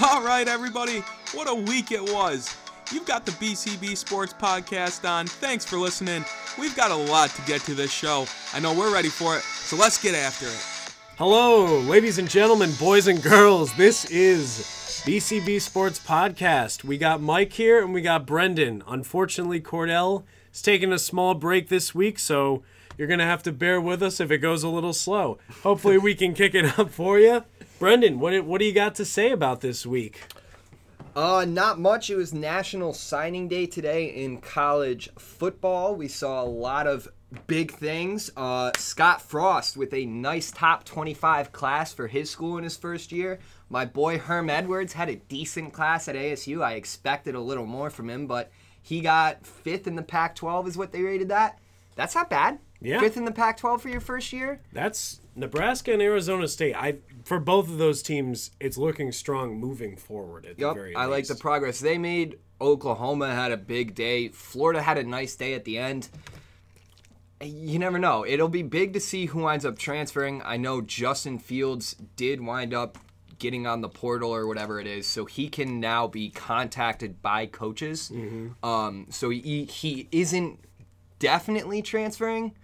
All 0.08 0.22
right, 0.22 0.48
everybody, 0.48 1.00
what 1.34 1.46
a 1.46 1.54
week 1.54 1.92
it 1.92 2.00
was. 2.00 2.56
You've 2.90 3.04
got 3.04 3.26
the 3.26 3.32
BCB 3.32 3.96
Sports 3.98 4.32
Podcast 4.32 5.06
on. 5.06 5.26
Thanks 5.26 5.66
for 5.66 5.76
listening. 5.76 6.24
We've 6.58 6.74
got 6.74 6.90
a 6.90 6.94
lot 6.94 7.28
to 7.30 7.42
get 7.42 7.60
to 7.62 7.74
this 7.74 7.92
show. 7.92 8.24
I 8.54 8.60
know 8.60 8.72
we're 8.72 8.92
ready 8.92 9.10
for 9.10 9.36
it, 9.36 9.42
so 9.42 9.76
let's 9.76 10.02
get 10.02 10.14
after 10.14 10.46
it. 10.46 10.94
Hello, 11.18 11.80
ladies 11.80 12.16
and 12.16 12.30
gentlemen, 12.30 12.70
boys 12.78 13.08
and 13.08 13.22
girls. 13.22 13.74
This 13.74 14.06
is 14.06 15.02
BCB 15.04 15.60
Sports 15.60 15.98
Podcast. 15.98 16.82
We 16.82 16.96
got 16.96 17.20
Mike 17.20 17.52
here 17.52 17.82
and 17.82 17.92
we 17.92 18.00
got 18.00 18.24
Brendan. 18.24 18.82
Unfortunately, 18.86 19.60
Cordell 19.60 20.22
is 20.50 20.62
taking 20.62 20.94
a 20.94 20.98
small 20.98 21.34
break 21.34 21.68
this 21.68 21.94
week, 21.94 22.18
so 22.18 22.62
you're 22.96 23.08
going 23.08 23.18
to 23.18 23.26
have 23.26 23.42
to 23.42 23.52
bear 23.52 23.78
with 23.78 24.02
us 24.02 24.18
if 24.18 24.30
it 24.30 24.38
goes 24.38 24.62
a 24.62 24.68
little 24.70 24.94
slow. 24.94 25.38
Hopefully, 25.62 25.98
we 25.98 26.14
can 26.14 26.32
kick 26.32 26.54
it 26.54 26.78
up 26.78 26.88
for 26.88 27.18
you. 27.18 27.44
Brendan, 27.80 28.20
what, 28.20 28.44
what 28.44 28.58
do 28.58 28.66
you 28.66 28.74
got 28.74 28.94
to 28.96 29.06
say 29.06 29.32
about 29.32 29.62
this 29.62 29.86
week? 29.86 30.20
Uh, 31.16 31.46
not 31.48 31.80
much. 31.80 32.10
It 32.10 32.16
was 32.16 32.34
National 32.34 32.92
Signing 32.92 33.48
Day 33.48 33.64
today 33.64 34.08
in 34.08 34.42
college 34.42 35.08
football. 35.18 35.96
We 35.96 36.06
saw 36.06 36.42
a 36.42 36.44
lot 36.44 36.86
of 36.86 37.08
big 37.46 37.72
things. 37.72 38.30
Uh, 38.36 38.70
Scott 38.76 39.22
Frost 39.22 39.78
with 39.78 39.94
a 39.94 40.04
nice 40.04 40.50
top 40.50 40.84
25 40.84 41.52
class 41.52 41.90
for 41.94 42.06
his 42.06 42.28
school 42.28 42.58
in 42.58 42.64
his 42.64 42.76
first 42.76 43.12
year. 43.12 43.38
My 43.70 43.86
boy 43.86 44.18
Herm 44.18 44.50
Edwards 44.50 44.92
had 44.92 45.08
a 45.08 45.16
decent 45.16 45.72
class 45.72 46.06
at 46.06 46.16
ASU. 46.16 46.62
I 46.62 46.74
expected 46.74 47.34
a 47.34 47.40
little 47.40 47.64
more 47.64 47.88
from 47.88 48.10
him, 48.10 48.26
but 48.26 48.52
he 48.82 49.00
got 49.00 49.46
fifth 49.46 49.86
in 49.86 49.96
the 49.96 50.02
Pac 50.02 50.34
12, 50.34 50.68
is 50.68 50.76
what 50.76 50.92
they 50.92 51.00
rated 51.00 51.30
that. 51.30 51.58
That's 51.96 52.14
not 52.14 52.28
bad. 52.28 52.58
Yeah. 52.82 53.00
Fifth 53.00 53.16
in 53.16 53.24
the 53.24 53.32
Pac 53.32 53.56
12 53.56 53.80
for 53.82 53.88
your 53.88 54.00
first 54.00 54.32
year? 54.32 54.60
That's 54.72 55.20
Nebraska 55.34 55.92
and 55.92 56.02
Arizona 56.02 56.48
State. 56.48 56.74
I 56.74 56.96
for 57.30 57.38
both 57.38 57.68
of 57.68 57.78
those 57.78 58.02
teams, 58.02 58.50
it's 58.58 58.76
looking 58.76 59.12
strong 59.12 59.56
moving 59.56 59.94
forward. 59.94 60.44
At 60.44 60.56
the 60.56 60.62
Yep, 60.62 60.74
very 60.74 60.96
I 60.96 61.04
like 61.04 61.28
the 61.28 61.36
progress 61.36 61.78
they 61.78 61.96
made. 61.96 62.40
Oklahoma 62.60 63.32
had 63.32 63.52
a 63.52 63.56
big 63.56 63.94
day. 63.94 64.30
Florida 64.30 64.82
had 64.82 64.98
a 64.98 65.04
nice 65.04 65.36
day 65.36 65.54
at 65.54 65.64
the 65.64 65.78
end. 65.78 66.08
You 67.40 67.78
never 67.78 68.00
know. 68.00 68.26
It'll 68.26 68.48
be 68.48 68.64
big 68.64 68.94
to 68.94 69.00
see 69.00 69.26
who 69.26 69.42
winds 69.42 69.64
up 69.64 69.78
transferring. 69.78 70.42
I 70.44 70.56
know 70.56 70.80
Justin 70.80 71.38
Fields 71.38 71.94
did 72.16 72.40
wind 72.40 72.74
up 72.74 72.98
getting 73.38 73.64
on 73.64 73.80
the 73.80 73.88
portal 73.88 74.34
or 74.34 74.48
whatever 74.48 74.80
it 74.80 74.88
is, 74.88 75.06
so 75.06 75.24
he 75.24 75.48
can 75.48 75.78
now 75.78 76.08
be 76.08 76.30
contacted 76.30 77.22
by 77.22 77.46
coaches. 77.46 78.10
Um, 78.64 79.06
so 79.08 79.30
he 79.30 79.66
he 79.66 80.08
isn't 80.10 80.58
definitely 81.20 81.80
transferring, 81.80 82.56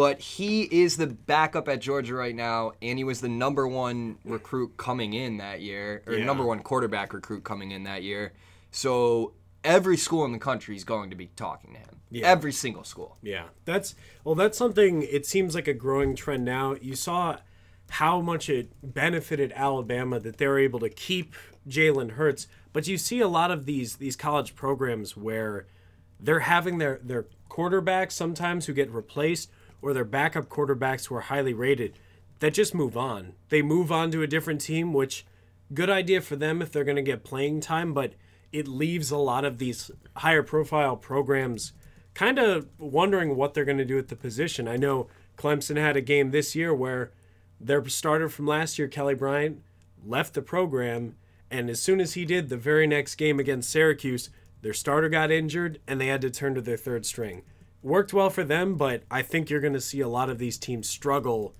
but 0.00 0.18
he 0.18 0.62
is 0.62 0.96
the 0.96 1.06
backup 1.06 1.68
at 1.68 1.78
Georgia 1.78 2.14
right 2.14 2.34
now, 2.34 2.72
and 2.80 2.96
he 2.96 3.04
was 3.04 3.20
the 3.20 3.28
number 3.28 3.68
one 3.68 4.16
recruit 4.24 4.78
coming 4.78 5.12
in 5.12 5.36
that 5.36 5.60
year, 5.60 6.02
or 6.06 6.14
Yeah. 6.14 6.24
number 6.24 6.42
one 6.42 6.60
quarterback 6.60 7.12
recruit 7.12 7.44
coming 7.44 7.70
in 7.70 7.84
that 7.84 8.02
year. 8.02 8.32
So 8.70 9.34
every 9.62 9.98
school 9.98 10.24
in 10.24 10.32
the 10.32 10.38
country 10.38 10.74
is 10.74 10.84
going 10.84 11.10
to 11.10 11.16
be 11.16 11.26
talking 11.36 11.74
to 11.74 11.80
him. 11.80 12.00
Yeah. 12.10 12.26
Every 12.28 12.50
single 12.50 12.82
school. 12.82 13.18
Yeah, 13.22 13.48
that's 13.66 13.94
well. 14.24 14.34
That's 14.34 14.56
something. 14.56 15.02
It 15.02 15.26
seems 15.26 15.54
like 15.54 15.68
a 15.68 15.74
growing 15.74 16.16
trend 16.16 16.46
now. 16.46 16.76
You 16.80 16.96
saw 16.96 17.36
how 17.90 18.22
much 18.22 18.48
it 18.48 18.72
benefited 18.82 19.52
Alabama 19.54 20.18
that 20.18 20.38
they 20.38 20.46
were 20.48 20.58
able 20.58 20.80
to 20.80 20.88
keep 20.88 21.34
Jalen 21.68 22.12
Hurts, 22.12 22.48
but 22.72 22.88
you 22.88 22.96
see 22.96 23.20
a 23.20 23.28
lot 23.28 23.50
of 23.50 23.66
these 23.66 23.96
these 23.96 24.16
college 24.16 24.54
programs 24.56 25.14
where 25.14 25.66
they're 26.18 26.40
having 26.40 26.78
their 26.78 27.00
their 27.04 27.26
quarterbacks 27.50 28.12
sometimes 28.12 28.64
who 28.64 28.72
get 28.72 28.90
replaced 28.90 29.50
or 29.82 29.92
their 29.92 30.04
backup 30.04 30.48
quarterbacks 30.48 31.06
who 31.06 31.14
are 31.14 31.22
highly 31.22 31.54
rated 31.54 31.94
that 32.40 32.54
just 32.54 32.74
move 32.74 32.96
on. 32.96 33.34
They 33.48 33.62
move 33.62 33.92
on 33.92 34.10
to 34.12 34.22
a 34.22 34.26
different 34.26 34.60
team, 34.60 34.92
which 34.92 35.26
good 35.72 35.90
idea 35.90 36.20
for 36.20 36.36
them 36.36 36.60
if 36.60 36.72
they're 36.72 36.84
going 36.84 36.96
to 36.96 37.02
get 37.02 37.24
playing 37.24 37.60
time, 37.60 37.94
but 37.94 38.14
it 38.52 38.66
leaves 38.66 39.10
a 39.10 39.16
lot 39.16 39.44
of 39.44 39.58
these 39.58 39.90
higher 40.16 40.42
profile 40.42 40.96
programs 40.96 41.72
kind 42.14 42.38
of 42.38 42.66
wondering 42.78 43.36
what 43.36 43.54
they're 43.54 43.64
going 43.64 43.78
to 43.78 43.84
do 43.84 43.98
at 43.98 44.08
the 44.08 44.16
position. 44.16 44.66
I 44.66 44.76
know 44.76 45.06
Clemson 45.36 45.76
had 45.76 45.96
a 45.96 46.00
game 46.00 46.30
this 46.30 46.56
year 46.56 46.74
where 46.74 47.12
their 47.60 47.86
starter 47.88 48.28
from 48.28 48.46
last 48.46 48.78
year, 48.78 48.88
Kelly 48.88 49.14
Bryant, 49.14 49.62
left 50.04 50.34
the 50.34 50.42
program, 50.42 51.16
and 51.50 51.70
as 51.70 51.80
soon 51.80 52.00
as 52.00 52.14
he 52.14 52.24
did, 52.24 52.48
the 52.48 52.56
very 52.56 52.86
next 52.86 53.14
game 53.16 53.38
against 53.38 53.70
Syracuse, 53.70 54.30
their 54.62 54.72
starter 54.72 55.08
got 55.08 55.30
injured 55.30 55.78
and 55.86 56.00
they 56.00 56.06
had 56.08 56.20
to 56.22 56.30
turn 56.30 56.54
to 56.54 56.60
their 56.60 56.76
third 56.76 57.06
string. 57.06 57.42
Worked 57.82 58.12
well 58.12 58.30
for 58.30 58.44
them, 58.44 58.76
but 58.76 59.04
I 59.10 59.22
think 59.22 59.48
you're 59.48 59.60
going 59.60 59.72
to 59.72 59.80
see 59.80 60.00
a 60.00 60.08
lot 60.08 60.28
of 60.28 60.38
these 60.38 60.58
teams 60.58 60.88
struggle 60.88 61.54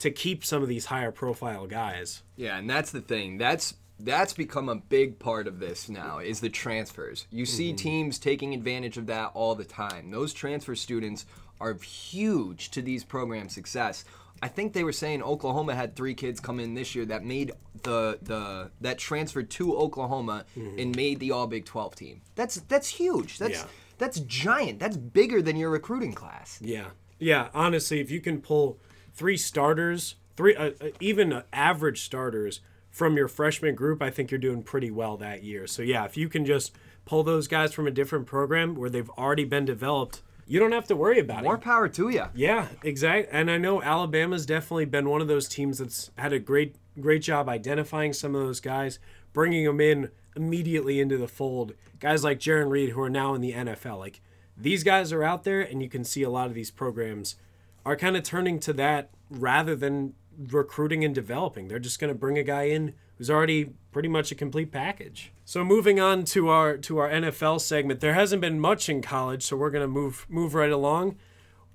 to 0.00 0.10
keep 0.10 0.44
some 0.44 0.62
of 0.62 0.68
these 0.68 0.86
higher 0.86 1.12
profile 1.12 1.66
guys. 1.66 2.22
Yeah, 2.36 2.58
and 2.58 2.68
that's 2.68 2.90
the 2.90 3.00
thing. 3.00 3.38
That's 3.38 3.74
that's 4.00 4.32
become 4.32 4.68
a 4.68 4.74
big 4.74 5.18
part 5.18 5.46
of 5.46 5.60
this 5.60 5.88
now 5.88 6.18
is 6.18 6.40
the 6.40 6.48
transfers. 6.48 7.26
You 7.30 7.46
see 7.46 7.68
mm-hmm. 7.68 7.76
teams 7.76 8.18
taking 8.18 8.52
advantage 8.52 8.98
of 8.98 9.06
that 9.06 9.30
all 9.34 9.54
the 9.54 9.64
time. 9.64 10.10
Those 10.10 10.32
transfer 10.32 10.74
students 10.74 11.24
are 11.60 11.74
huge 11.74 12.72
to 12.72 12.82
these 12.82 13.04
programs' 13.04 13.54
success. 13.54 14.04
I 14.42 14.48
think 14.48 14.72
they 14.72 14.82
were 14.82 14.92
saying 14.92 15.22
Oklahoma 15.22 15.76
had 15.76 15.94
three 15.94 16.14
kids 16.14 16.40
come 16.40 16.58
in 16.58 16.74
this 16.74 16.96
year 16.96 17.04
that 17.06 17.24
made 17.24 17.52
the 17.84 18.18
the 18.20 18.72
that 18.80 18.98
transferred 18.98 19.50
to 19.50 19.76
Oklahoma 19.76 20.44
mm-hmm. 20.58 20.80
and 20.80 20.96
made 20.96 21.20
the 21.20 21.30
All 21.30 21.46
Big 21.46 21.64
12 21.64 21.94
team. 21.94 22.22
That's 22.34 22.56
that's 22.62 22.88
huge. 22.88 23.38
That's 23.38 23.60
Yeah. 23.60 23.66
That's 24.02 24.20
giant. 24.20 24.80
That's 24.80 24.96
bigger 24.96 25.40
than 25.40 25.56
your 25.56 25.70
recruiting 25.70 26.12
class. 26.12 26.58
Yeah, 26.60 26.86
yeah. 27.18 27.48
Honestly, 27.54 28.00
if 28.00 28.10
you 28.10 28.20
can 28.20 28.40
pull 28.40 28.78
three 29.14 29.36
starters, 29.36 30.16
three 30.36 30.56
uh, 30.56 30.70
uh, 30.80 30.88
even 30.98 31.32
uh, 31.32 31.42
average 31.52 32.02
starters 32.02 32.60
from 32.90 33.16
your 33.16 33.28
freshman 33.28 33.74
group, 33.74 34.02
I 34.02 34.10
think 34.10 34.30
you're 34.30 34.40
doing 34.40 34.62
pretty 34.62 34.90
well 34.90 35.16
that 35.18 35.44
year. 35.44 35.66
So 35.66 35.82
yeah, 35.82 36.04
if 36.04 36.16
you 36.16 36.28
can 36.28 36.44
just 36.44 36.72
pull 37.04 37.22
those 37.22 37.46
guys 37.46 37.72
from 37.72 37.86
a 37.86 37.90
different 37.90 38.26
program 38.26 38.74
where 38.74 38.90
they've 38.90 39.10
already 39.10 39.44
been 39.44 39.64
developed, 39.64 40.20
you 40.46 40.58
don't 40.58 40.72
have 40.72 40.88
to 40.88 40.96
worry 40.96 41.20
about 41.20 41.44
More 41.44 41.54
it. 41.54 41.56
More 41.56 41.58
power 41.58 41.88
to 41.88 42.08
you. 42.08 42.24
Yeah, 42.34 42.66
exactly. 42.82 43.32
And 43.32 43.50
I 43.50 43.58
know 43.58 43.82
Alabama's 43.82 44.44
definitely 44.44 44.86
been 44.86 45.08
one 45.08 45.20
of 45.20 45.28
those 45.28 45.48
teams 45.48 45.78
that's 45.78 46.10
had 46.18 46.32
a 46.32 46.38
great 46.38 46.76
great 47.00 47.22
job 47.22 47.48
identifying 47.48 48.12
some 48.12 48.34
of 48.34 48.42
those 48.42 48.60
guys, 48.60 48.98
bringing 49.32 49.64
them 49.64 49.80
in 49.80 50.10
immediately 50.36 51.00
into 51.00 51.18
the 51.18 51.28
fold. 51.28 51.74
Guys 52.00 52.24
like 52.24 52.38
Jaron 52.38 52.70
Reed 52.70 52.90
who 52.90 53.00
are 53.00 53.10
now 53.10 53.34
in 53.34 53.40
the 53.40 53.52
NFL. 53.52 53.98
Like 53.98 54.20
these 54.56 54.84
guys 54.84 55.12
are 55.12 55.22
out 55.22 55.44
there 55.44 55.60
and 55.60 55.82
you 55.82 55.88
can 55.88 56.04
see 56.04 56.22
a 56.22 56.30
lot 56.30 56.46
of 56.46 56.54
these 56.54 56.70
programs 56.70 57.36
are 57.84 57.96
kind 57.96 58.16
of 58.16 58.22
turning 58.22 58.60
to 58.60 58.72
that 58.74 59.10
rather 59.30 59.74
than 59.74 60.14
recruiting 60.38 61.04
and 61.04 61.14
developing. 61.14 61.68
They're 61.68 61.78
just 61.78 62.00
going 62.00 62.12
to 62.12 62.18
bring 62.18 62.38
a 62.38 62.42
guy 62.42 62.64
in 62.64 62.94
who's 63.18 63.30
already 63.30 63.72
pretty 63.92 64.08
much 64.08 64.32
a 64.32 64.34
complete 64.34 64.72
package. 64.72 65.32
So 65.44 65.64
moving 65.64 66.00
on 66.00 66.24
to 66.26 66.48
our 66.48 66.76
to 66.78 66.98
our 66.98 67.10
NFL 67.10 67.60
segment, 67.60 68.00
there 68.00 68.14
hasn't 68.14 68.40
been 68.40 68.58
much 68.58 68.88
in 68.88 69.02
college, 69.02 69.42
so 69.42 69.56
we're 69.56 69.70
going 69.70 69.82
to 69.84 69.88
move 69.88 70.26
move 70.28 70.54
right 70.54 70.70
along. 70.70 71.16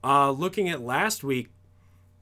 Uh, 0.03 0.31
looking 0.31 0.69
at 0.69 0.81
last 0.81 1.23
week, 1.23 1.49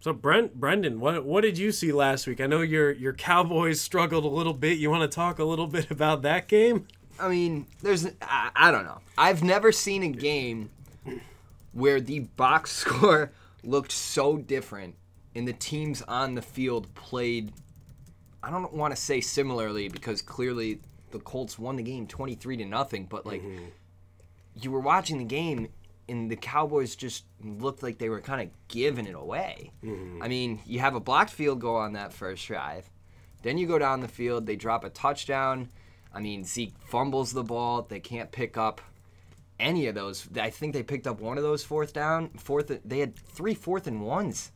so 0.05 0.13
Brent 0.13 0.53
Brendan, 0.53 0.99
what 0.99 1.25
what 1.25 1.41
did 1.41 1.57
you 1.57 1.71
see 1.71 1.91
last 1.91 2.27
week? 2.27 2.39
I 2.39 2.45
know 2.45 2.61
your 2.61 2.91
your 2.91 3.11
Cowboys 3.11 3.81
struggled 3.81 4.23
a 4.23 4.27
little 4.27 4.53
bit. 4.53 4.77
You 4.77 4.91
want 4.91 5.01
to 5.01 5.07
talk 5.07 5.39
a 5.39 5.43
little 5.43 5.65
bit 5.77 5.89
about 5.89 6.21
that 6.21 6.47
game? 6.47 6.85
I 7.19 7.27
mean, 7.27 7.65
there's 7.81 8.05
I, 8.21 8.51
I 8.55 8.69
don't 8.69 8.83
know. 8.83 8.99
I've 9.17 9.41
never 9.41 9.71
seen 9.71 10.03
a 10.03 10.09
game 10.09 10.69
where 11.73 11.99
the 11.99 12.19
box 12.19 12.71
score 12.83 13.31
looked 13.63 13.91
so 13.91 14.37
different 14.37 14.93
and 15.33 15.47
the 15.47 15.53
teams 15.53 16.03
on 16.03 16.35
the 16.35 16.43
field 16.43 16.93
played 16.93 17.51
I 18.43 18.51
don't 18.51 18.73
want 18.73 18.95
to 18.95 19.01
say 19.01 19.21
similarly 19.21 19.89
because 19.89 20.21
clearly 20.21 20.81
the 21.09 21.19
Colts 21.19 21.57
won 21.57 21.77
the 21.77 21.83
game 21.83 22.05
23 22.05 22.57
to 22.57 22.65
nothing, 22.65 23.07
but 23.07 23.25
like 23.25 23.41
mm-hmm. 23.41 23.65
you 24.53 24.69
were 24.69 24.81
watching 24.81 25.17
the 25.17 25.25
game 25.25 25.69
and 26.07 26.29
the 26.29 26.35
Cowboys 26.35 26.95
just 26.95 27.25
looked 27.43 27.83
like 27.83 27.97
they 27.97 28.09
were 28.09 28.21
kind 28.21 28.41
of 28.41 28.49
giving 28.67 29.05
it 29.07 29.15
away. 29.15 29.71
Mm-hmm. 29.83 30.21
I 30.21 30.27
mean, 30.27 30.61
you 30.65 30.79
have 30.79 30.95
a 30.95 30.99
blocked 30.99 31.31
field 31.31 31.59
goal 31.59 31.77
on 31.77 31.93
that 31.93 32.13
first 32.13 32.45
drive. 32.45 32.89
Then 33.41 33.57
you 33.57 33.67
go 33.67 33.79
down 33.79 34.01
the 34.01 34.07
field, 34.07 34.45
they 34.45 34.55
drop 34.55 34.83
a 34.83 34.89
touchdown. 34.89 35.69
I 36.13 36.19
mean, 36.19 36.43
Zeke 36.45 36.73
fumbles 36.79 37.33
the 37.33 37.43
ball. 37.43 37.83
They 37.83 37.99
can't 37.99 38.31
pick 38.31 38.57
up 38.57 38.81
any 39.59 39.87
of 39.87 39.95
those. 39.95 40.27
I 40.39 40.49
think 40.49 40.73
they 40.73 40.83
picked 40.83 41.07
up 41.07 41.19
one 41.19 41.37
of 41.37 41.43
those 41.43 41.63
fourth 41.63 41.93
down. 41.93 42.29
Fourth, 42.37 42.71
they 42.83 42.99
had 42.99 43.15
three 43.15 43.53
fourth 43.53 43.87
and 43.87 44.01
ones 44.01 44.51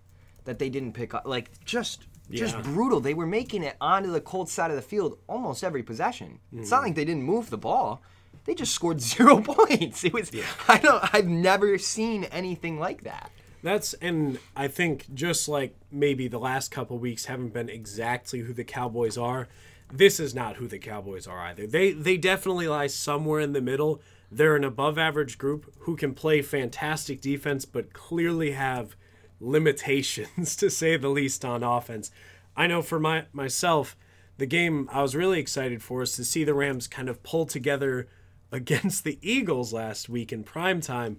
that 0.45 0.59
they 0.59 0.69
didn't 0.69 0.93
pick 0.93 1.13
up. 1.13 1.23
Like 1.25 1.51
just, 1.65 2.05
just 2.31 2.55
Yeah. 2.55 2.61
brutal. 2.61 2.99
They 2.99 3.13
were 3.13 3.27
making 3.27 3.63
it 3.63 3.75
onto 3.81 4.11
the 4.11 4.21
cold 4.21 4.49
side 4.49 4.71
of 4.71 4.75
the 4.75 4.81
field 4.81 5.19
almost 5.27 5.63
every 5.63 5.83
possession. 5.83 6.39
It's 6.51 6.71
not 6.71 6.77
mm-hmm. 6.77 6.85
like 6.87 6.95
they 6.95 7.05
didn't 7.05 7.23
move 7.23 7.49
the 7.49 7.57
ball. 7.57 8.01
They 8.49 8.55
just 8.55 8.73
scored 8.73 8.99
zero 9.01 9.41
points. 9.41 10.03
It 10.03 10.11
was. 10.11 10.31
I 10.67 10.79
don't. 10.79 11.13
I've 11.13 11.27
never 11.27 11.77
seen 11.77 12.23
anything 12.23 12.79
like 12.79 13.03
that. 13.03 13.29
That's 13.61 13.93
and 13.93 14.39
I 14.55 14.67
think 14.67 15.13
just 15.13 15.47
like 15.47 15.75
maybe 15.91 16.27
the 16.27 16.39
last 16.39 16.71
couple 16.71 16.97
weeks 16.97 17.25
haven't 17.25 17.53
been 17.53 17.69
exactly 17.69 18.39
who 18.39 18.51
the 18.51 18.63
Cowboys 18.63 19.19
are. 19.19 19.47
This 19.93 20.19
is 20.19 20.33
not 20.33 20.55
who 20.55 20.67
the 20.67 20.79
Cowboys 20.79 21.27
are 21.27 21.37
either. 21.41 21.67
They 21.67 21.91
they 21.91 22.17
definitely 22.17 22.67
lie 22.67 22.87
somewhere 22.87 23.39
in 23.39 23.53
the 23.53 23.61
middle. 23.61 24.01
They're 24.31 24.55
an 24.55 24.63
above 24.63 24.97
average 24.97 25.37
group 25.37 25.71
who 25.81 25.95
can 25.95 26.15
play 26.15 26.41
fantastic 26.41 27.21
defense 27.21 27.65
but 27.65 27.93
clearly 27.93 28.53
have 28.53 28.95
limitations 29.39 30.55
to 30.55 30.71
say 30.71 30.97
the 30.97 31.09
least 31.09 31.45
on 31.45 31.61
offense. 31.61 32.09
I 32.57 32.65
know 32.65 32.81
for 32.81 32.99
my 32.99 33.25
myself, 33.31 33.95
the 34.39 34.47
game 34.47 34.89
I 34.91 35.03
was 35.03 35.15
really 35.15 35.39
excited 35.39 35.83
for 35.83 36.01
is 36.01 36.13
to 36.13 36.25
see 36.25 36.43
the 36.43 36.55
Rams 36.55 36.87
kind 36.87 37.09
of 37.09 37.21
pull 37.21 37.45
together 37.45 38.07
against 38.51 39.03
the 39.03 39.19
Eagles 39.21 39.73
last 39.73 40.09
week 40.09 40.31
in 40.31 40.43
prime 40.43 40.81
time, 40.81 41.17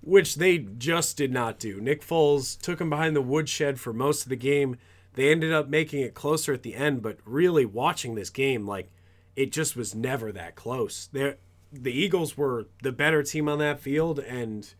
which 0.00 0.36
they 0.36 0.58
just 0.58 1.16
did 1.16 1.32
not 1.32 1.58
do. 1.58 1.80
Nick 1.80 2.02
Foles 2.02 2.60
took 2.60 2.78
them 2.78 2.90
behind 2.90 3.16
the 3.16 3.22
woodshed 3.22 3.80
for 3.80 3.92
most 3.92 4.22
of 4.24 4.28
the 4.28 4.36
game. 4.36 4.76
They 5.14 5.30
ended 5.30 5.52
up 5.52 5.68
making 5.68 6.02
it 6.02 6.14
closer 6.14 6.52
at 6.52 6.62
the 6.62 6.74
end, 6.74 7.02
but 7.02 7.18
really 7.24 7.64
watching 7.64 8.14
this 8.14 8.30
game, 8.30 8.66
like 8.66 8.90
it 9.34 9.52
just 9.52 9.76
was 9.76 9.94
never 9.94 10.32
that 10.32 10.54
close. 10.54 11.08
There, 11.12 11.36
the 11.72 11.92
Eagles 11.92 12.36
were 12.36 12.66
the 12.82 12.92
better 12.92 13.22
team 13.22 13.48
on 13.48 13.58
that 13.58 13.80
field, 13.80 14.18
and 14.18 14.72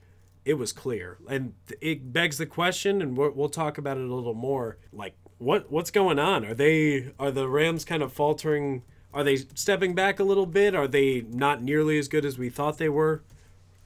it 0.45 0.55
was 0.55 0.73
clear. 0.73 1.19
And 1.29 1.55
it 1.81 2.13
begs 2.13 2.39
the 2.39 2.47
question, 2.47 3.03
and 3.03 3.17
we'll, 3.17 3.33
we'll 3.33 3.49
talk 3.49 3.79
about 3.79 3.99
it 3.99 4.09
a 4.09 4.15
little 4.15 4.35
more. 4.35 4.79
Like, 4.93 5.15
what 5.39 5.71
what's 5.71 5.91
going 5.91 6.19
on? 6.19 6.45
Are 6.45 6.55
they 6.55 7.13
are 7.19 7.31
the 7.31 7.49
Rams 7.49 7.85
kind 7.85 8.03
of 8.03 8.13
faltering? 8.13 8.83
Are 9.17 9.25
they 9.25 9.37
stepping 9.55 9.95
back 9.95 10.21
a 10.21 10.25
little 10.25 10.45
bit? 10.45 10.75
Are 10.75 10.87
they 10.87 11.23
not 11.23 11.63
nearly 11.63 11.99
as 11.99 12.07
good 12.07 12.27
as 12.27 12.37
we 12.37 12.51
thought 12.51 12.77
they 12.77 12.91
were? 12.91 13.23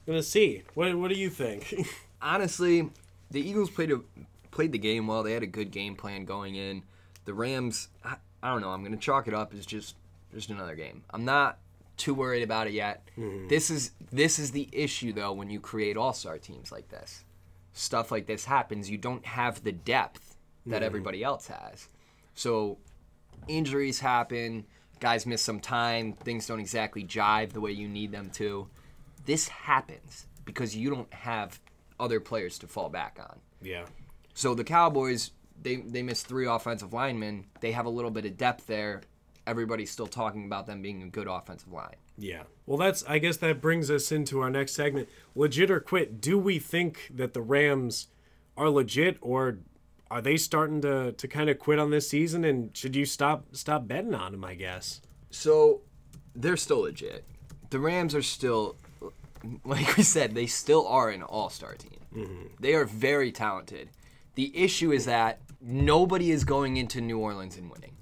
Gonna 0.05 0.23
see. 0.23 0.63
What 0.73 0.93
what 0.95 1.09
do 1.09 1.15
you 1.15 1.29
think? 1.29 1.73
Honestly, 2.21 2.89
the 3.31 3.39
Eagles 3.39 3.69
played 3.69 3.93
a 3.93 4.01
played 4.51 4.73
the 4.73 4.77
game 4.77 5.07
well. 5.07 5.23
They 5.23 5.31
had 5.31 5.41
a 5.41 5.47
good 5.47 5.71
game 5.71 5.95
plan 5.95 6.25
going 6.25 6.55
in. 6.55 6.83
The 7.23 7.33
Rams, 7.33 7.87
I, 8.03 8.17
I 8.43 8.49
don't 8.49 8.59
know. 8.59 8.71
I'm 8.71 8.83
gonna 8.83 8.97
chalk 8.97 9.29
it 9.29 9.33
up 9.33 9.53
as 9.53 9.65
just 9.65 9.95
just 10.33 10.49
another 10.49 10.75
game. 10.75 11.05
I'm 11.11 11.23
not 11.23 11.59
too 11.95 12.13
worried 12.13 12.43
about 12.43 12.67
it 12.67 12.73
yet. 12.73 13.07
Mm-hmm. 13.17 13.47
This 13.47 13.69
is 13.69 13.91
this 14.11 14.37
is 14.37 14.51
the 14.51 14.67
issue 14.73 15.13
though 15.13 15.31
when 15.31 15.49
you 15.49 15.61
create 15.61 15.95
all-star 15.95 16.39
teams 16.39 16.73
like 16.73 16.89
this. 16.89 17.23
Stuff 17.71 18.11
like 18.11 18.25
this 18.25 18.43
happens. 18.43 18.89
You 18.89 18.97
don't 18.97 19.25
have 19.25 19.63
the 19.63 19.71
depth 19.71 20.35
that 20.65 20.75
mm-hmm. 20.75 20.83
everybody 20.83 21.23
else 21.23 21.47
has. 21.47 21.87
So 22.35 22.79
injuries 23.47 24.01
happen, 24.01 24.65
guys 25.01 25.25
miss 25.25 25.41
some 25.41 25.59
time, 25.59 26.13
things 26.13 26.47
don't 26.47 26.61
exactly 26.61 27.03
jive 27.03 27.51
the 27.51 27.59
way 27.59 27.71
you 27.71 27.89
need 27.89 28.13
them 28.13 28.29
to. 28.35 28.69
This 29.25 29.49
happens 29.49 30.27
because 30.45 30.75
you 30.75 30.89
don't 30.89 31.13
have 31.13 31.59
other 31.99 32.21
players 32.21 32.57
to 32.59 32.67
fall 32.67 32.87
back 32.89 33.17
on. 33.19 33.39
yeah. 33.61 33.83
So 34.33 34.55
the 34.55 34.63
Cowboys, 34.63 35.31
they 35.61 35.75
they 35.75 36.01
missed 36.01 36.25
three 36.25 36.47
offensive 36.47 36.93
linemen. 36.93 37.47
They 37.59 37.73
have 37.73 37.85
a 37.85 37.89
little 37.89 38.09
bit 38.11 38.25
of 38.25 38.37
depth 38.37 38.65
there. 38.65 39.01
Everybody's 39.45 39.91
still 39.91 40.07
talking 40.07 40.45
about 40.45 40.67
them 40.67 40.81
being 40.81 41.03
a 41.03 41.07
good 41.07 41.27
offensive 41.27 41.73
line. 41.73 41.95
Yeah. 42.17 42.43
Well, 42.65 42.77
that's 42.77 43.03
I 43.07 43.17
guess 43.19 43.37
that 43.37 43.59
brings 43.59 43.91
us 43.91 44.09
into 44.09 44.39
our 44.39 44.49
next 44.49 44.73
segment. 44.73 45.09
Legit 45.35 45.69
or 45.69 45.81
quit. 45.81 46.21
Do 46.21 46.37
we 46.37 46.59
think 46.59 47.11
that 47.13 47.33
the 47.33 47.41
Rams 47.41 48.07
are 48.55 48.69
legit 48.69 49.17
or 49.19 49.57
are 50.11 50.21
they 50.21 50.35
starting 50.35 50.81
to 50.81 51.13
to 51.13 51.27
kind 51.27 51.49
of 51.49 51.57
quit 51.57 51.79
on 51.79 51.89
this 51.89 52.09
season 52.09 52.43
and 52.43 52.75
should 52.75 52.95
you 52.95 53.05
stop 53.05 53.45
stop 53.53 53.87
betting 53.87 54.13
on 54.13 54.33
them, 54.33 54.43
I 54.43 54.55
guess? 54.55 55.01
So 55.29 55.81
they're 56.35 56.57
still 56.57 56.81
legit. 56.81 57.25
The 57.69 57.79
Rams 57.79 58.13
are 58.13 58.21
still, 58.21 58.75
like 59.63 59.95
we 59.95 60.03
said, 60.03 60.35
they 60.35 60.47
still 60.47 60.85
are 60.87 61.09
an 61.09 61.23
all-star 61.23 61.75
team. 61.75 61.99
Mm-hmm. 62.13 62.47
They 62.59 62.73
are 62.73 62.83
very 62.83 63.31
talented. 63.31 63.89
The 64.35 64.51
issue 64.53 64.91
is 64.91 65.05
that 65.05 65.39
nobody 65.61 66.31
is 66.31 66.43
going 66.43 66.75
into 66.75 66.99
New 66.99 67.17
Orleans 67.17 67.55
and 67.55 67.71
winning. 67.71 67.95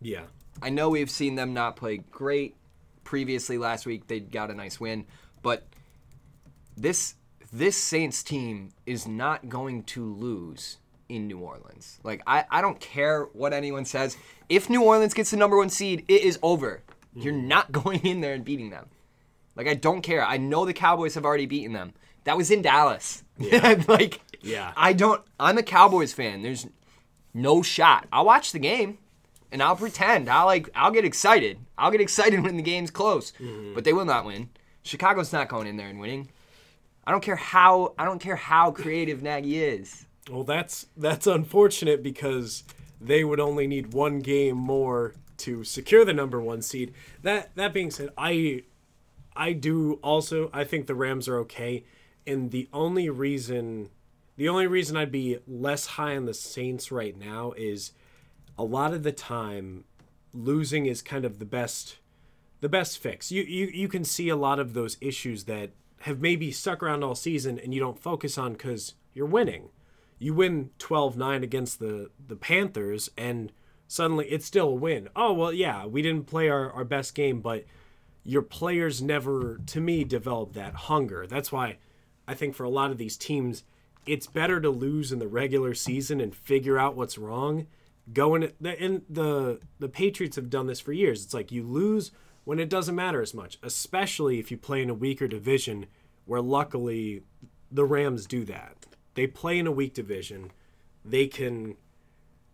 Yeah. 0.00 0.22
I 0.60 0.70
know 0.70 0.90
we've 0.90 1.10
seen 1.10 1.36
them 1.36 1.54
not 1.54 1.76
play 1.76 1.98
great 1.98 2.56
previously 3.04 3.58
last 3.58 3.86
week. 3.86 4.08
They 4.08 4.18
got 4.18 4.50
a 4.50 4.54
nice 4.54 4.80
win, 4.80 5.06
but 5.42 5.68
this 6.76 7.14
this 7.52 7.76
Saints 7.76 8.24
team 8.24 8.70
is 8.84 9.06
not 9.06 9.48
going 9.48 9.84
to 9.84 10.12
lose 10.12 10.78
in 11.12 11.26
New 11.26 11.38
Orleans. 11.38 12.00
Like 12.02 12.22
I, 12.26 12.44
I 12.50 12.60
don't 12.60 12.80
care 12.80 13.24
what 13.32 13.52
anyone 13.52 13.84
says. 13.84 14.16
If 14.48 14.70
New 14.70 14.82
Orleans 14.82 15.14
gets 15.14 15.30
the 15.30 15.36
number 15.36 15.56
one 15.56 15.70
seed, 15.70 16.04
it 16.08 16.22
is 16.22 16.38
over. 16.42 16.82
You're 17.14 17.34
mm. 17.34 17.46
not 17.46 17.72
going 17.82 18.00
in 18.00 18.20
there 18.20 18.34
and 18.34 18.44
beating 18.44 18.70
them. 18.70 18.86
Like 19.54 19.68
I 19.68 19.74
don't 19.74 20.02
care. 20.02 20.24
I 20.24 20.38
know 20.38 20.64
the 20.64 20.72
Cowboys 20.72 21.14
have 21.14 21.24
already 21.24 21.46
beaten 21.46 21.72
them. 21.72 21.92
That 22.24 22.36
was 22.36 22.50
in 22.50 22.62
Dallas. 22.62 23.22
like 23.88 24.20
Yeah. 24.40 24.72
I 24.76 24.92
don't 24.92 25.22
I'm 25.38 25.58
a 25.58 25.62
Cowboys 25.62 26.12
fan. 26.12 26.42
There's 26.42 26.66
no 27.34 27.62
shot. 27.62 28.06
I'll 28.12 28.24
watch 28.24 28.52
the 28.52 28.58
game 28.58 28.98
and 29.50 29.62
I'll 29.62 29.76
pretend. 29.76 30.28
I'll 30.28 30.46
like 30.46 30.70
I'll 30.74 30.90
get 30.90 31.04
excited. 31.04 31.58
I'll 31.76 31.90
get 31.90 32.00
excited 32.00 32.42
when 32.42 32.56
the 32.56 32.62
game's 32.62 32.90
close. 32.90 33.32
Mm-hmm. 33.32 33.74
But 33.74 33.84
they 33.84 33.92
will 33.92 34.04
not 34.04 34.24
win. 34.24 34.50
Chicago's 34.82 35.32
not 35.32 35.48
going 35.48 35.66
in 35.66 35.76
there 35.76 35.88
and 35.88 36.00
winning. 36.00 36.30
I 37.06 37.10
don't 37.10 37.22
care 37.22 37.36
how 37.36 37.94
I 37.98 38.04
don't 38.04 38.20
care 38.20 38.36
how 38.36 38.70
creative 38.70 39.22
Nagy 39.22 39.62
is. 39.62 40.06
Well, 40.30 40.44
that's 40.44 40.86
that's 40.96 41.26
unfortunate 41.26 42.02
because 42.02 42.64
they 43.00 43.24
would 43.24 43.40
only 43.40 43.66
need 43.66 43.92
one 43.92 44.20
game 44.20 44.56
more 44.56 45.14
to 45.38 45.64
secure 45.64 46.04
the 46.04 46.12
number 46.12 46.40
one 46.40 46.62
seed. 46.62 46.94
That 47.22 47.54
that 47.56 47.74
being 47.74 47.90
said, 47.90 48.10
I 48.16 48.62
I 49.34 49.52
do 49.52 49.94
also 50.02 50.50
I 50.52 50.64
think 50.64 50.86
the 50.86 50.94
Rams 50.94 51.28
are 51.28 51.38
okay, 51.38 51.84
and 52.26 52.50
the 52.50 52.68
only 52.72 53.10
reason 53.10 53.90
the 54.36 54.48
only 54.48 54.66
reason 54.66 54.96
I'd 54.96 55.12
be 55.12 55.38
less 55.46 55.86
high 55.86 56.16
on 56.16 56.26
the 56.26 56.34
Saints 56.34 56.92
right 56.92 57.18
now 57.18 57.52
is 57.56 57.92
a 58.56 58.64
lot 58.64 58.94
of 58.94 59.02
the 59.02 59.12
time 59.12 59.84
losing 60.32 60.86
is 60.86 61.02
kind 61.02 61.24
of 61.24 61.38
the 61.38 61.44
best 61.44 61.98
the 62.60 62.68
best 62.68 62.98
fix. 62.98 63.32
You 63.32 63.42
you 63.42 63.66
you 63.66 63.88
can 63.88 64.04
see 64.04 64.28
a 64.28 64.36
lot 64.36 64.60
of 64.60 64.74
those 64.74 64.96
issues 65.00 65.44
that 65.44 65.70
have 66.02 66.20
maybe 66.20 66.52
stuck 66.52 66.82
around 66.82 67.02
all 67.02 67.14
season 67.14 67.58
and 67.58 67.74
you 67.74 67.80
don't 67.80 67.98
focus 67.98 68.38
on 68.38 68.54
cuz 68.54 68.94
you're 69.14 69.26
winning. 69.26 69.70
You 70.22 70.34
win 70.34 70.70
12-9 70.78 71.42
against 71.42 71.78
the 71.78 72.10
the 72.26 72.36
Panthers 72.36 73.10
and 73.16 73.52
suddenly 73.88 74.26
it's 74.26 74.46
still 74.46 74.68
a 74.68 74.74
win. 74.74 75.08
Oh, 75.14 75.32
well, 75.32 75.52
yeah, 75.52 75.84
we 75.84 76.00
didn't 76.00 76.26
play 76.26 76.48
our, 76.48 76.70
our 76.72 76.84
best 76.84 77.14
game, 77.14 77.40
but 77.40 77.64
your 78.24 78.42
players 78.42 79.02
never 79.02 79.58
to 79.66 79.80
me 79.80 80.04
develop 80.04 80.52
that 80.52 80.74
hunger. 80.74 81.26
That's 81.26 81.50
why 81.50 81.78
I 82.26 82.34
think 82.34 82.54
for 82.54 82.64
a 82.64 82.70
lot 82.70 82.90
of 82.90 82.98
these 82.98 83.16
teams 83.16 83.64
it's 84.06 84.26
better 84.26 84.60
to 84.60 84.70
lose 84.70 85.12
in 85.12 85.18
the 85.18 85.28
regular 85.28 85.74
season 85.74 86.20
and 86.20 86.34
figure 86.34 86.78
out 86.78 86.96
what's 86.96 87.18
wrong. 87.18 87.66
Going 88.12 88.52
and 88.64 89.02
the 89.08 89.60
the 89.78 89.88
Patriots 89.88 90.36
have 90.36 90.50
done 90.50 90.66
this 90.66 90.80
for 90.80 90.92
years. 90.92 91.24
It's 91.24 91.34
like 91.34 91.52
you 91.52 91.62
lose 91.62 92.10
when 92.44 92.58
it 92.58 92.68
doesn't 92.68 92.94
matter 92.94 93.22
as 93.22 93.34
much, 93.34 93.58
especially 93.62 94.38
if 94.38 94.50
you 94.50 94.56
play 94.56 94.82
in 94.82 94.90
a 94.90 94.94
weaker 94.94 95.28
division 95.28 95.86
where 96.24 96.40
luckily 96.40 97.22
the 97.70 97.84
Rams 97.84 98.26
do 98.26 98.44
that. 98.46 98.86
They 99.14 99.26
play 99.26 99.58
in 99.58 99.66
a 99.66 99.72
weak 99.72 99.94
division. 99.94 100.52
They 101.04 101.26
can 101.26 101.76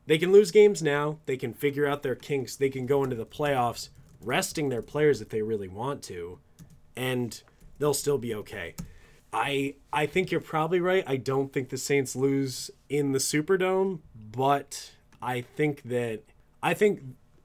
they 0.06 0.18
can 0.18 0.32
lose 0.32 0.50
games 0.50 0.82
now. 0.82 1.18
They 1.26 1.36
can 1.36 1.52
figure 1.52 1.86
out 1.86 2.02
their 2.02 2.14
kinks. 2.14 2.56
They 2.56 2.70
can 2.70 2.86
go 2.86 3.04
into 3.04 3.16
the 3.16 3.26
playoffs 3.26 3.90
resting 4.20 4.68
their 4.68 4.82
players 4.82 5.20
if 5.20 5.28
they 5.28 5.42
really 5.42 5.68
want 5.68 6.02
to 6.02 6.38
and 6.98 7.42
they'll 7.78 7.94
still 7.94 8.18
be 8.18 8.34
okay. 8.34 8.74
I 9.32 9.76
I 9.92 10.06
think 10.06 10.30
you're 10.30 10.40
probably 10.40 10.80
right. 10.80 11.04
I 11.06 11.16
don't 11.16 11.52
think 11.52 11.68
the 11.68 11.78
Saints 11.78 12.16
lose 12.16 12.70
in 12.88 13.12
the 13.12 13.18
Superdome, 13.18 14.00
but 14.32 14.92
I 15.22 15.42
think 15.42 15.82
that 15.84 16.22
I 16.62 16.74
think 16.74 17.00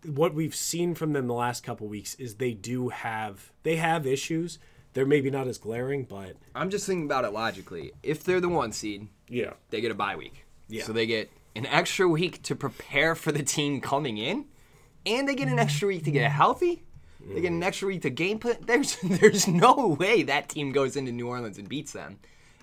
what 0.06 0.34
we've 0.34 0.56
seen 0.56 0.96
from 0.96 1.14
them 1.14 1.28
the 1.28 1.34
last 1.34 1.64
couple 1.64 1.88
weeks 1.88 2.16
is 2.16 2.36
they 2.36 2.54
do 2.54 2.90
have 2.90 3.52
they 3.64 3.76
have 3.76 4.08
issues. 4.08 4.60
They're 4.94 5.06
maybe 5.06 5.32
not 5.32 5.48
as 5.48 5.58
glaring, 5.58 6.04
but 6.04 6.36
I'm 6.54 6.70
just 6.70 6.86
thinking 6.86 7.06
about 7.06 7.26
it 7.26 7.32
logically. 7.34 7.94
If 8.04 8.24
they're 8.24 8.42
the 8.42 8.50
one 8.50 8.72
seed, 8.72 9.08
yeah. 9.28 9.54
they 9.72 9.82
get 9.82 9.92
a 9.92 9.96
bye 9.96 10.16
week. 10.16 10.46
Yeah. 10.68 10.84
So 10.84 10.94
they 10.94 11.06
get 11.06 11.32
an 11.56 11.66
extra 11.66 12.08
week 12.08 12.44
to 12.44 12.56
prepare 12.56 13.16
for 13.16 13.32
the 13.32 13.44
team 13.44 13.82
coming 13.82 14.18
in, 14.18 14.46
and 15.06 15.28
they 15.28 15.36
get 15.36 15.48
an 15.48 15.60
extra 15.60 15.88
week 15.88 16.04
to 16.06 16.12
get 16.12 16.32
healthy. 16.32 16.84
They 17.28 17.42
get 17.42 17.52
an 17.52 17.62
mm. 17.62 17.66
extra 17.66 17.88
week 17.88 18.02
to 18.02 18.10
game 18.10 18.40
plan. 18.40 18.58
There's 18.66 18.98
there's 19.02 19.48
no 19.48 19.96
way 20.00 20.24
that 20.24 20.50
team 20.50 20.72
goes 20.72 20.96
into 20.96 21.12
New 21.12 21.28
Orleans 21.28 21.58
and 21.58 21.70
beats 21.70 21.94
them. 21.94 22.20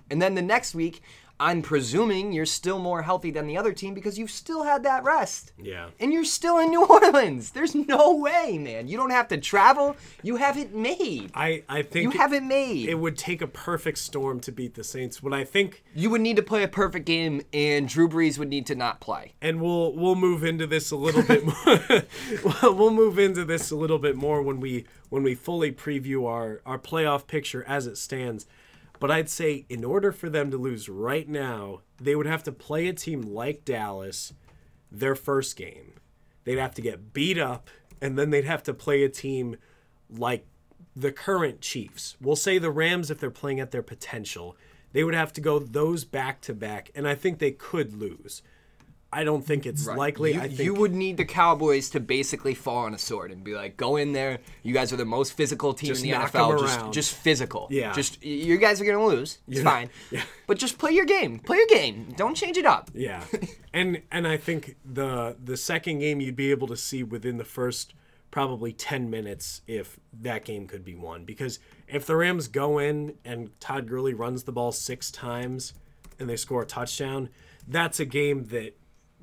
And 0.09 0.21
then 0.21 0.35
the 0.35 0.41
next 0.41 0.75
week, 0.75 1.01
I'm 1.41 1.61
presuming 1.63 2.31
you're 2.31 2.45
still 2.45 2.77
more 2.79 3.01
healthy 3.01 3.31
than 3.31 3.47
the 3.47 3.57
other 3.57 3.73
team 3.73 3.93
because 3.93 4.19
you've 4.19 4.29
still 4.31 4.63
had 4.63 4.83
that 4.83 5.03
rest. 5.03 5.51
Yeah. 5.61 5.87
And 5.99 6.13
you're 6.13 6.23
still 6.23 6.59
in 6.59 6.69
New 6.69 6.85
Orleans. 6.97 7.51
There's 7.51 7.73
no 7.73 8.15
way, 8.15 8.57
man. 8.59 8.87
You 8.87 8.95
don't 8.97 9.09
have 9.09 9.27
to 9.29 9.37
travel. 9.37 9.95
You 10.21 10.35
have 10.37 10.57
it 10.57 10.73
made. 10.75 11.31
I 11.33 11.63
I 11.67 11.81
think 11.81 12.03
You 12.13 12.19
have 12.19 12.31
it 12.31 12.43
made. 12.43 12.87
it 12.87 12.95
would 12.95 13.17
take 13.17 13.41
a 13.41 13.47
perfect 13.47 13.97
storm 13.97 14.39
to 14.41 14.51
beat 14.51 14.75
the 14.75 14.83
Saints. 14.83 15.23
What 15.23 15.33
I 15.33 15.43
think 15.43 15.83
you 15.95 16.09
would 16.11 16.21
need 16.21 16.35
to 16.35 16.43
play 16.43 16.63
a 16.63 16.67
perfect 16.67 17.05
game, 17.05 17.41
and 17.51 17.87
Drew 17.89 18.07
Brees 18.07 18.37
would 18.37 18.49
need 18.49 18.65
to 18.67 18.75
not 18.75 18.99
play. 19.01 19.33
and 19.41 19.59
we'll 19.59 19.93
we'll 19.95 20.15
move 20.15 20.43
into 20.43 20.67
this 20.67 20.91
a 20.91 20.95
little 20.95 21.23
bit 21.23 21.43
more. 21.43 22.03
we'll 22.71 22.91
move 22.91 23.17
into 23.19 23.43
this 23.45 23.71
a 23.71 23.75
little 23.75 23.99
bit 23.99 24.15
more 24.15 24.41
when 24.41 24.59
we 24.59 24.85
when 25.09 25.23
we 25.23 25.35
fully 25.35 25.71
preview 25.71 26.27
our 26.27 26.61
our 26.65 26.77
playoff 26.79 27.27
picture 27.27 27.63
as 27.67 27.87
it 27.87 27.97
stands. 27.97 28.45
But 29.01 29.09
I'd 29.09 29.31
say 29.31 29.65
in 29.67 29.83
order 29.83 30.11
for 30.11 30.29
them 30.29 30.51
to 30.51 30.57
lose 30.57 30.87
right 30.87 31.27
now, 31.27 31.81
they 31.99 32.15
would 32.15 32.27
have 32.27 32.43
to 32.43 32.51
play 32.51 32.87
a 32.87 32.93
team 32.93 33.23
like 33.23 33.65
Dallas 33.65 34.31
their 34.91 35.15
first 35.15 35.57
game. 35.57 35.93
They'd 36.43 36.59
have 36.59 36.75
to 36.75 36.83
get 36.83 37.11
beat 37.11 37.39
up 37.39 37.71
and 37.99 38.15
then 38.15 38.29
they'd 38.29 38.45
have 38.45 38.61
to 38.63 38.75
play 38.75 39.03
a 39.03 39.09
team 39.09 39.57
like 40.07 40.45
the 40.95 41.11
current 41.11 41.61
Chiefs. 41.61 42.15
We'll 42.21 42.35
say 42.35 42.59
the 42.59 42.69
Rams 42.69 43.09
if 43.09 43.19
they're 43.19 43.31
playing 43.31 43.59
at 43.59 43.71
their 43.71 43.81
potential. 43.81 44.55
They 44.93 45.03
would 45.03 45.15
have 45.15 45.33
to 45.33 45.41
go 45.41 45.57
those 45.57 46.05
back 46.05 46.39
to 46.41 46.53
back 46.53 46.91
and 46.93 47.07
I 47.07 47.15
think 47.15 47.39
they 47.39 47.51
could 47.51 47.99
lose 47.99 48.43
I 49.13 49.25
don't 49.25 49.45
think 49.45 49.65
it's 49.65 49.85
likely. 49.87 50.33
You, 50.33 50.39
I 50.39 50.47
think 50.47 50.59
you 50.59 50.73
would 50.73 50.93
need 50.93 51.17
the 51.17 51.25
Cowboys 51.25 51.89
to 51.91 51.99
basically 51.99 52.53
fall 52.53 52.85
on 52.85 52.93
a 52.93 52.97
sword 52.97 53.31
and 53.31 53.43
be 53.43 53.53
like, 53.53 53.75
"Go 53.75 53.97
in 53.97 54.13
there. 54.13 54.39
You 54.63 54.73
guys 54.73 54.93
are 54.93 54.97
the 54.97 55.05
most 55.05 55.33
physical 55.33 55.73
team 55.73 55.89
Just 55.89 56.03
in 56.03 56.11
the 56.11 56.17
NFL. 56.17 56.59
Just, 56.59 56.91
just 56.91 57.15
physical. 57.15 57.67
Yeah. 57.69 57.91
Just 57.91 58.23
you 58.23 58.57
guys 58.57 58.79
are 58.79 58.85
gonna 58.85 59.05
lose. 59.05 59.39
It's 59.49 59.61
fine. 59.61 59.89
yeah. 60.11 60.23
But 60.47 60.57
just 60.57 60.77
play 60.77 60.91
your 60.91 61.05
game. 61.05 61.39
Play 61.39 61.57
your 61.57 61.67
game. 61.67 62.13
Don't 62.15 62.35
change 62.35 62.57
it 62.57 62.65
up. 62.65 62.89
Yeah, 62.93 63.23
and 63.73 64.01
and 64.11 64.27
I 64.27 64.37
think 64.37 64.77
the 64.85 65.35
the 65.43 65.57
second 65.57 65.99
game 65.99 66.21
you'd 66.21 66.35
be 66.37 66.51
able 66.51 66.67
to 66.67 66.77
see 66.77 67.03
within 67.03 67.37
the 67.37 67.45
first 67.45 67.93
probably 68.31 68.71
ten 68.71 69.09
minutes 69.09 69.61
if 69.67 69.99
that 70.21 70.45
game 70.45 70.67
could 70.67 70.85
be 70.85 70.95
won 70.95 71.25
because 71.25 71.59
if 71.89 72.05
the 72.05 72.15
Rams 72.15 72.47
go 72.47 72.79
in 72.79 73.15
and 73.25 73.49
Todd 73.59 73.89
Gurley 73.89 74.13
runs 74.13 74.43
the 74.43 74.53
ball 74.53 74.71
six 74.71 75.11
times 75.11 75.73
and 76.17 76.29
they 76.29 76.37
score 76.37 76.61
a 76.61 76.65
touchdown, 76.65 77.27
that's 77.67 77.99
a 77.99 78.05
game 78.05 78.45
that 78.45 78.77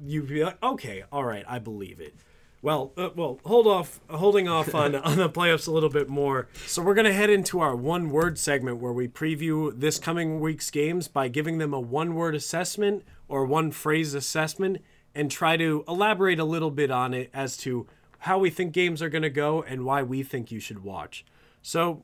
you'd 0.05 0.29
be 0.29 0.45
like, 0.45 0.63
okay, 0.63 1.05
all 1.13 1.25
right, 1.25 1.45
I 1.49 1.59
believe 1.59 2.01
it. 2.01 2.15
Well, 2.61 2.93
uh, 2.97 3.11
well, 3.15 3.39
hold 3.45 3.69
off, 3.69 4.01
holding 4.11 4.49
off 4.49 4.75
on 4.75 4.95
on 4.97 5.17
the 5.17 5.31
playoffs 5.31 5.69
a 5.69 5.71
little 5.71 5.89
bit 5.89 6.09
more. 6.09 6.49
So 6.67 6.83
we're 6.83 6.95
gonna 6.95 7.13
head 7.13 7.31
into 7.31 7.61
our 7.61 7.77
one 7.77 8.11
word 8.11 8.39
segment 8.39 8.79
where 8.79 8.93
we 8.93 9.07
preview 9.07 9.73
this 9.79 9.99
coming 9.99 10.41
week's 10.41 10.71
games 10.71 11.07
by 11.07 11.29
giving 11.29 11.59
them 11.59 11.73
a 11.73 11.81
one 11.81 12.15
word 12.15 12.35
assessment 12.35 13.05
or 13.29 13.45
one 13.45 13.71
phrase 13.71 14.13
assessment 14.15 14.79
and 15.15 15.31
try 15.31 15.57
to 15.57 15.85
elaborate 15.87 16.41
a 16.41 16.45
little 16.45 16.71
bit 16.71 16.91
on 16.91 17.15
it 17.15 17.31
as 17.33 17.57
to 17.59 17.87
how 18.21 18.39
we 18.39 18.51
think 18.51 18.73
games 18.73 19.01
are 19.03 19.09
gonna 19.09 19.31
go 19.31 19.63
and 19.63 19.85
why 19.85 20.03
we 20.03 20.25
think 20.25 20.51
you 20.51 20.59
should 20.59 20.83
watch. 20.83 21.25
So, 21.63 22.03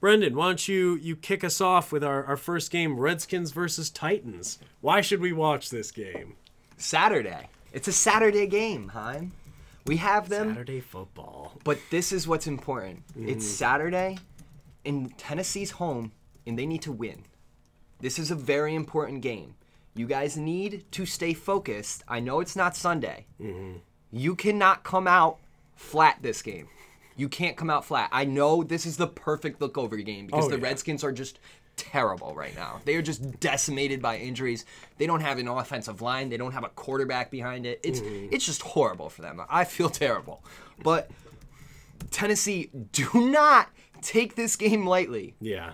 Brendan, 0.00 0.34
why 0.34 0.46
don't 0.46 0.66
you 0.66 0.96
you 0.96 1.14
kick 1.14 1.44
us 1.44 1.60
off 1.60 1.92
with 1.92 2.02
our, 2.02 2.24
our 2.24 2.36
first 2.36 2.72
game, 2.72 2.98
Redskins 2.98 3.52
versus 3.52 3.88
Titans? 3.88 4.58
Why 4.80 5.00
should 5.00 5.20
we 5.20 5.32
watch 5.32 5.70
this 5.70 5.92
game? 5.92 6.34
Saturday. 6.76 7.48
It's 7.72 7.88
a 7.88 7.92
Saturday 7.92 8.46
game, 8.46 8.88
Heim. 8.88 9.32
We 9.86 9.96
have 9.96 10.28
them, 10.28 10.50
Saturday 10.50 10.80
football. 10.80 11.54
but 11.64 11.78
this 11.90 12.12
is 12.12 12.28
what's 12.28 12.46
important. 12.46 13.02
It's 13.16 13.44
mm. 13.44 13.48
Saturday, 13.48 14.18
and 14.84 15.16
Tennessee's 15.18 15.72
home, 15.72 16.12
and 16.46 16.58
they 16.58 16.66
need 16.66 16.82
to 16.82 16.92
win. 16.92 17.24
This 18.00 18.18
is 18.18 18.30
a 18.30 18.34
very 18.36 18.74
important 18.74 19.22
game. 19.22 19.54
You 19.94 20.06
guys 20.06 20.36
need 20.36 20.84
to 20.92 21.04
stay 21.06 21.34
focused. 21.34 22.02
I 22.08 22.20
know 22.20 22.40
it's 22.40 22.56
not 22.56 22.76
Sunday. 22.76 23.26
Mm-hmm. 23.40 23.78
You 24.10 24.34
cannot 24.34 24.84
come 24.84 25.06
out 25.06 25.38
flat 25.74 26.18
this 26.22 26.42
game. 26.42 26.68
You 27.16 27.28
can't 27.28 27.56
come 27.56 27.68
out 27.68 27.84
flat. 27.84 28.08
I 28.12 28.24
know 28.24 28.62
this 28.62 28.86
is 28.86 28.96
the 28.96 29.06
perfect 29.06 29.60
look 29.60 29.76
over 29.76 29.96
game 29.96 30.26
because 30.26 30.46
Oh, 30.46 30.48
the 30.48 30.58
yeah. 30.58 30.64
Redskins 30.64 31.04
are 31.04 31.12
just 31.12 31.38
terrible 31.76 32.34
right 32.34 32.54
now. 32.54 32.80
They 32.84 32.94
are 32.96 33.02
just 33.02 33.40
decimated 33.40 34.00
by 34.00 34.18
injuries. 34.18 34.64
They 34.98 35.06
don't 35.06 35.20
have 35.20 35.38
an 35.38 35.48
offensive 35.48 36.02
line. 36.02 36.28
They 36.28 36.36
don't 36.36 36.52
have 36.52 36.64
a 36.64 36.68
quarterback 36.70 37.30
behind 37.30 37.66
it. 37.66 37.80
It's 37.82 38.00
it's 38.04 38.46
just 38.46 38.62
horrible 38.62 39.08
for 39.08 39.22
them. 39.22 39.40
I 39.48 39.64
feel 39.64 39.90
terrible. 40.04 40.44
But 40.82 41.10
Tennessee, 42.10 42.70
do 42.92 43.08
not 43.14 43.68
take 44.00 44.36
this 44.36 44.56
game 44.56 44.86
lightly. 44.86 45.34
Yeah, 45.40 45.72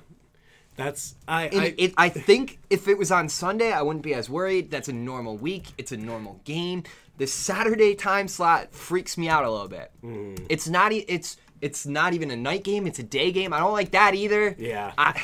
that's 0.76 1.14
I. 1.26 1.44
I 1.44 1.74
it, 1.76 1.94
I 1.96 2.08
think 2.08 2.58
if 2.70 2.88
it 2.88 2.98
was 2.98 3.10
on 3.10 3.28
Sunday, 3.28 3.72
I 3.72 3.82
wouldn't 3.82 4.04
be 4.04 4.14
as 4.14 4.30
worried. 4.30 4.70
That's 4.70 4.88
a 4.88 4.92
normal 4.92 5.36
week. 5.36 5.66
It's 5.78 5.92
a 5.92 5.96
normal 5.96 6.40
game. 6.44 6.84
The 7.18 7.26
Saturday 7.26 7.96
time 7.96 8.28
slot 8.28 8.72
freaks 8.72 9.18
me 9.18 9.28
out 9.28 9.44
a 9.44 9.50
little 9.50 9.68
bit. 9.68 9.90
Mm. 10.04 10.46
It's 10.48 10.68
not. 10.68 10.92
It's 10.92 11.36
it's 11.60 11.86
not 11.86 12.14
even 12.14 12.30
a 12.30 12.36
night 12.36 12.64
game. 12.64 12.86
It's 12.86 12.98
a 12.98 13.02
day 13.02 13.32
game. 13.32 13.52
I 13.52 13.58
don't 13.58 13.72
like 13.72 13.90
that 13.90 14.14
either. 14.14 14.54
Yeah. 14.58 14.92
I 14.96 15.20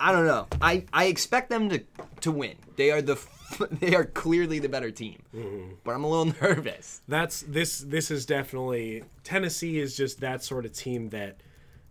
I 0.00 0.12
don't 0.12 0.26
know. 0.26 0.46
I 0.60 0.84
I 0.92 1.04
expect 1.06 1.50
them 1.50 1.68
to 1.70 1.82
to 2.20 2.32
win. 2.32 2.54
They 2.76 2.90
are 2.90 3.02
the 3.02 3.12
f- 3.12 3.62
they 3.80 3.94
are 3.94 4.04
clearly 4.04 4.58
the 4.58 4.68
better 4.68 4.90
team. 4.90 5.22
Mm-hmm. 5.34 5.72
But 5.84 5.94
I'm 5.94 6.04
a 6.04 6.08
little 6.08 6.34
nervous. 6.42 7.00
that's 7.08 7.42
this. 7.42 7.80
This 7.80 8.10
is 8.10 8.26
definitely 8.26 9.04
Tennessee 9.24 9.78
is 9.78 9.96
just 9.96 10.20
that 10.20 10.42
sort 10.42 10.64
of 10.64 10.72
team 10.72 11.08
that 11.10 11.36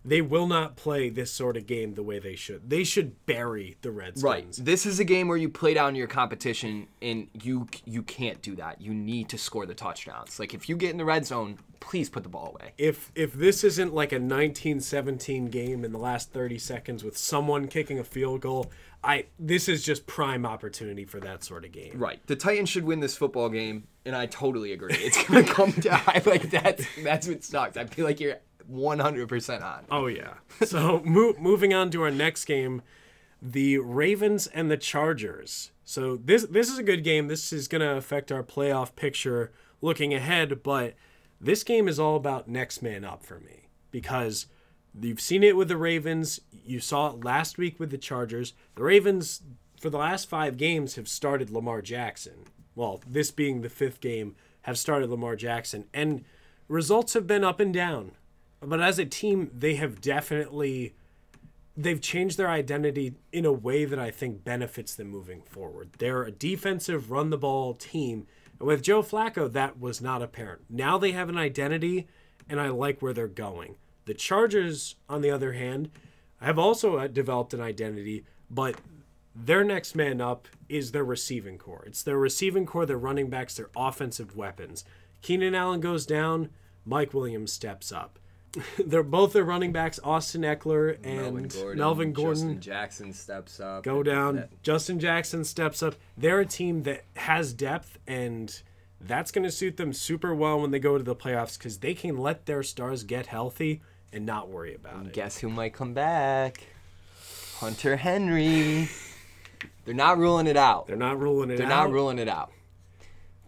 they 0.08 0.22
will 0.22 0.46
not 0.46 0.76
play 0.76 1.10
this 1.10 1.30
sort 1.30 1.56
of 1.56 1.66
game 1.66 1.94
the 1.94 2.02
way 2.02 2.18
they 2.18 2.34
should. 2.34 2.68
They 2.70 2.84
should 2.84 3.26
bury 3.26 3.76
the 3.82 3.90
Redskins. 3.90 4.22
Right. 4.22 4.66
This 4.66 4.86
is 4.86 4.98
a 4.98 5.04
game 5.04 5.28
where 5.28 5.36
you 5.36 5.48
play 5.48 5.74
down 5.74 5.94
your 5.94 6.06
competition, 6.06 6.88
and 7.02 7.28
you 7.42 7.68
you 7.84 8.02
can't 8.02 8.40
do 8.42 8.56
that. 8.56 8.80
You 8.80 8.94
need 8.94 9.28
to 9.30 9.38
score 9.38 9.66
the 9.66 9.74
touchdowns. 9.74 10.40
Like 10.40 10.54
if 10.54 10.68
you 10.68 10.76
get 10.76 10.90
in 10.90 10.96
the 10.96 11.04
red 11.04 11.26
zone, 11.26 11.58
please 11.80 12.08
put 12.08 12.22
the 12.22 12.28
ball 12.28 12.48
away. 12.48 12.72
If 12.78 13.12
if 13.14 13.32
this 13.34 13.64
isn't 13.64 13.94
like 13.94 14.12
a 14.12 14.16
1917 14.16 15.46
game 15.46 15.84
in 15.84 15.92
the 15.92 15.98
last 15.98 16.32
30 16.32 16.58
seconds 16.58 17.04
with 17.04 17.16
someone 17.16 17.68
kicking 17.68 17.98
a 17.98 18.04
field 18.04 18.40
goal, 18.40 18.70
I 19.04 19.26
this 19.38 19.68
is 19.68 19.84
just 19.84 20.06
prime 20.06 20.44
opportunity 20.44 21.04
for 21.04 21.20
that 21.20 21.44
sort 21.44 21.64
of 21.64 21.72
game. 21.72 21.92
Right. 21.94 22.24
The 22.26 22.36
Titans 22.36 22.68
should 22.68 22.84
win 22.84 23.00
this 23.00 23.16
football 23.16 23.48
game, 23.48 23.86
and 24.04 24.16
I 24.16 24.26
totally 24.26 24.72
agree. 24.72 24.94
It's 24.94 25.22
gonna 25.24 25.44
come 25.44 25.70
down. 25.80 26.00
Like 26.26 26.50
that's 26.50 26.84
that's 27.02 27.28
what 27.28 27.44
sucks. 27.44 27.76
I 27.76 27.84
feel 27.84 28.04
like 28.04 28.20
you're 28.20 28.36
100 28.68 29.28
percent 29.28 29.64
on. 29.64 29.84
Oh 29.90 30.06
yeah. 30.06 30.34
So 30.64 31.02
mo- 31.04 31.34
moving 31.38 31.74
on 31.74 31.90
to 31.90 32.02
our 32.02 32.10
next 32.10 32.44
game, 32.44 32.82
the 33.40 33.78
Ravens 33.78 34.46
and 34.46 34.70
the 34.70 34.76
Chargers. 34.76 35.72
So 35.84 36.16
this 36.16 36.44
this 36.44 36.68
is 36.68 36.78
a 36.78 36.82
good 36.82 37.02
game. 37.02 37.28
This 37.28 37.52
is 37.52 37.66
going 37.66 37.80
to 37.80 37.96
affect 37.96 38.30
our 38.30 38.42
playoff 38.42 38.94
picture 38.94 39.52
looking 39.80 40.12
ahead, 40.12 40.62
but 40.62 40.94
this 41.40 41.64
game 41.64 41.88
is 41.88 41.98
all 41.98 42.16
about 42.16 42.48
next 42.48 42.82
man 42.82 43.04
up 43.04 43.24
for 43.24 43.40
me 43.40 43.68
because 43.90 44.46
you've 45.00 45.20
seen 45.20 45.42
it 45.42 45.56
with 45.56 45.68
the 45.68 45.76
Ravens, 45.76 46.40
you 46.50 46.80
saw 46.80 47.10
it 47.10 47.24
last 47.24 47.58
week 47.58 47.78
with 47.78 47.90
the 47.90 47.98
Chargers. 47.98 48.52
The 48.74 48.82
Ravens 48.82 49.42
for 49.80 49.88
the 49.88 49.98
last 49.98 50.28
5 50.28 50.56
games 50.56 50.96
have 50.96 51.06
started 51.08 51.50
Lamar 51.50 51.80
Jackson. 51.80 52.44
Well, 52.74 53.00
this 53.06 53.30
being 53.30 53.60
the 53.60 53.68
5th 53.68 54.00
game 54.00 54.34
have 54.62 54.76
started 54.76 55.08
Lamar 55.08 55.36
Jackson 55.36 55.84
and 55.94 56.24
results 56.66 57.14
have 57.14 57.26
been 57.26 57.44
up 57.44 57.60
and 57.60 57.72
down 57.72 58.12
but 58.60 58.80
as 58.80 58.98
a 58.98 59.04
team 59.04 59.50
they 59.54 59.74
have 59.74 60.00
definitely 60.00 60.94
they've 61.76 62.00
changed 62.00 62.36
their 62.36 62.48
identity 62.48 63.14
in 63.32 63.44
a 63.44 63.52
way 63.52 63.84
that 63.84 63.98
I 63.98 64.10
think 64.10 64.42
benefits 64.42 64.96
them 64.96 65.08
moving 65.08 65.42
forward. 65.42 65.90
They're 65.98 66.24
a 66.24 66.32
defensive 66.32 67.12
run 67.12 67.30
the 67.30 67.38
ball 67.38 67.74
team. 67.74 68.26
And 68.58 68.66
with 68.66 68.82
Joe 68.82 69.02
Flacco 69.02 69.50
that 69.52 69.78
was 69.78 70.00
not 70.00 70.22
apparent. 70.22 70.62
Now 70.68 70.98
they 70.98 71.12
have 71.12 71.28
an 71.28 71.38
identity 71.38 72.08
and 72.48 72.60
I 72.60 72.68
like 72.68 73.00
where 73.00 73.12
they're 73.12 73.28
going. 73.28 73.76
The 74.06 74.14
Chargers 74.14 74.96
on 75.08 75.20
the 75.20 75.30
other 75.30 75.52
hand 75.52 75.90
have 76.40 76.58
also 76.58 76.96
uh, 76.96 77.06
developed 77.08 77.54
an 77.54 77.60
identity, 77.60 78.24
but 78.50 78.76
their 79.34 79.62
next 79.62 79.94
man 79.94 80.20
up 80.20 80.48
is 80.68 80.92
their 80.92 81.04
receiving 81.04 81.58
corps. 81.58 81.84
It's 81.86 82.02
their 82.02 82.18
receiving 82.18 82.66
corps, 82.66 82.86
their 82.86 82.98
running 82.98 83.30
backs, 83.30 83.56
their 83.56 83.70
offensive 83.76 84.36
weapons. 84.36 84.84
Keenan 85.22 85.54
Allen 85.54 85.80
goes 85.80 86.06
down, 86.06 86.50
Mike 86.84 87.14
Williams 87.14 87.52
steps 87.52 87.92
up. 87.92 88.18
They're 88.84 89.02
both 89.02 89.32
their 89.34 89.44
running 89.44 89.72
backs, 89.72 90.00
Austin 90.02 90.42
Ekeler 90.42 90.96
and 91.04 91.76
Melvin 91.76 92.12
Gordon, 92.12 92.38
Justin 92.38 92.60
Jackson 92.60 93.12
steps 93.12 93.60
up. 93.60 93.84
go 93.84 94.02
down. 94.02 94.44
Justin 94.62 94.98
Jackson 94.98 95.44
steps 95.44 95.82
up. 95.82 95.94
They're 96.16 96.40
a 96.40 96.46
team 96.46 96.82
that 96.84 97.04
has 97.16 97.52
depth, 97.52 97.98
and 98.06 98.60
that's 99.00 99.30
going 99.30 99.44
to 99.44 99.50
suit 99.50 99.76
them 99.76 99.92
super 99.92 100.34
well 100.34 100.60
when 100.60 100.70
they 100.70 100.78
go 100.78 100.96
to 100.98 101.04
the 101.04 101.14
playoffs 101.14 101.58
because 101.58 101.78
they 101.78 101.94
can 101.94 102.16
let 102.16 102.46
their 102.46 102.62
stars 102.62 103.04
get 103.04 103.26
healthy 103.26 103.82
and 104.12 104.24
not 104.24 104.48
worry 104.48 104.74
about 104.74 105.06
it. 105.06 105.12
Guess 105.12 105.38
who 105.38 105.50
might 105.50 105.74
come 105.74 105.92
back? 105.92 106.62
Hunter 107.58 107.96
Henry. 107.96 108.88
They're 109.84 109.94
not 109.94 110.18
ruling 110.18 110.46
it 110.46 110.56
out. 110.56 110.86
They're 110.86 110.96
not 110.96 111.18
ruling 111.20 111.50
it 111.50 111.56
They're 111.58 111.66
out. 111.66 111.88
not 111.88 111.90
ruling 111.92 112.18
it 112.18 112.28
out. 112.28 112.50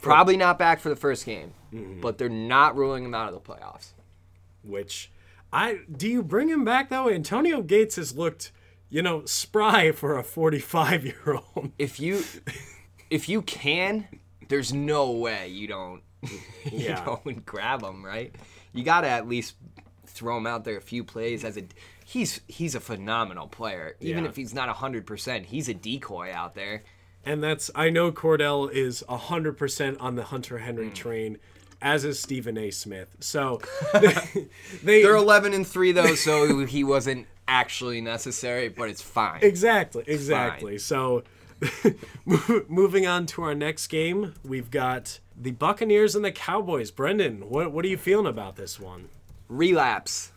Probably 0.02 0.37
not 0.37 0.59
back 0.59 0.80
for 0.80 0.88
the 0.88 0.97
first 0.97 1.25
game, 1.26 1.52
Mm-hmm. 1.73 2.00
but 2.00 2.19
they're 2.19 2.28
not 2.28 2.76
ruling 2.76 3.04
him 3.04 3.14
out 3.14 3.33
of 3.33 3.35
the 3.35 3.40
playoffs. 3.40 3.90
Which 4.62 5.11
I 5.52 5.81
do 5.90 6.09
you 6.09 6.23
bring 6.23 6.49
him 6.49 6.64
back 6.64 6.90
though? 6.90 7.09
Antonio 7.09 7.62
Gates 7.62 7.97
has 7.97 8.17
looked, 8.17 8.52
you 8.88 9.02
know, 9.02 9.25
spry 9.25 9.93
for 9.93 10.17
a 10.19 10.23
45 10.23 11.05
year 11.05 11.38
old. 11.57 11.73
If 11.79 11.99
you 12.00 12.23
if 13.11 13.29
you 13.29 13.43
can, 13.43 14.07
there's 14.49 14.73
no 14.73 15.11
way 15.12 15.49
you 15.49 15.67
don't 15.67 16.02
you 16.23 16.38
Yeah. 16.73 17.05
don't 17.05 17.45
grab 17.45 17.83
him, 17.83 18.05
right? 18.05 18.35
You 18.73 18.85
got 18.85 19.00
to 19.02 19.09
at 19.09 19.29
least 19.29 19.57
throw 20.07 20.37
him 20.37 20.47
out 20.47 20.64
there 20.64 20.76
a 20.76 20.81
few 20.83 21.02
plays 21.05 21.45
as 21.45 21.57
a 21.57 21.62
he's 22.05 22.40
he's 22.47 22.75
a 22.75 22.81
phenomenal 22.81 23.47
player. 23.49 23.97
Even 24.00 24.25
Yeah. 24.25 24.31
if 24.31 24.37
he's 24.37 24.55
not 24.55 24.69
100%, 24.69 25.47
he's 25.47 25.69
a 25.69 25.75
decoy 25.75 26.33
out 26.33 26.55
there. 26.55 26.83
And 27.25 27.43
that's 27.43 27.71
I 27.75 27.90
know 27.90 28.11
Cordell 28.12 28.71
is 28.71 29.02
100% 29.09 29.97
on 30.00 30.14
the 30.17 30.25
Hunter 30.25 30.59
Henry 30.59 30.88
Hmm. 30.88 30.95
train 30.95 31.38
as 31.82 32.04
is 32.04 32.20
Stephen 32.20 32.58
A. 32.58 32.70
Smith. 32.70 33.16
So 33.20 33.60
they 34.82 35.02
They're 35.02 35.16
11 35.16 35.54
and 35.54 35.66
3 35.66 35.92
though, 35.92 36.14
so 36.14 36.64
he 36.66 36.84
wasn't 36.84 37.26
actually 37.49 38.00
necessary, 38.00 38.68
but 38.68 38.88
it's 38.88 39.02
fine. 39.02 39.40
Exactly, 39.42 40.04
exactly. 40.06 40.78
So 40.78 41.25
moving 42.68 43.06
on 43.06 43.26
to 43.26 43.42
our 43.42 43.54
next 43.54 43.88
game, 43.88 44.34
we've 44.44 44.70
got 44.70 45.18
the 45.37 45.50
Buccaneers 45.50 46.14
and 46.14 46.25
the 46.25 46.32
Cowboys. 46.32 46.90
Brendan, 46.90 47.50
what 47.50 47.72
what 47.72 47.84
are 47.84 47.88
you 47.88 47.99
feeling 47.99 48.26
about 48.26 48.56
this 48.56 48.80
one? 48.80 49.08
relapse. 49.50 50.32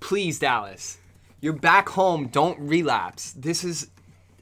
Please, 0.00 0.38
Dallas. 0.38 0.98
You're 1.40 1.52
back 1.52 1.90
home. 1.90 2.28
Don't 2.28 2.58
relapse. 2.60 3.32
This 3.32 3.64
is 3.64 3.90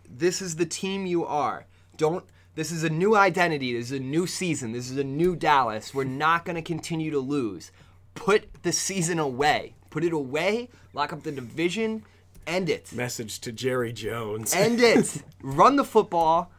this 0.09 0.43
is 0.43 0.57
the 0.57 0.67
team 0.67 1.07
you 1.07 1.25
are. 1.25 1.65
Don't 1.97 2.25
This 2.55 2.73
is 2.73 2.83
a 2.83 2.91
new 2.91 3.15
identity. 3.15 3.73
This 3.73 3.87
is 3.87 3.99
a 3.99 4.03
new 4.03 4.27
season. 4.27 4.73
This 4.73 4.91
is 4.91 4.97
a 4.97 5.05
new 5.05 5.37
Dallas. 5.37 5.95
We're 5.95 6.05
not 6.05 6.45
going 6.45 6.57
to 6.57 6.63
continue 6.63 7.11
to 7.13 7.21
lose. 7.21 7.71
Put 8.15 8.63
the 8.63 8.73
season 8.73 9.19
away. 9.19 9.75
Put 9.91 10.05
it 10.05 10.13
away. 10.13 10.69
Lock 10.93 11.13
up 11.13 11.23
the 11.23 11.33
division. 11.33 12.05
End 12.47 12.69
it. 12.69 12.93
Message 12.93 13.39
to 13.41 13.53
Jerry 13.53 13.93
Jones. 13.93 14.53
End 14.53 14.81
it. 14.81 15.23
Run 15.43 15.77
the 15.77 15.85
football. 15.85 16.51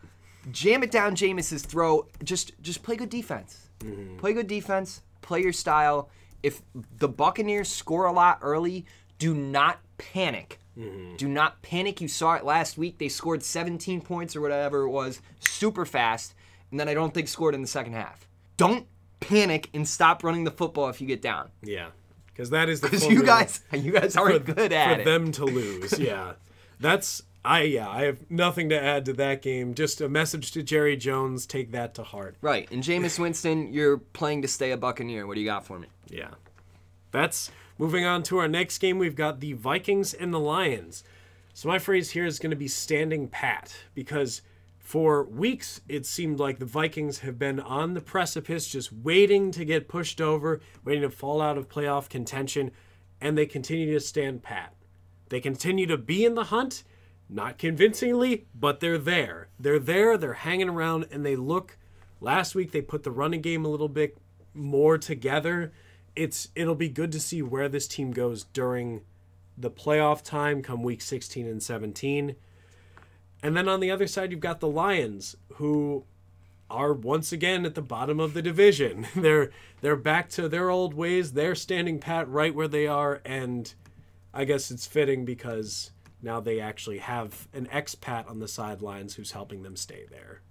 Jam 0.50 0.82
it 0.82 0.92
down 0.92 1.16
Jameis's 1.16 1.64
throat. 1.64 2.10
Just 2.24 2.54
just 2.62 2.82
play 2.84 2.96
good 2.96 3.10
defense. 3.10 3.70
Mm-hmm. 3.80 4.18
Play 4.18 4.34
good 4.34 4.48
defense. 4.48 5.02
Play 5.22 5.44
your 5.44 5.54
style. 5.54 6.10
If 6.42 6.62
the 6.98 7.10
Buccaneers 7.10 7.70
score 7.70 8.06
a 8.06 8.12
lot 8.12 8.40
early, 8.42 8.86
do 9.20 9.36
not 9.36 9.80
panic. 9.98 10.61
Mm-hmm. 10.78 11.16
Do 11.18 11.28
not 11.28 11.62
panic. 11.62 12.00
You 12.02 12.08
saw 12.08 12.36
it 12.36 12.46
last 12.46 12.78
week. 12.78 12.98
They 12.98 13.10
scored 13.10 13.44
17 13.44 14.02
points 14.02 14.36
or 14.36 14.42
whatever 14.42 14.84
it 14.84 14.90
was, 14.90 15.22
super 15.40 15.86
fast, 15.86 16.34
and 16.72 16.80
then 16.80 16.88
I 16.88 16.94
don't 16.94 17.14
think 17.14 17.28
scored 17.28 17.54
in 17.56 17.62
the 17.62 17.68
second 17.68 17.94
half. 17.94 18.28
Don't 18.58 18.88
panic 19.20 19.70
and 19.74 19.88
stop 19.88 20.24
running 20.24 20.44
the 20.46 20.52
football 20.52 20.90
if 20.90 21.02
you 21.02 21.08
get 21.08 21.22
down. 21.22 21.50
yeah, 21.62 21.88
because 22.28 22.50
that 22.52 22.70
is 22.70 22.82
the 22.82 22.88
Because 22.90 23.08
you 23.08 23.24
guys, 23.24 23.60
you 23.74 23.92
guys 23.92 24.16
aren't 24.16 24.46
for, 24.46 24.54
good 24.56 24.72
for 24.72 24.78
at 24.78 25.00
it. 25.00 25.04
For 25.04 25.10
them 25.10 25.32
to 25.34 25.46
lose. 25.60 26.00
Yeah, 26.00 26.34
that's 26.80 27.22
I. 27.44 27.64
Yeah, 27.64 27.90
I 27.90 28.04
have 28.04 28.30
nothing 28.32 28.70
to 28.70 28.82
add 28.82 29.06
to 29.06 29.14
that 29.14 29.42
game. 29.42 29.74
Just 29.74 30.00
a 30.00 30.08
message 30.08 30.52
to 30.54 30.64
Jerry 30.64 30.96
Jones. 30.96 31.46
Take 31.46 31.72
that 31.74 31.94
to 31.96 32.04
heart. 32.04 32.36
Right. 32.42 32.72
And 32.72 32.82
Jameis 32.82 33.20
Winston, 33.20 33.74
you're 33.74 33.98
playing 33.98 34.42
to 34.44 34.48
stay 34.48 34.72
a 34.72 34.78
Buccaneer. 34.78 35.28
What 35.28 35.36
do 35.36 35.42
you 35.42 35.48
got 35.48 35.66
for 35.66 35.78
me? 35.80 35.88
Yeah. 36.10 36.30
That's 37.12 37.52
moving 37.82 38.06
on 38.06 38.22
to 38.22 38.38
our 38.38 38.48
next 38.48 38.78
game. 38.78 39.00
We've 39.00 39.16
got 39.16 39.40
the 39.40 39.54
Vikings 39.54 40.14
and 40.14 40.32
the 40.32 40.40
Lions. 40.40 41.04
So 41.52 41.68
my 41.68 41.80
phrase 41.80 42.12
here 42.12 42.28
is 42.28 42.38
going 42.38 42.52
to 42.52 42.56
be 42.56 42.68
standing 42.68 43.28
pat 43.28 43.76
because 43.96 44.44
for 44.78 45.24
weeks 45.24 45.82
it 45.90 46.06
seemed 46.06 46.40
like 46.40 46.60
the 46.60 46.66
Vikings 46.66 47.20
have 47.20 47.40
been 47.40 47.60
on 47.60 47.96
the 47.96 48.00
precipice, 48.00 48.68
just 48.68 48.94
waiting 48.94 49.50
to 49.50 49.66
get 49.66 49.88
pushed 49.88 50.22
over, 50.22 50.62
waiting 50.86 51.02
to 51.02 51.10
fall 51.10 51.42
out 51.42 51.58
of 51.58 51.70
playoff 51.70 52.08
contention, 52.08 52.70
and 53.20 53.36
they 53.36 53.48
continue 53.48 53.92
to 53.92 54.00
stand 54.00 54.44
pat. 54.44 54.76
They 55.30 55.42
continue 55.42 55.88
to 55.88 55.98
be 55.98 56.24
in 56.24 56.36
the 56.36 56.46
hunt, 56.46 56.84
not 57.30 57.58
convincingly, 57.58 58.46
but 58.54 58.80
they're 58.80 59.00
there. 59.00 59.48
They're 59.60 59.80
there, 59.80 60.20
they're 60.20 60.34
hanging 60.34 60.70
around, 60.70 61.08
and 61.10 61.26
they 61.26 61.36
look. 61.36 61.80
Last 62.20 62.54
week 62.54 62.74
they 62.74 62.82
put 62.82 63.02
the 63.02 63.10
running 63.10 63.42
game 63.42 63.66
a 63.66 63.70
little 63.70 63.90
bit 63.90 64.20
more 64.54 65.00
together. 65.00 65.72
It's 66.16 66.50
it'll 66.56 66.76
be 66.76 66.90
good 66.90 67.12
to 67.14 67.20
see 67.20 67.42
where 67.42 67.70
this 67.70 67.88
team 67.88 68.12
goes 68.12 68.44
during 68.44 69.02
the 69.58 69.72
playoff 69.72 70.24
time 70.24 70.62
come 70.62 70.84
week 70.84 71.02
16 71.02 71.48
and 71.48 71.62
17. 71.62 72.36
And 73.44 73.58
then 73.58 73.68
on 73.68 73.80
the 73.80 73.92
other 73.92 74.08
side 74.08 74.32
you've 74.32 74.40
got 74.40 74.60
the 74.60 74.68
Lions 74.68 75.36
who 75.54 76.06
are 76.70 76.94
once 76.94 77.32
again 77.32 77.66
at 77.66 77.76
the 77.76 77.82
bottom 77.82 78.20
of 78.20 78.34
the 78.34 78.42
division. 78.42 79.08
they're 79.16 79.52
they're 79.82 79.96
back 79.96 80.30
to 80.30 80.48
their 80.50 80.70
old 80.70 80.94
ways. 80.94 81.34
They're 81.34 81.56
standing 81.56 82.00
pat 82.00 82.28
right 82.30 82.54
where 82.54 82.68
they 82.68 82.88
are 82.88 83.22
and 83.26 83.74
I 84.34 84.46
guess 84.46 84.72
it's 84.72 84.88
fitting 84.88 85.26
because 85.26 85.92
now 86.22 86.40
they 86.40 86.60
actually 86.60 87.00
have 87.00 87.48
an 87.54 87.68
expat 87.68 88.30
on 88.30 88.40
the 88.40 88.48
sidelines 88.48 89.16
who's 89.16 89.32
helping 89.32 89.64
them 89.64 89.76
stay 89.76 90.06
there. 90.10 90.42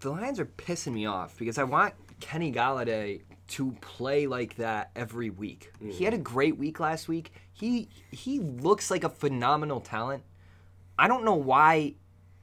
The 0.00 0.10
Lions 0.10 0.38
are 0.40 0.46
pissing 0.46 0.92
me 0.92 1.06
off 1.06 1.38
because 1.38 1.58
I 1.58 1.64
want 1.64 1.94
Kenny 2.20 2.52
Golladay 2.52 3.22
to 3.52 3.72
play 3.82 4.26
like 4.26 4.56
that 4.56 4.90
every 4.96 5.28
week. 5.28 5.72
He 5.78 6.04
had 6.04 6.14
a 6.14 6.16
mm-hmm. 6.16 6.22
great 6.22 6.58
week 6.58 6.80
last 6.80 7.06
week. 7.06 7.32
He 7.52 7.88
he 8.10 8.40
looks 8.40 8.90
like 8.90 9.04
a 9.04 9.10
phenomenal 9.10 9.80
talent. 9.80 10.22
I 10.98 11.06
don't 11.06 11.24
know 11.24 11.34
why 11.34 11.94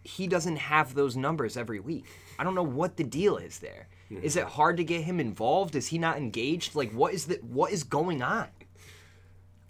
he 0.04 0.28
doesn't 0.28 0.58
have 0.58 0.94
those 0.94 1.16
numbers 1.16 1.58
every 1.58 1.80
week. 1.80 2.06
I 2.38 2.44
don't 2.44 2.56
know 2.56 2.64
what 2.64 2.98
the 2.98 3.04
deal 3.04 3.38
is 3.38 3.60
there. 3.60 3.88
Is 4.10 4.36
it 4.36 4.42
mm-hmm. 4.42 4.50
hard 4.50 4.78
to 4.78 4.84
get 4.84 5.04
him 5.04 5.20
involved? 5.20 5.76
Is 5.76 5.88
he 5.88 5.98
not 5.98 6.18
engaged? 6.18 6.76
Like 6.76 6.92
what 6.92 7.14
is 7.14 7.26
the 7.26 7.36
what 7.42 7.72
is 7.72 7.84
going 7.84 8.22
on? 8.22 8.48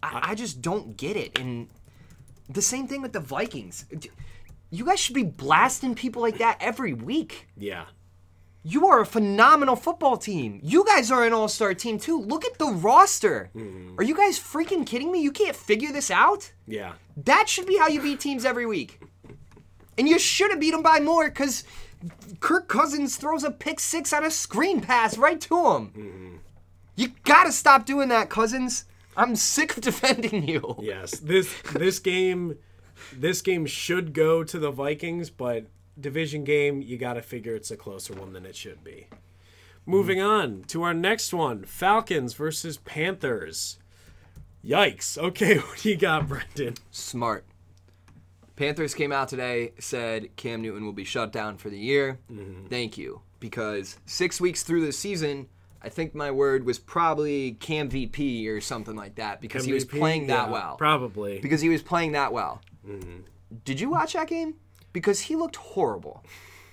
I, 0.04 0.32
I 0.32 0.36
just 0.36 0.62
don't 0.62 0.98
get 0.98 1.16
it. 1.16 1.40
And 1.40 1.70
the 2.50 2.62
same 2.62 2.88
thing 2.88 3.02
with 3.02 3.14
the 3.14 3.20
Vikings. 3.20 3.86
You 4.72 4.86
guys 4.86 5.00
should 5.00 5.16
be 5.16 5.24
blasting 5.24 5.96
people 5.96 6.22
like 6.22 6.38
that 6.40 6.58
every 6.60 6.94
week. 6.94 7.48
Yeah. 7.58 7.86
You 8.64 8.88
are 8.88 9.00
a 9.00 9.06
phenomenal 9.06 9.76
football 9.76 10.18
team. 10.18 10.60
You 10.62 10.86
guys 10.86 11.12
are 11.12 11.24
an 11.24 11.34
all 11.34 11.48
star 11.48 11.74
team 11.74 11.98
too. 11.98 12.22
Look 12.22 12.44
at 12.46 12.58
the 12.58 12.68
roster. 12.68 13.50
Mm-hmm. 13.56 14.00
Are 14.00 14.04
you 14.04 14.16
guys 14.16 14.38
freaking 14.38 14.86
kidding 14.86 15.12
me? 15.12 15.22
You 15.22 15.32
can't 15.32 15.56
figure 15.56 15.92
this 15.94 16.12
out? 16.12 16.52
Yeah. 16.68 16.94
That 17.16 17.48
should 17.48 17.66
be 17.66 17.78
how 17.78 17.88
you 17.88 18.02
beat 18.02 18.20
teams 18.20 18.44
every 18.44 18.66
week. 18.66 19.02
And 19.98 20.08
you 20.08 20.20
should 20.20 20.52
have 20.52 20.60
beat 20.60 20.72
them 20.72 20.84
by 20.84 21.00
more 21.00 21.30
because 21.30 21.64
Kirk 22.40 22.68
Cousins 22.68 23.16
throws 23.16 23.44
a 23.44 23.52
pick 23.52 23.80
six 23.80 24.12
on 24.14 24.26
a 24.26 24.32
screen 24.32 24.82
pass 24.82 25.18
right 25.18 25.40
to 25.42 25.56
him. 25.56 25.88
Mm-hmm. 25.88 26.36
You 26.96 27.10
gotta 27.24 27.54
stop 27.54 27.86
doing 27.86 28.10
that, 28.10 28.30
Cousins. 28.30 28.86
I'm 29.16 29.36
sick 29.36 29.78
of 29.78 29.84
defending 29.90 30.48
you. 30.48 30.76
Yes, 30.82 31.12
this 31.20 31.54
this 31.74 32.00
game, 32.00 32.58
this 33.14 33.42
game 33.42 33.66
should 33.66 34.14
go 34.14 34.44
to 34.44 34.60
the 34.60 34.72
Vikings, 34.72 35.30
but 35.30 35.68
division 36.02 36.44
game, 36.44 36.82
you 36.82 36.98
got 36.98 37.14
to 37.14 37.22
figure 37.22 37.56
it's 37.56 37.72
a 37.72 37.78
closer 37.78 38.14
one 38.14 38.34
than 38.34 38.46
it 38.46 38.56
should 38.56 38.84
be. 38.84 39.08
Moving 39.86 40.22
on 40.22 40.64
to 40.68 40.84
our 40.84 40.94
next 40.94 41.34
one: 41.34 41.64
Falcons 41.64 42.34
versus 42.34 42.78
Panthers. 42.78 43.80
Yikes! 44.64 45.18
Okay, 45.18 45.58
what 45.60 45.80
do 45.80 45.90
you 45.90 45.98
got, 45.98 46.28
Brendan? 46.28 46.76
Smart. 46.92 47.46
Panthers 48.56 48.94
came 48.94 49.14
out 49.14 49.30
today, 49.30 49.72
said 49.80 50.36
Cam 50.36 50.62
Newton 50.62 50.84
will 50.86 50.92
be 50.92 51.06
shut 51.06 51.32
down 51.32 51.58
for 51.58 51.70
the 51.70 51.80
year. 51.80 52.20
Mm-hmm. 52.32 52.68
Thank 52.68 52.98
you. 52.98 53.22
Because 53.40 53.98
six 54.06 54.42
weeks 54.42 54.64
through 54.64 54.86
the 54.86 54.92
season, 54.92 55.48
I 55.82 55.88
think 55.88 56.14
my 56.14 56.30
word 56.30 56.66
was 56.66 56.78
probably 56.78 57.54
Cam 57.54 57.90
VP 57.90 58.50
or 58.50 58.60
something 58.60 58.98
like 58.98 59.16
that 59.16 59.40
because 59.40 59.64
he 59.64 59.72
was 59.72 59.86
playing 59.86 60.28
that 60.28 60.48
Yeah, 60.48 60.52
well. 60.52 60.76
Probably. 60.76 61.40
Because 61.40 61.62
he 61.62 61.70
was 61.70 61.82
playing 61.82 62.12
that 62.12 62.34
well. 62.34 62.62
Mm-hmm. 62.86 63.22
Did 63.64 63.80
you 63.80 63.90
watch 63.90 64.12
that 64.14 64.28
game? 64.28 64.56
Because 64.94 65.22
he 65.22 65.36
looked 65.36 65.56
horrible. 65.58 66.24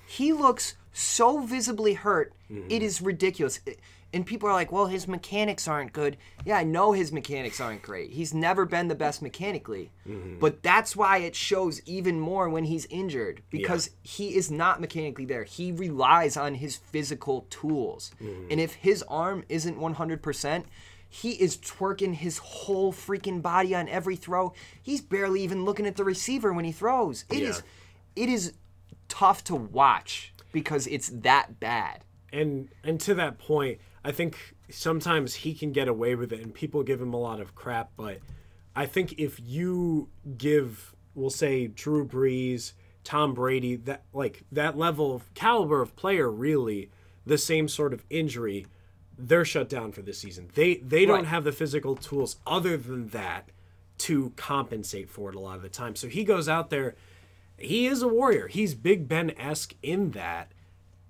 He 0.06 0.32
looks 0.32 0.76
so 0.92 1.40
visibly 1.40 1.94
hurt. 1.94 2.32
It 2.68 2.82
is 2.82 3.02
ridiculous. 3.02 3.60
It- 3.66 3.80
and 4.12 4.24
people 4.24 4.48
are 4.48 4.52
like, 4.54 4.72
well, 4.72 4.86
his 4.86 5.06
mechanics 5.06 5.68
aren't 5.68 5.92
good. 5.92 6.16
Yeah, 6.44 6.56
I 6.56 6.64
know 6.64 6.92
his 6.92 7.12
mechanics 7.12 7.60
aren't 7.60 7.82
great. 7.82 8.12
He's 8.12 8.32
never 8.32 8.64
been 8.64 8.88
the 8.88 8.94
best 8.94 9.20
mechanically. 9.20 9.90
Mm-hmm. 10.08 10.38
But 10.38 10.62
that's 10.62 10.96
why 10.96 11.18
it 11.18 11.34
shows 11.34 11.82
even 11.84 12.18
more 12.18 12.48
when 12.48 12.64
he's 12.64 12.86
injured 12.86 13.42
because 13.50 13.90
he 14.02 14.34
is 14.34 14.50
not 14.50 14.80
mechanically 14.80 15.26
there. 15.26 15.44
He 15.44 15.70
relies 15.70 16.36
on 16.36 16.54
his 16.54 16.76
physical 16.76 17.46
tools. 17.50 18.12
Mm-hmm. 18.22 18.46
And 18.52 18.60
if 18.60 18.74
his 18.74 19.02
arm 19.02 19.44
isn't 19.50 19.78
100%, 19.78 20.64
he 21.08 21.32
is 21.32 21.56
twerking 21.58 22.14
his 22.14 22.38
whole 22.38 22.92
freaking 22.92 23.42
body 23.42 23.74
on 23.74 23.88
every 23.88 24.16
throw. 24.16 24.54
He's 24.82 25.02
barely 25.02 25.42
even 25.42 25.64
looking 25.64 25.86
at 25.86 25.96
the 25.96 26.04
receiver 26.04 26.52
when 26.54 26.64
he 26.64 26.72
throws. 26.72 27.24
It 27.30 27.42
is, 27.42 27.62
it 28.16 28.28
is 28.28 28.54
tough 29.08 29.44
to 29.44 29.54
watch 29.54 30.32
because 30.52 30.86
it's 30.86 31.08
that 31.10 31.60
bad. 31.60 32.04
and 32.32 32.68
and 32.82 33.00
to 33.00 33.14
that 33.14 33.38
point, 33.38 33.78
I 34.04 34.12
think 34.12 34.54
sometimes 34.70 35.34
he 35.34 35.54
can 35.54 35.72
get 35.72 35.88
away 35.88 36.14
with 36.14 36.32
it, 36.32 36.40
and 36.40 36.52
people 36.52 36.82
give 36.82 37.00
him 37.00 37.14
a 37.14 37.18
lot 37.18 37.40
of 37.40 37.54
crap. 37.54 37.90
But 37.96 38.18
I 38.74 38.86
think 38.86 39.14
if 39.18 39.40
you 39.40 40.08
give, 40.36 40.94
we'll 41.14 41.30
say, 41.30 41.66
Drew 41.66 42.06
Brees, 42.06 42.72
Tom 43.04 43.32
Brady, 43.34 43.76
that 43.76 44.04
like 44.12 44.44
that 44.52 44.76
level 44.76 45.14
of 45.14 45.32
caliber 45.34 45.80
of 45.82 45.94
player, 45.96 46.30
really 46.30 46.90
the 47.24 47.38
same 47.38 47.68
sort 47.68 47.92
of 47.92 48.04
injury, 48.10 48.66
they're 49.18 49.44
shut 49.44 49.68
down 49.68 49.92
for 49.92 50.02
this 50.02 50.18
season. 50.18 50.48
They 50.54 50.76
they 50.76 51.06
don't 51.06 51.26
have 51.26 51.44
the 51.44 51.52
physical 51.52 51.96
tools 51.96 52.36
other 52.46 52.76
than 52.76 53.08
that 53.08 53.50
to 53.98 54.32
compensate 54.36 55.08
for 55.08 55.30
it 55.30 55.36
a 55.36 55.40
lot 55.40 55.56
of 55.56 55.62
the 55.62 55.68
time. 55.68 55.96
So 55.96 56.08
he 56.08 56.24
goes 56.24 56.48
out 56.48 56.70
there. 56.70 56.94
He 57.58 57.86
is 57.86 58.02
a 58.02 58.08
warrior. 58.08 58.48
He's 58.48 58.74
Big 58.74 59.08
Ben 59.08 59.32
esque 59.38 59.74
in 59.82 60.10
that 60.12 60.52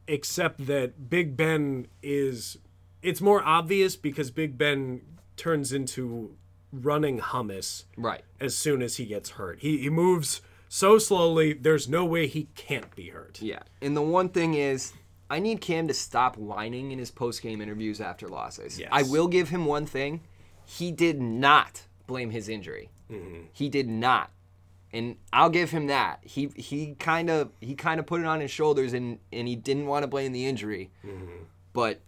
except 0.09 0.66
that 0.66 1.11
Big 1.11 1.37
Ben 1.37 1.88
is 2.02 2.59
it's 3.02 3.20
more 3.20 3.42
obvious 3.44 3.96
because 3.96 4.30
Big 4.30 4.56
Ben 4.59 5.00
turns 5.37 5.72
into 5.72 6.37
running 6.72 7.18
hummus 7.20 7.85
Right. 7.96 8.22
as 8.40 8.56
soon 8.56 8.82
as 8.82 8.96
he 8.96 9.06
gets 9.06 9.30
hurt. 9.30 9.61
He, 9.61 9.78
he 9.78 9.90
moves 9.90 10.40
so 10.68 10.98
slowly, 10.98 11.52
there's 11.52 11.88
no 11.88 12.04
way 12.04 12.26
he 12.26 12.48
can't 12.54 12.94
be 12.96 13.09
hurt. 13.11 13.40
Yeah. 13.40 13.61
And 13.80 13.96
the 13.96 14.02
one 14.02 14.28
thing 14.28 14.54
is, 14.54 14.92
I 15.30 15.38
need 15.38 15.61
Cam 15.61 15.88
to 15.88 15.94
stop 15.94 16.37
whining 16.37 16.90
in 16.90 16.98
his 16.98 17.11
post 17.11 17.42
game 17.42 17.61
interviews 17.61 18.00
after 18.00 18.28
losses. 18.28 18.78
Yes. 18.78 18.88
I 18.92 19.02
will 19.04 19.28
give 19.28 19.48
him 19.48 19.64
one 19.66 19.87
thing. 19.87 20.20
He 20.64 20.90
did 20.90 21.20
not 21.20 21.82
blame 22.06 22.30
his 22.30 22.48
injury. 22.48 22.90
Mm-hmm. 23.11 23.42
He 23.52 23.68
did 23.68 23.88
not. 23.88 24.30
And 24.96 25.16
I'll 25.32 25.50
give 25.50 25.70
him 25.70 25.88
that. 25.88 26.20
He 26.22 26.50
he 26.56 26.94
kind 26.98 27.28
of 27.28 27.50
he 27.61 27.74
kind 27.74 28.00
of 28.00 28.06
put 28.06 28.20
it 28.20 28.26
on 28.26 28.40
his 28.40 28.50
shoulders 28.50 28.92
and 28.92 29.18
and 29.32 29.46
he 29.46 29.54
didn't 29.54 29.87
want 29.87 30.02
to 30.04 30.06
blame 30.06 30.32
the 30.32 30.46
injury. 30.46 30.90
Mm-hmm. 31.04 31.44
But 31.72 32.00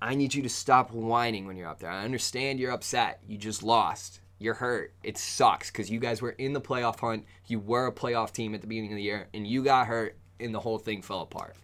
I 0.00 0.14
need 0.16 0.34
you 0.34 0.42
to 0.42 0.48
stop 0.48 0.90
whining 0.90 1.46
when 1.46 1.56
you're 1.56 1.68
up 1.68 1.78
there. 1.78 1.90
I 1.90 2.04
understand 2.04 2.58
you're 2.58 2.72
upset. 2.72 3.20
You 3.28 3.38
just 3.38 3.62
lost. 3.62 4.20
You're 4.40 4.54
hurt. 4.54 4.92
It 5.04 5.16
sucks 5.18 5.70
because 5.70 5.88
you 5.88 6.00
guys 6.00 6.20
were 6.20 6.30
in 6.30 6.52
the 6.52 6.60
playoff 6.60 6.98
hunt. 6.98 7.24
You 7.46 7.60
were 7.60 7.86
a 7.86 7.92
playoff 7.92 8.32
team 8.32 8.54
at 8.56 8.60
the 8.60 8.66
beginning 8.66 8.90
of 8.90 8.96
the 8.96 9.02
year, 9.02 9.28
and 9.32 9.46
you 9.46 9.62
got 9.62 9.86
hurt. 9.86 10.16
and 10.40 10.52
the 10.52 10.60
whole 10.60 10.78
thing 10.78 11.02
fell 11.02 11.20
apart. 11.20 11.54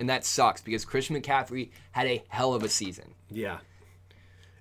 And 0.00 0.08
that 0.10 0.24
sucks 0.24 0.60
because 0.60 0.84
Christian 0.84 1.14
McCaffrey 1.20 1.70
had 1.92 2.08
a 2.08 2.24
hell 2.28 2.52
of 2.54 2.64
a 2.64 2.68
season. 2.68 3.14
Yeah. 3.30 3.58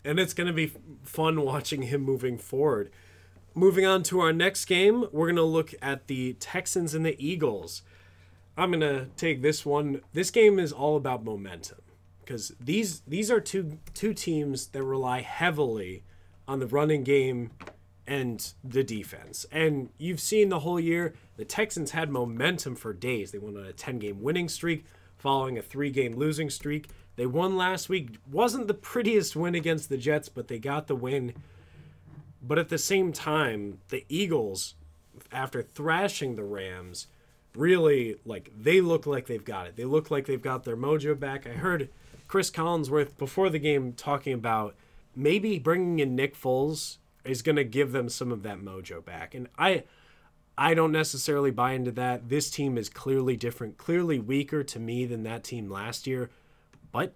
And 0.06 0.20
it's 0.20 0.34
going 0.36 0.48
to 0.48 0.54
be 0.54 0.72
fun 1.04 1.42
watching 1.42 1.82
him 1.84 2.02
moving 2.02 2.38
forward. 2.38 2.92
Moving 3.56 3.86
on 3.86 4.02
to 4.04 4.20
our 4.20 4.34
next 4.34 4.66
game, 4.66 5.06
we're 5.12 5.28
going 5.28 5.36
to 5.36 5.44
look 5.44 5.76
at 5.82 6.08
the 6.08 6.34
Texans 6.34 6.96
and 6.96 7.06
the 7.06 7.16
Eagles. 7.24 7.84
I'm 8.58 8.72
going 8.72 8.82
to 8.82 9.08
take 9.16 9.42
this 9.42 9.66
one. 9.66 10.02
This 10.14 10.32
game 10.32 10.58
is 10.58 10.72
all 10.72 10.96
about 10.96 11.24
momentum 11.24 11.80
because 12.20 12.54
these 12.60 13.02
these 13.02 13.30
are 13.30 13.40
two 13.40 13.80
two 13.94 14.14
teams 14.14 14.68
that 14.68 14.84
rely 14.84 15.22
heavily 15.22 16.04
on 16.48 16.60
the 16.60 16.68
running 16.68 17.04
game 17.04 17.52
and 18.08 18.54
the 18.64 18.84
defense. 18.84 19.46
And 19.52 19.90
you've 19.98 20.20
seen 20.20 20.50
the 20.50 20.60
whole 20.60 20.80
year 20.80 21.14
the 21.38 21.46
Texans 21.46 21.92
had 21.92 22.10
momentum 22.10 22.76
for 22.76 22.94
days. 22.94 23.32
They 23.32 23.38
went 23.38 23.58
on 23.58 23.66
a 23.66 23.74
10-game 23.74 24.22
winning 24.22 24.50
streak 24.50 24.86
following 25.18 25.58
a 25.58 25.62
3-game 25.62 26.16
losing 26.16 26.50
streak. 26.50 26.90
They 27.16 27.26
won 27.26 27.56
last 27.56 27.88
week. 27.88 28.18
Wasn't 28.30 28.68
the 28.68 28.74
prettiest 28.74 29.36
win 29.36 29.56
against 29.56 29.90
the 29.90 29.98
Jets, 29.98 30.28
but 30.28 30.48
they 30.48 30.60
got 30.60 30.88
the 30.88 30.96
win. 30.96 31.34
But 32.44 32.60
at 32.60 32.70
the 32.70 32.78
same 32.78 33.14
time, 33.14 33.80
the 33.90 34.06
Eagles 34.10 34.76
after 35.32 35.62
thrashing 35.62 36.36
the 36.36 36.44
Rams 36.44 37.08
really 37.56 38.18
like 38.26 38.52
they 38.56 38.82
look 38.82 39.06
like 39.06 39.28
they've 39.28 39.44
got 39.44 39.68
it. 39.68 39.76
They 39.76 39.86
look 39.86 40.12
like 40.12 40.26
they've 40.26 40.42
got 40.42 40.64
their 40.64 40.78
mojo 40.78 41.18
back. 41.18 41.48
I 41.48 41.52
heard 41.52 41.90
Chris 42.28 42.52
Collinsworth 42.52 43.18
before 43.18 43.50
the 43.50 43.60
game 43.60 43.94
talking 43.94 44.34
about 44.34 44.76
maybe 45.16 45.60
bringing 45.60 46.00
in 46.00 46.16
Nick 46.16 46.36
Foles 46.36 46.98
is 47.24 47.42
going 47.42 47.56
to 47.56 47.64
give 47.64 47.92
them 47.92 48.10
some 48.10 48.32
of 48.32 48.44
that 48.44 48.60
mojo 48.60 49.04
back. 49.04 49.34
And 49.36 49.48
I 49.58 49.84
I 50.58 50.74
don't 50.74 50.92
necessarily 50.92 51.52
buy 51.52 51.74
into 51.74 51.92
that. 51.94 52.30
This 52.30 52.50
team 52.52 52.78
is 52.78 52.90
clearly 52.90 53.36
different, 53.36 53.78
clearly 53.78 54.20
weaker 54.20 54.64
to 54.64 54.80
me 54.80 55.06
than 55.06 55.24
that 55.24 55.44
team 55.44 55.70
last 55.70 56.06
year, 56.06 56.30
but 56.92 57.14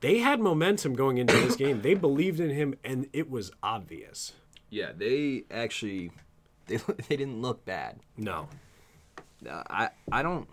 they 0.00 0.18
had 0.18 0.40
momentum 0.40 0.94
going 0.94 1.18
into 1.18 1.34
this 1.34 1.56
game. 1.56 1.82
They 1.82 1.94
believed 1.94 2.40
in 2.40 2.50
him 2.50 2.74
and 2.82 3.06
it 3.12 3.30
was 3.30 3.52
obvious. 3.62 4.32
Yeah, 4.70 4.92
they 4.96 5.44
actually 5.50 6.12
they 6.66 6.76
they 6.76 7.16
didn't 7.16 7.42
look 7.42 7.64
bad. 7.64 8.00
No. 8.16 8.48
Uh, 9.48 9.62
I 9.68 9.88
I 10.10 10.22
don't 10.22 10.48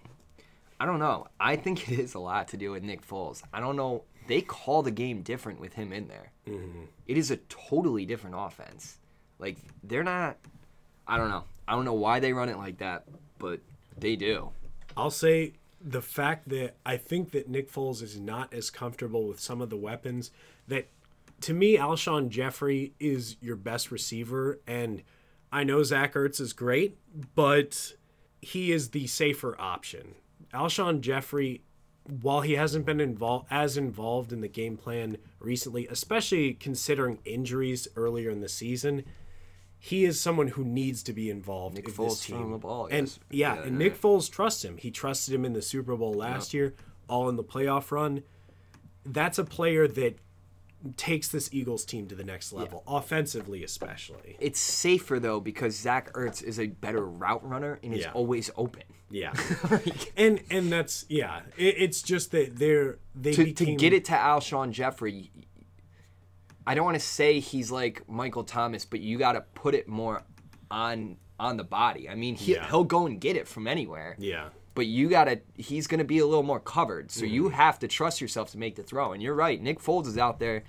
I 0.80 0.86
don't 0.86 1.00
know. 1.00 1.28
I 1.40 1.56
think 1.56 1.90
it 1.92 2.00
is 2.00 2.14
a 2.14 2.20
lot 2.20 2.50
to 2.50 2.58
do 2.58 2.72
with 2.72 2.84
Nick 2.84 3.08
Foles. 3.08 3.42
I 3.54 3.60
don't 3.60 3.76
know. 3.76 4.04
They 4.28 4.42
call 4.42 4.84
the 4.84 4.92
game 4.92 5.22
different 5.22 5.60
with 5.60 5.74
him 5.74 5.94
in 5.94 6.08
there. 6.08 6.32
It 7.08 7.18
is 7.18 7.32
a 7.32 7.38
totally 7.38 8.06
different 8.06 8.36
offense. 8.38 8.98
Like 9.40 9.58
they're 9.84 10.04
not. 10.04 10.38
I 11.08 11.18
don't 11.18 11.30
know. 11.30 11.46
I 11.68 11.74
don't 11.74 11.86
know 11.86 11.94
why 11.94 12.20
they 12.20 12.34
run 12.34 12.50
it 12.50 12.58
like 12.58 12.78
that, 12.80 13.06
but 13.40 13.60
they 13.98 14.16
do. 14.16 14.50
I'll 14.96 15.12
say 15.12 15.54
the 15.82 16.02
fact 16.02 16.50
that 16.50 16.76
I 16.86 16.98
think 16.98 17.32
that 17.32 17.48
Nick 17.50 17.72
Foles 17.72 18.02
is 18.02 18.20
not 18.20 18.54
as 18.54 18.70
comfortable 18.70 19.28
with 19.28 19.40
some 19.40 19.62
of 19.62 19.70
the 19.70 19.78
weapons 19.78 20.32
that 20.68 20.88
to 21.42 21.54
me 21.54 21.78
Alshon 21.78 22.30
Jeffery 22.30 22.94
is 23.00 23.38
your 23.42 23.56
best 23.56 23.92
receiver 23.92 24.60
and 24.68 25.04
I 25.52 25.64
know 25.64 25.82
Zach 25.84 26.14
Ertz 26.14 26.42
is 26.42 26.52
great, 26.52 26.98
but 27.34 27.94
he 28.42 28.72
is 28.72 28.90
the 28.90 29.08
safer 29.08 29.60
option. 29.60 30.16
Alshon 30.54 31.02
Jeffery 31.02 31.62
while 32.22 32.42
he 32.42 32.54
hasn't 32.54 32.86
been 32.86 33.02
involved 33.02 33.48
as 33.50 33.78
involved 33.78 34.32
in 34.32 34.42
the 34.42 34.48
game 34.48 34.78
plan 34.78 35.18
recently, 35.40 35.88
especially 35.88 36.54
considering 36.54 37.20
injuries 37.26 37.88
earlier 37.96 38.30
in 38.30 38.40
the 38.40 38.50
season, 38.50 39.04
he 39.80 40.06
is 40.06 40.20
someone 40.20 40.50
who 40.50 40.64
needs 40.64 41.04
to 41.04 41.14
be 41.14 41.30
involved 41.30 41.76
Nick 41.76 41.88
in 41.88 41.94
Foles 41.94 42.10
this 42.10 42.26
team. 42.26 42.52
the 42.52 42.58
ball, 42.58 42.88
and 42.90 43.18
yeah, 43.30 43.56
Yeah, 43.56 43.62
and 43.64 43.72
yeah. 43.74 43.78
Nick 43.78 44.00
Foles 44.00 44.32
trusts 44.32 44.64
him. 44.64 44.78
He 44.78 44.90
trusted 44.90 45.34
him 45.34 45.46
in 45.46 45.54
the 45.54 45.62
Super 45.62 45.96
Bowl 45.96 46.14
last 46.14 46.54
year, 46.54 46.76
all 47.08 47.30
in 47.30 47.36
the 47.36 47.44
playoff 47.44 47.92
run. 47.92 48.24
That's 49.06 49.38
a 49.38 49.44
player 49.44 49.88
that 49.88 50.18
takes 50.96 51.28
this 51.30 51.50
Eagles 51.52 51.86
team 51.86 52.08
to 52.08 52.16
the 52.16 52.24
next 52.24 52.54
level, 52.54 52.84
offensively 52.88 53.64
especially. 53.64 54.38
It's 54.40 54.60
safer 54.60 55.20
though 55.20 55.40
because 55.40 55.76
Zach 55.76 56.14
Ertz 56.14 56.44
is 56.44 56.60
a 56.60 56.68
better 56.68 57.06
route 57.06 57.44
runner 57.48 57.80
and 57.84 57.94
is 57.94 58.02
Yeah. 58.02 58.12
always 58.14 58.50
open. 58.56 58.84
Yeah, 59.10 59.34
and 60.18 60.42
and 60.52 60.72
that's 60.72 61.06
yeah. 61.10 61.42
It, 61.58 61.76
it's 61.78 62.02
just 62.02 62.32
that 62.32 62.58
they're 62.58 63.00
they 63.16 63.32
to, 63.34 63.44
became, 63.46 63.68
to 63.68 63.76
get 63.76 63.94
it 63.94 64.06
to 64.06 64.12
Alshon 64.14 64.72
Jeffery, 64.72 65.32
I 66.66 66.76
don't 66.76 66.84
want 66.86 66.96
to 66.96 67.06
say 67.06 67.40
he's 67.40 67.72
like 67.72 68.08
Michael 68.10 68.44
Thomas, 68.44 68.84
but 68.86 69.00
you 69.00 69.18
got 69.18 69.34
to 69.34 69.42
put 69.56 69.74
it 69.76 69.88
more 69.88 70.24
on 70.70 71.18
on 71.40 71.56
the 71.58 71.64
body. 71.64 72.10
I 72.10 72.16
mean, 72.16 72.36
he, 72.36 72.54
Yeah. 72.56 72.68
he'll 72.68 72.84
go 72.84 73.06
and 73.06 73.22
get 73.22 73.36
it 73.36 73.48
from 73.48 73.68
anywhere, 73.68 74.16
Yeah, 74.20 74.50
but 74.78 74.86
you 74.86 75.10
got 75.10 75.26
to. 75.26 75.40
He's 75.58 75.88
going 75.88 75.98
to 75.98 76.06
be 76.06 76.20
a 76.20 76.26
little 76.26 76.44
more 76.44 76.60
covered, 76.62 77.12
so 77.12 77.26
Mm-hmm. 77.26 77.34
you 77.34 77.50
have 77.50 77.80
to 77.80 77.88
trust 77.90 78.22
yourself 78.22 78.52
to 78.52 78.58
make 78.58 78.76
the 78.76 78.84
throw. 78.84 79.12
And 79.12 79.22
you're 79.22 79.34
right, 79.36 79.62
Nick 79.62 79.80
Foles 79.80 80.08
is 80.08 80.18
out 80.18 80.40
there. 80.40 80.64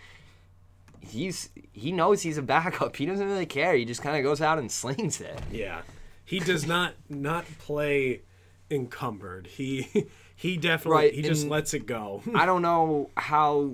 He's 1.01 1.51
he 1.73 1.92
knows 1.92 2.23
he's 2.23 2.38
a 2.38 2.42
backup. 2.57 2.97
He 2.97 3.07
doesn't 3.07 3.27
really 3.27 3.47
care. 3.47 3.75
He 3.77 3.85
just 3.85 4.03
kind 4.03 4.16
of 4.16 4.23
goes 4.25 4.40
out 4.40 4.59
and 4.59 4.73
slings 4.73 5.21
it. 5.21 5.38
yeah. 5.53 5.83
He 6.25 6.40
does 6.40 6.66
not 6.66 6.94
not 7.09 7.44
play 7.61 8.23
encumbered. 8.71 9.47
He 9.47 9.88
he 10.37 10.57
definitely 10.57 10.92
Right, 10.97 11.14
he 11.14 11.23
just 11.23 11.47
lets 11.47 11.75
it 11.75 11.87
go. 11.87 12.23
I 12.35 12.47
don't 12.47 12.62
know 12.62 13.11
how 13.16 13.73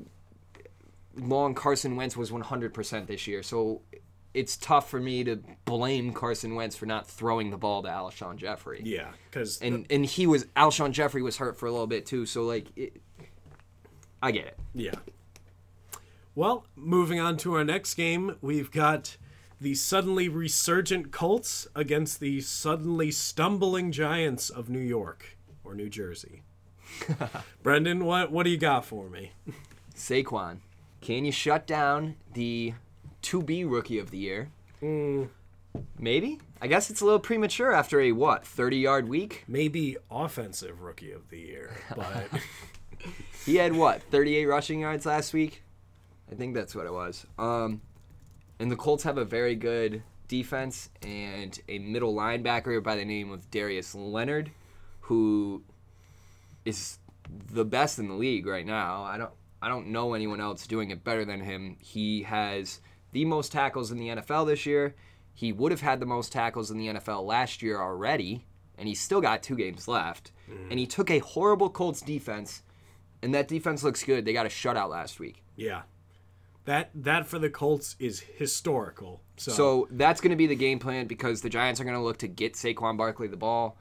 long 1.17 1.55
Carson 1.55 1.97
Wentz 1.97 2.17
was 2.17 2.31
100% 2.31 3.07
this 3.07 3.27
year, 3.27 3.43
so 3.43 3.81
it's 4.35 4.57
tough 4.57 4.91
for 4.91 5.01
me 5.01 5.25
to 5.25 5.37
blame 5.65 6.13
Carson 6.13 6.55
Wentz 6.57 6.77
for 6.77 6.87
not 6.87 7.07
throwing 7.07 7.51
the 7.51 7.57
ball 7.57 7.83
to 7.85 7.89
Alshon 7.89 8.37
Jeffery. 8.37 8.83
yeah, 8.85 9.13
because 9.31 9.61
And 9.61 9.87
and 9.91 10.05
he 10.05 10.27
was 10.27 10.45
Alshon 10.57 10.91
Jeffery 10.91 11.23
was 11.23 11.37
hurt 11.39 11.57
for 11.57 11.67
a 11.67 11.71
little 11.73 11.87
bit 11.87 12.05
too, 12.05 12.27
so 12.27 12.43
like 12.43 12.67
it, 12.77 13.01
I 14.21 14.33
get 14.33 14.47
it. 14.47 14.59
Yeah. 14.75 14.95
Well, 16.35 16.67
moving 16.75 17.21
on 17.21 17.37
to 17.39 17.55
our 17.55 17.65
next 17.65 17.95
game, 17.95 18.37
we've 18.41 18.73
got 18.73 19.17
the 19.61 19.75
suddenly 19.77 20.29
resurgent 20.29 21.13
Colts 21.13 21.69
against 21.77 22.19
the 22.19 22.41
suddenly 22.41 23.13
stumbling 23.13 23.93
Giants 23.93 24.51
of 24.51 24.69
New 24.69 24.81
York 24.81 25.39
or 25.63 25.75
New 25.75 25.89
Jersey. 25.89 26.43
Brendan, 27.63 28.05
what 28.05 28.33
what 28.33 28.43
do 28.43 28.51
you 28.51 28.59
got 28.59 28.85
for 28.85 29.09
me? 29.09 29.33
Saquon, 29.95 30.59
can 31.01 31.25
you 31.25 31.31
shut 31.33 31.67
down 31.67 32.17
the 32.33 32.75
2B 33.25 33.71
rookie 33.71 33.99
of 33.99 34.11
the 34.11 34.19
year? 34.19 34.51
Maybe. 35.99 36.41
I 36.61 36.67
guess 36.67 36.91
it's 36.91 37.01
a 37.01 37.05
little 37.05 37.21
premature 37.21 37.73
after 37.73 38.01
a 38.01 38.13
what 38.13 38.47
30 38.47 38.77
yard 38.77 39.09
week. 39.09 39.45
Maybe 39.49 39.97
offensive 40.11 40.81
rookie 40.81 41.13
of 41.13 41.31
the 41.31 41.39
year, 41.39 41.77
but 41.97 42.29
He 43.45 43.57
had 43.57 43.75
what 43.75 44.03
38 44.05 44.47
rushing 44.47 44.81
yards 44.81 45.05
last 45.05 45.35
week. 45.35 45.63
I 46.31 46.35
think 46.35 46.55
that's 46.55 46.75
what 46.75 46.87
it 46.87 46.93
was. 46.93 47.27
Um, 47.39 47.83
and 48.59 48.71
the 48.71 48.77
Colts 48.77 49.05
have 49.05 49.19
a 49.19 49.25
very 49.25 49.55
good 49.55 50.03
defense 50.29 50.89
and 51.03 51.59
a 51.69 51.79
middle 51.79 52.15
linebacker 52.15 52.83
by 52.83 52.97
the 52.97 53.05
name 53.05 53.31
of 53.31 53.51
Darius 53.51 53.95
Leonard, 53.95 54.51
who 55.01 55.63
is 56.65 56.99
the 57.29 57.65
best 57.65 57.99
in 57.99 58.09
the 58.09 58.15
league 58.15 58.47
right 58.47 58.67
now. 58.67 59.03
I 59.03 59.19
don't 59.19 59.33
I 59.61 59.69
don't 59.69 59.89
know 59.89 60.15
anyone 60.15 60.41
else 60.41 60.67
doing 60.67 60.91
it 60.91 61.05
better 61.05 61.25
than 61.25 61.41
him. 61.41 61.77
He 61.81 62.23
has 62.23 62.81
the 63.15 63.25
most 63.25 63.53
tackles 63.53 63.91
in 63.91 63.99
the 63.99 64.09
NFL 64.09 64.47
this 64.47 64.67
year. 64.67 64.95
He 65.33 65.53
would 65.53 65.73
have 65.73 65.81
had 65.81 66.01
the 66.01 66.07
most 66.07 66.33
tackles 66.33 66.71
in 66.71 66.77
the 66.77 66.89
NFL 66.89 67.25
last 67.25 67.63
year 67.63 67.81
already, 67.81 68.45
and 68.77 68.87
he's 68.87 69.01
still 69.01 69.21
got 69.21 69.43
two 69.43 69.57
games 69.57 69.89
left. 69.89 70.31
Mm-hmm. 70.51 70.71
And 70.71 70.79
he 70.79 70.87
took 70.87 71.11
a 71.11 71.21
horrible 71.21 71.71
Colts 71.71 72.03
defense, 72.03 72.63
and 73.23 73.35
that 73.35 73.49
defense 73.49 73.83
looks 73.83 74.05
good. 74.05 74.25
They 74.25 74.33
got 74.33 74.47
a 74.47 74.51
shutout 74.51 74.91
last 74.91 75.19
week. 75.19 75.43
yeah. 75.57 75.83
That 76.67 76.89
that 76.95 77.27
for 77.27 77.39
the 77.39 77.51
Colts 77.51 77.95
is 77.99 78.21
historical. 78.21 79.21
So, 79.37 79.53
So 79.53 79.89
that's 79.91 80.23
going 80.23 80.31
to 80.31 80.37
be 80.37 80.47
the 80.47 80.57
game 80.57 80.79
plan 80.79 81.07
because 81.07 81.43
the 81.43 81.51
Giants 81.51 81.79
are 81.79 81.85
going 81.85 81.95
to 81.97 82.03
look 82.03 82.17
to 82.21 82.27
get 82.27 82.55
Saquon 82.55 82.97
Barkley 82.97 83.29
the 83.29 83.37
ball. 83.37 83.77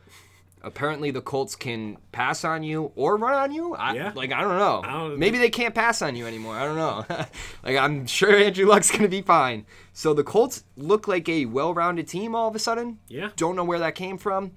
Apparently, 0.66 1.12
the 1.12 1.22
Colts 1.22 1.56
can 1.58 1.98
pass 2.14 2.46
on 2.46 2.64
you 2.64 2.94
or 2.96 3.18
run 3.18 3.34
on 3.34 3.52
you. 3.54 3.76
I, 3.76 3.94
Yeah. 3.96 4.12
Like 4.16 4.32
I 4.32 4.42
don't 4.42 4.58
know. 4.58 4.82
I 4.86 4.92
don't- 4.94 5.20
Maybe 5.20 5.38
they 5.38 5.50
can't 5.50 5.76
pass 5.76 6.02
on 6.02 6.16
you 6.16 6.26
anymore. 6.26 6.56
I 6.56 6.64
don't 6.66 6.78
know. 6.78 7.06
like 7.64 7.76
I'm 7.78 8.06
sure 8.08 8.34
Andrew 8.36 8.66
Luck's 8.66 8.90
going 8.90 9.04
to 9.04 9.10
be 9.10 9.22
fine. 9.22 9.66
So 9.92 10.14
the 10.14 10.24
Colts 10.24 10.64
look 10.78 11.08
like 11.08 11.28
a 11.28 11.46
well-rounded 11.46 12.08
team 12.08 12.34
all 12.36 12.48
of 12.48 12.56
a 12.56 12.60
sudden. 12.60 13.00
Yeah. 13.10 13.30
Don't 13.36 13.56
know 13.58 13.64
where 13.66 13.80
that 13.80 13.96
came 13.96 14.18
from, 14.18 14.52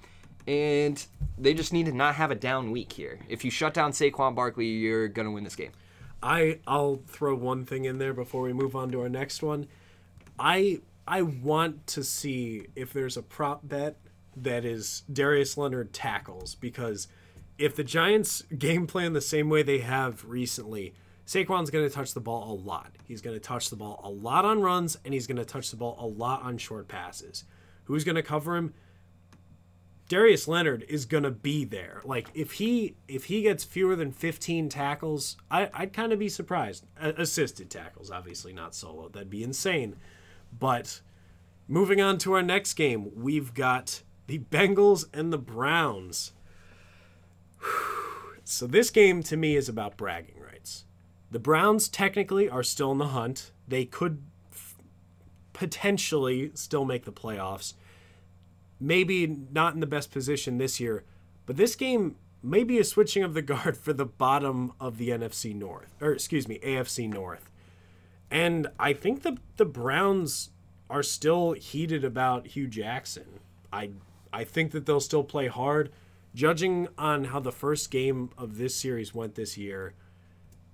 and 0.46 1.04
they 1.36 1.54
just 1.54 1.72
need 1.72 1.86
to 1.86 1.92
not 1.92 2.14
have 2.14 2.30
a 2.30 2.34
down 2.36 2.70
week 2.70 2.92
here. 2.92 3.18
If 3.28 3.44
you 3.44 3.50
shut 3.50 3.74
down 3.74 3.90
Saquon 3.92 4.34
Barkley, 4.34 4.66
you're 4.66 5.08
going 5.08 5.26
to 5.26 5.32
win 5.32 5.44
this 5.44 5.56
game. 5.56 5.72
I 6.22 6.60
I'll 6.66 7.02
throw 7.08 7.34
one 7.34 7.64
thing 7.64 7.84
in 7.84 7.98
there 7.98 8.14
before 8.14 8.42
we 8.42 8.52
move 8.52 8.74
on 8.76 8.90
to 8.92 9.00
our 9.02 9.08
next 9.08 9.42
one. 9.42 9.66
I 10.38 10.80
I 11.06 11.22
want 11.22 11.86
to 11.88 12.02
see 12.04 12.66
if 12.74 12.92
there's 12.92 13.16
a 13.16 13.22
prop 13.22 13.60
bet 13.68 13.96
that 14.36 14.64
is 14.64 15.02
Darius 15.12 15.56
Leonard 15.56 15.92
tackles 15.92 16.54
because 16.54 17.08
if 17.58 17.74
the 17.74 17.84
Giants 17.84 18.42
game 18.56 18.86
plan 18.86 19.14
the 19.14 19.20
same 19.20 19.48
way 19.48 19.62
they 19.62 19.78
have 19.78 20.24
recently, 20.24 20.94
Saquon's 21.26 21.70
going 21.70 21.88
to 21.88 21.94
touch 21.94 22.14
the 22.14 22.20
ball 22.20 22.52
a 22.52 22.54
lot. 22.54 22.92
He's 23.04 23.22
going 23.22 23.34
to 23.34 23.40
touch 23.40 23.70
the 23.70 23.76
ball 23.76 24.00
a 24.04 24.10
lot 24.10 24.44
on 24.44 24.60
runs 24.60 24.98
and 25.04 25.14
he's 25.14 25.26
going 25.26 25.38
to 25.38 25.44
touch 25.44 25.70
the 25.70 25.76
ball 25.76 25.96
a 25.98 26.06
lot 26.06 26.42
on 26.42 26.58
short 26.58 26.86
passes. 26.86 27.44
Who's 27.84 28.04
going 28.04 28.16
to 28.16 28.22
cover 28.22 28.56
him? 28.56 28.74
Darius 30.08 30.46
Leonard 30.46 30.84
is 30.88 31.04
gonna 31.04 31.32
be 31.32 31.64
there. 31.64 32.00
Like 32.04 32.28
if 32.32 32.52
he 32.52 32.94
if 33.08 33.24
he 33.24 33.42
gets 33.42 33.64
fewer 33.64 33.96
than 33.96 34.12
15 34.12 34.68
tackles, 34.68 35.36
I, 35.50 35.68
I'd 35.74 35.92
kind 35.92 36.12
of 36.12 36.18
be 36.18 36.28
surprised. 36.28 36.86
Assisted 37.00 37.70
tackles, 37.70 38.10
obviously 38.10 38.52
not 38.52 38.74
solo. 38.74 39.08
That'd 39.08 39.30
be 39.30 39.42
insane. 39.42 39.96
But 40.56 41.00
moving 41.66 42.00
on 42.00 42.18
to 42.18 42.34
our 42.34 42.42
next 42.42 42.74
game, 42.74 43.10
we've 43.16 43.52
got 43.52 44.02
the 44.26 44.38
Bengals 44.38 45.04
and 45.12 45.32
the 45.32 45.38
Browns. 45.38 46.32
So 48.44 48.66
this 48.66 48.90
game 48.90 49.22
to 49.24 49.36
me 49.36 49.56
is 49.56 49.68
about 49.68 49.96
bragging 49.96 50.40
rights. 50.40 50.84
The 51.30 51.40
Browns 51.40 51.88
technically 51.88 52.48
are 52.48 52.62
still 52.62 52.92
in 52.92 52.98
the 52.98 53.08
hunt. 53.08 53.50
They 53.66 53.84
could 53.84 54.22
f- 54.52 54.76
potentially 55.52 56.52
still 56.54 56.84
make 56.84 57.04
the 57.04 57.12
playoffs. 57.12 57.74
Maybe 58.78 59.26
not 59.26 59.74
in 59.74 59.80
the 59.80 59.86
best 59.86 60.12
position 60.12 60.58
this 60.58 60.78
year, 60.78 61.04
but 61.44 61.56
this 61.56 61.74
game 61.74 62.16
may 62.42 62.62
be 62.62 62.78
a 62.78 62.84
switching 62.84 63.24
of 63.24 63.34
the 63.34 63.42
guard 63.42 63.76
for 63.82 63.92
the 63.92 64.06
bottom 64.06 64.72
of 64.78 64.98
the 64.98 65.08
NFC 65.08 65.54
North, 65.54 65.94
or 66.00 66.12
excuse 66.12 66.46
me, 66.46 66.60
AFC 66.60 67.08
North. 67.12 67.50
And 68.30 68.68
I 68.78 68.92
think 68.92 69.22
the 69.22 69.38
the 69.56 69.64
Browns 69.64 70.50
are 70.88 71.02
still 71.02 71.52
heated 71.52 72.04
about 72.04 72.48
Hue 72.48 72.68
Jackson. 72.68 73.40
I 73.72 73.90
I 74.32 74.44
think 74.44 74.72
that 74.72 74.86
they'll 74.86 75.00
still 75.00 75.24
play 75.24 75.46
hard. 75.48 75.90
Judging 76.34 76.88
on 76.98 77.24
how 77.24 77.40
the 77.40 77.52
first 77.52 77.90
game 77.90 78.30
of 78.36 78.58
this 78.58 78.76
series 78.76 79.14
went 79.14 79.34
this 79.36 79.56
year, 79.56 79.94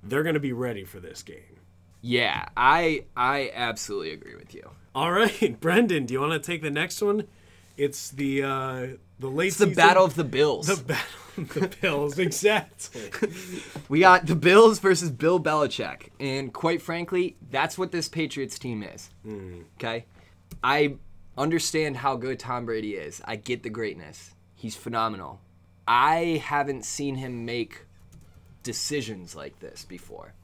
they're 0.02 0.22
going 0.24 0.34
to 0.34 0.40
be 0.40 0.52
ready 0.52 0.84
for 0.84 0.98
this 0.98 1.22
game. 1.22 1.60
Yeah, 2.00 2.46
I 2.56 3.04
I 3.16 3.52
absolutely 3.54 4.10
agree 4.12 4.34
with 4.34 4.54
you. 4.54 4.70
All 4.94 5.12
right, 5.12 5.58
Brendan, 5.60 6.06
do 6.06 6.14
you 6.14 6.20
want 6.20 6.32
to 6.32 6.40
take 6.40 6.62
the 6.62 6.70
next 6.70 7.00
one? 7.00 7.28
It's 7.76 8.10
the 8.10 8.42
uh, 8.42 8.86
the 9.20 9.28
late 9.28 9.48
It's 9.48 9.58
the 9.58 9.66
season- 9.66 9.76
battle 9.76 10.04
of 10.04 10.16
the 10.16 10.24
Bills. 10.24 10.66
the 10.66 10.82
battle 10.82 11.04
of 11.38 11.54
the 11.54 11.68
Bills 11.80 12.18
exactly. 12.26 13.10
We 13.88 14.00
got 14.00 14.26
the 14.26 14.34
Bills 14.34 14.78
versus 14.80 15.10
Bill 15.10 15.38
Belichick. 15.38 16.08
And 16.18 16.52
quite 16.52 16.82
frankly, 16.82 17.36
that's 17.50 17.78
what 17.78 17.92
this 17.92 18.08
Patriots 18.08 18.58
team 18.58 18.82
is. 18.82 19.10
Okay? 19.76 20.06
I 20.64 20.96
understand 21.36 21.98
how 21.98 22.16
good 22.16 22.38
Tom 22.38 22.66
Brady 22.66 22.94
is. 22.94 23.20
I 23.24 23.36
get 23.36 23.62
the 23.62 23.70
greatness. 23.70 24.34
He's 24.54 24.76
phenomenal. 24.76 25.40
I 25.86 26.42
haven't 26.44 26.84
seen 26.84 27.16
him 27.16 27.44
make 27.44 27.86
decisions 28.62 29.34
like 29.34 29.58
this 29.60 29.84
before. 29.84 30.34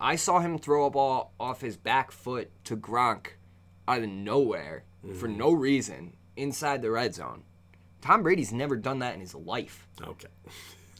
I 0.00 0.16
saw 0.16 0.40
him 0.40 0.58
throw 0.58 0.84
a 0.84 0.90
ball 0.90 1.32
off 1.40 1.60
his 1.60 1.76
back 1.76 2.10
foot 2.12 2.50
to 2.64 2.76
Gronk 2.76 3.28
out 3.88 4.02
of 4.02 4.08
nowhere 4.08 4.84
for 5.18 5.28
no 5.28 5.52
reason 5.52 6.16
inside 6.36 6.82
the 6.82 6.90
red 6.90 7.14
zone. 7.14 7.44
Tom 8.00 8.22
Brady's 8.22 8.52
never 8.52 8.76
done 8.76 8.98
that 8.98 9.14
in 9.14 9.20
his 9.20 9.34
life. 9.34 9.86
Okay. 10.02 10.28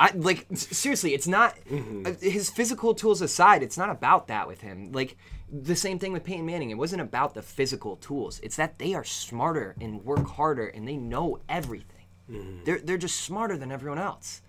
I 0.00 0.10
like 0.14 0.46
seriously, 0.54 1.14
it's 1.14 1.28
not 1.28 1.56
uh, 1.70 2.12
his 2.20 2.50
physical 2.50 2.94
tools 2.94 3.20
aside. 3.20 3.62
It's 3.62 3.78
not 3.78 3.90
about 3.90 4.28
that 4.28 4.48
with 4.48 4.60
him. 4.60 4.92
Like 4.92 5.16
the 5.62 5.76
same 5.76 5.98
thing 5.98 6.12
with 6.12 6.24
Peyton 6.24 6.44
Manning. 6.44 6.70
It 6.70 6.78
wasn't 6.78 7.02
about 7.02 7.34
the 7.34 7.42
physical 7.42 7.96
tools. 7.96 8.40
It's 8.42 8.56
that 8.56 8.78
they 8.78 8.94
are 8.94 9.04
smarter 9.04 9.76
and 9.80 10.04
work 10.04 10.26
harder 10.26 10.66
and 10.66 10.86
they 10.86 10.96
know 10.96 11.38
everything. 11.48 12.06
Mm-hmm. 12.30 12.64
They're 12.64 12.80
they're 12.80 12.98
just 12.98 13.20
smarter 13.20 13.56
than 13.56 13.70
everyone 13.70 13.98
else. 13.98 14.42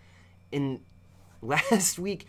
And 0.52 0.82
last 1.42 2.00
week, 2.00 2.28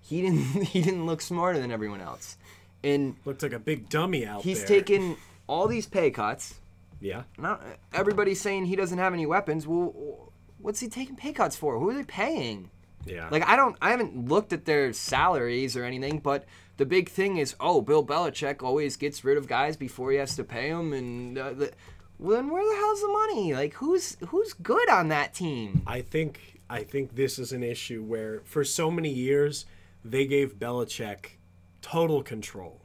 he 0.00 0.22
didn't 0.22 0.62
he 0.64 0.82
didn't 0.82 1.06
look 1.06 1.20
smarter 1.20 1.60
than 1.60 1.70
everyone 1.70 2.00
else. 2.00 2.36
And 2.82 3.16
Looked 3.24 3.42
like 3.42 3.52
a 3.52 3.58
big 3.58 3.88
dummy 3.88 4.26
out 4.26 4.42
he's 4.42 4.64
there. 4.64 4.76
He's 4.76 4.86
taken 4.86 5.16
all 5.46 5.68
these 5.68 5.86
pay 5.86 6.10
cuts. 6.10 6.54
Yeah. 7.00 7.24
Not 7.38 7.62
everybody's 7.92 8.40
saying 8.40 8.66
he 8.66 8.76
doesn't 8.76 8.98
have 8.98 9.12
any 9.12 9.26
weapons. 9.26 9.66
Well, 9.66 10.32
what's 10.58 10.80
he 10.80 10.88
taking 10.88 11.14
pay 11.14 11.32
cuts 11.32 11.56
for? 11.56 11.78
Who 11.78 11.90
are 11.90 11.94
they 11.94 12.04
paying? 12.04 12.70
Yeah. 13.04 13.28
Like 13.30 13.46
I 13.46 13.54
don't, 13.54 13.76
I 13.80 13.90
haven't 13.90 14.28
looked 14.28 14.52
at 14.52 14.64
their 14.64 14.92
salaries 14.92 15.76
or 15.76 15.84
anything, 15.84 16.18
but 16.18 16.44
the 16.76 16.86
big 16.86 17.08
thing 17.08 17.38
is, 17.38 17.54
oh, 17.58 17.80
Bill 17.80 18.04
Belichick 18.04 18.62
always 18.62 18.96
gets 18.96 19.24
rid 19.24 19.36
of 19.36 19.48
guys 19.48 19.76
before 19.76 20.10
he 20.10 20.18
has 20.18 20.36
to 20.36 20.44
pay 20.44 20.70
them, 20.70 20.92
and 20.92 21.38
uh, 21.38 21.52
the, 21.52 21.72
well, 22.18 22.36
then 22.36 22.50
where 22.50 22.64
the 22.64 22.76
hell's 22.76 23.00
the 23.00 23.08
money? 23.08 23.54
Like 23.54 23.74
who's 23.74 24.16
who's 24.28 24.52
good 24.52 24.88
on 24.88 25.08
that 25.08 25.34
team? 25.34 25.82
I 25.86 26.00
think 26.00 26.60
I 26.68 26.82
think 26.82 27.14
this 27.14 27.38
is 27.38 27.52
an 27.52 27.62
issue 27.62 28.02
where 28.02 28.40
for 28.44 28.64
so 28.64 28.90
many 28.90 29.10
years 29.10 29.66
they 30.04 30.26
gave 30.26 30.58
Belichick 30.58 31.36
total 31.82 32.22
control. 32.22 32.82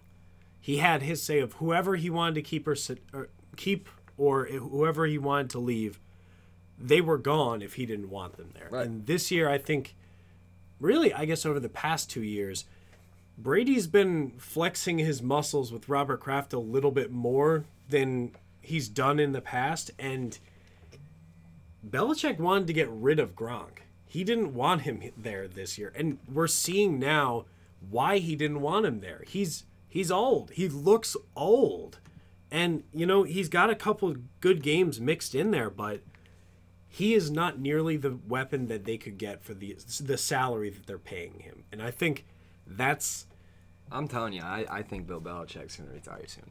He 0.59 0.77
had 0.77 1.01
his 1.01 1.21
say 1.21 1.39
of 1.39 1.53
whoever 1.53 1.95
he 1.95 2.09
wanted 2.09 2.35
to 2.35 2.41
keep 2.41 2.67
or, 2.67 2.75
or 3.13 3.29
keep 3.55 3.89
or 4.17 4.45
whoever 4.45 5.05
he 5.07 5.17
wanted 5.17 5.49
to 5.51 5.59
leave. 5.59 5.99
They 6.77 7.01
were 7.01 7.17
gone 7.17 7.61
if 7.61 7.75
he 7.75 7.85
didn't 7.85 8.09
want 8.09 8.37
them 8.37 8.51
there. 8.53 8.67
Right. 8.69 8.85
And 8.85 9.05
this 9.05 9.31
year, 9.31 9.47
I 9.49 9.59
think, 9.59 9.95
really, 10.79 11.13
I 11.13 11.25
guess 11.25 11.45
over 11.45 11.59
the 11.59 11.69
past 11.69 12.09
two 12.09 12.23
years, 12.23 12.65
Brady's 13.37 13.87
been 13.87 14.33
flexing 14.37 14.99
his 14.99 15.21
muscles 15.21 15.71
with 15.71 15.89
Robert 15.89 16.19
Kraft 16.19 16.53
a 16.53 16.59
little 16.59 16.91
bit 16.91 17.11
more 17.11 17.65
than 17.89 18.35
he's 18.61 18.87
done 18.87 19.19
in 19.19 19.31
the 19.31 19.41
past, 19.41 19.91
and 19.97 20.37
Belichick 21.87 22.39
wanted 22.39 22.67
to 22.67 22.73
get 22.73 22.89
rid 22.89 23.19
of 23.19 23.35
Gronk. 23.35 23.79
He 24.05 24.23
didn't 24.23 24.53
want 24.53 24.81
him 24.81 25.01
there 25.17 25.47
this 25.47 25.77
year, 25.77 25.91
and 25.95 26.19
we're 26.31 26.47
seeing 26.47 26.99
now 26.99 27.45
why 27.89 28.19
he 28.19 28.35
didn't 28.35 28.61
want 28.61 28.85
him 28.85 28.99
there. 28.99 29.23
He's 29.27 29.63
he's 29.87 30.11
old. 30.11 30.51
He 30.51 30.67
looks 30.67 31.15
old, 31.35 31.99
and 32.51 32.83
you 32.93 33.05
know 33.05 33.23
he's 33.23 33.49
got 33.49 33.69
a 33.69 33.75
couple 33.75 34.15
good 34.39 34.61
games 34.61 34.99
mixed 34.99 35.33
in 35.33 35.51
there, 35.51 35.69
but 35.69 36.01
he 36.87 37.13
is 37.13 37.31
not 37.31 37.57
nearly 37.57 37.95
the 37.95 38.17
weapon 38.27 38.67
that 38.67 38.83
they 38.83 38.97
could 38.97 39.17
get 39.17 39.41
for 39.41 39.53
the 39.53 39.77
the 40.01 40.17
salary 40.17 40.69
that 40.69 40.85
they're 40.85 40.97
paying 40.97 41.39
him. 41.39 41.63
And 41.71 41.81
I 41.81 41.89
think 41.89 42.25
that's 42.77 43.27
I'm 43.91 44.07
telling 44.07 44.33
you, 44.33 44.41
I, 44.41 44.65
I 44.69 44.81
think 44.83 45.07
Bill 45.07 45.21
Belichick's 45.21 45.75
gonna 45.75 45.91
retire 45.91 46.25
soon. 46.27 46.49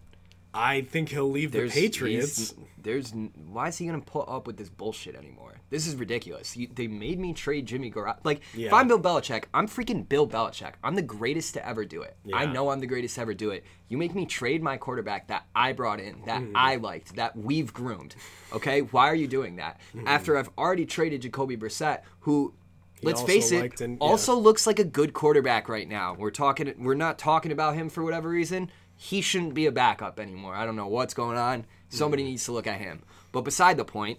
I 0.53 0.81
think 0.81 1.11
he'll 1.11 1.31
leave 1.31 1.53
the 1.53 1.69
Patriots. 1.69 2.55
There's 2.77 3.13
why 3.13 3.69
is 3.69 3.79
he 3.79 3.87
gonna 3.87 4.01
put 4.01 4.29
up 4.29 4.47
with 4.49 4.57
this 4.57 4.69
bullshit 4.69 5.15
anymore? 5.15 5.55
This 5.71 5.87
is 5.87 5.95
ridiculous. 5.95 6.57
You, 6.57 6.69
they 6.75 6.89
made 6.89 7.21
me 7.21 7.33
trade 7.33 7.67
Jimmy 7.67 7.91
Garoppolo. 7.91 8.19
Like 8.25 8.41
if 8.55 8.73
I'm 8.73 8.89
Bill 8.89 9.01
Belichick, 9.01 9.45
I'm 9.55 9.69
freaking 9.69 10.09
Bill 10.09 10.27
Belichick. 10.27 10.73
I'm 10.83 10.97
the 10.97 11.03
greatest 11.03 11.55
to 11.55 11.67
ever 11.67 11.85
do 11.85 12.03
it. 12.03 12.17
I 12.35 12.47
know 12.47 12.71
I'm 12.71 12.81
the 12.81 12.89
greatest 12.89 13.15
to 13.15 13.21
ever 13.21 13.33
do 13.33 13.51
it. 13.51 13.65
You 13.89 13.97
make 13.97 14.15
me 14.15 14.27
trade 14.27 14.61
my 14.61 14.77
quarterback 14.77 15.29
that 15.29 15.47
I 15.55 15.73
brought 15.73 16.01
in, 16.01 16.23
that 16.27 16.41
mm-hmm. 16.41 16.57
I 16.57 16.77
liked, 16.77 17.15
that 17.15 17.37
we've 17.37 17.73
groomed. 17.73 18.17
Okay, 18.53 18.81
why 18.81 19.09
are 19.09 19.15
you 19.15 19.29
doing 19.29 19.57
that? 19.57 19.79
Mm-hmm. 19.95 20.09
After 20.09 20.37
I've 20.37 20.51
already 20.59 20.85
traded 20.85 21.23
Jacoby 21.23 21.57
Brissett, 21.57 22.03
who. 22.21 22.55
Let's 23.03 23.23
face 23.23 23.53
it. 23.53 23.81
yeah. 23.81 23.97
also 24.01 24.35
looks 24.35 24.67
like 24.67 24.79
a 24.79 24.85
good 24.85 25.13
quarterback 25.13 25.69
right 25.69 25.89
now. 25.89 26.15
We're 26.15 26.31
talking. 26.31 26.73
We're 26.79 26.95
not 26.95 27.19
talking 27.19 27.53
about 27.53 27.75
him 27.75 27.89
for 27.89 28.05
whatever 28.05 28.29
reason. 28.29 28.71
He 28.97 29.21
shouldn't 29.23 29.55
be 29.55 29.67
a 29.67 29.73
backup 29.73 30.21
anymore. 30.21 30.55
I 30.55 30.67
don't 30.67 30.77
know 30.77 30.89
what's 30.89 31.15
going 31.15 31.39
on. 31.39 31.65
Somebody 31.89 32.23
mm-hmm. 32.23 32.31
needs 32.31 32.45
to 32.45 32.53
look 32.53 32.67
at 32.67 32.79
him. 32.79 33.03
But 33.33 33.43
beside 33.43 33.77
the 33.77 33.85
point, 33.85 34.19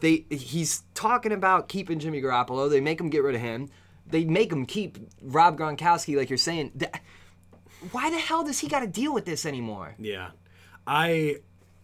they 0.00 0.26
he's 0.30 0.82
talking 0.94 1.32
about 1.32 1.68
keeping 1.68 1.98
Jimmy 1.98 2.22
Garoppolo. 2.22 2.70
They 2.70 2.80
make 2.80 3.00
him 3.00 3.10
get 3.10 3.22
rid 3.22 3.34
of 3.34 3.40
him. 3.40 3.68
They 4.06 4.24
make 4.24 4.52
him 4.52 4.66
keep 4.66 4.98
Rob 5.20 5.58
Gronkowski, 5.58 6.16
like 6.16 6.30
you're 6.30 6.36
saying. 6.36 6.80
Why 7.90 8.10
the 8.10 8.18
hell 8.18 8.44
does 8.44 8.60
he 8.60 8.68
got 8.68 8.80
to 8.80 8.86
deal 8.86 9.12
with 9.12 9.24
this 9.24 9.44
anymore? 9.44 9.96
Yeah. 9.98 10.30
I 10.86 11.36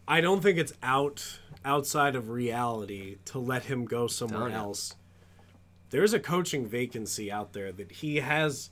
I 0.07 0.20
don't 0.20 0.42
think 0.42 0.59
it's 0.59 0.72
out 0.83 1.40
outside 1.64 2.14
of 2.14 2.31
reality 2.31 3.18
to 3.27 3.38
let 3.38 3.64
him 3.64 3.85
go 3.85 4.07
somewhere 4.07 4.51
else. 4.51 4.94
There's 5.90 6.12
a 6.12 6.20
coaching 6.20 6.66
vacancy 6.66 7.31
out 7.33 7.53
there 7.53 7.72
that 7.72 7.90
he 7.92 8.16
has 8.16 8.70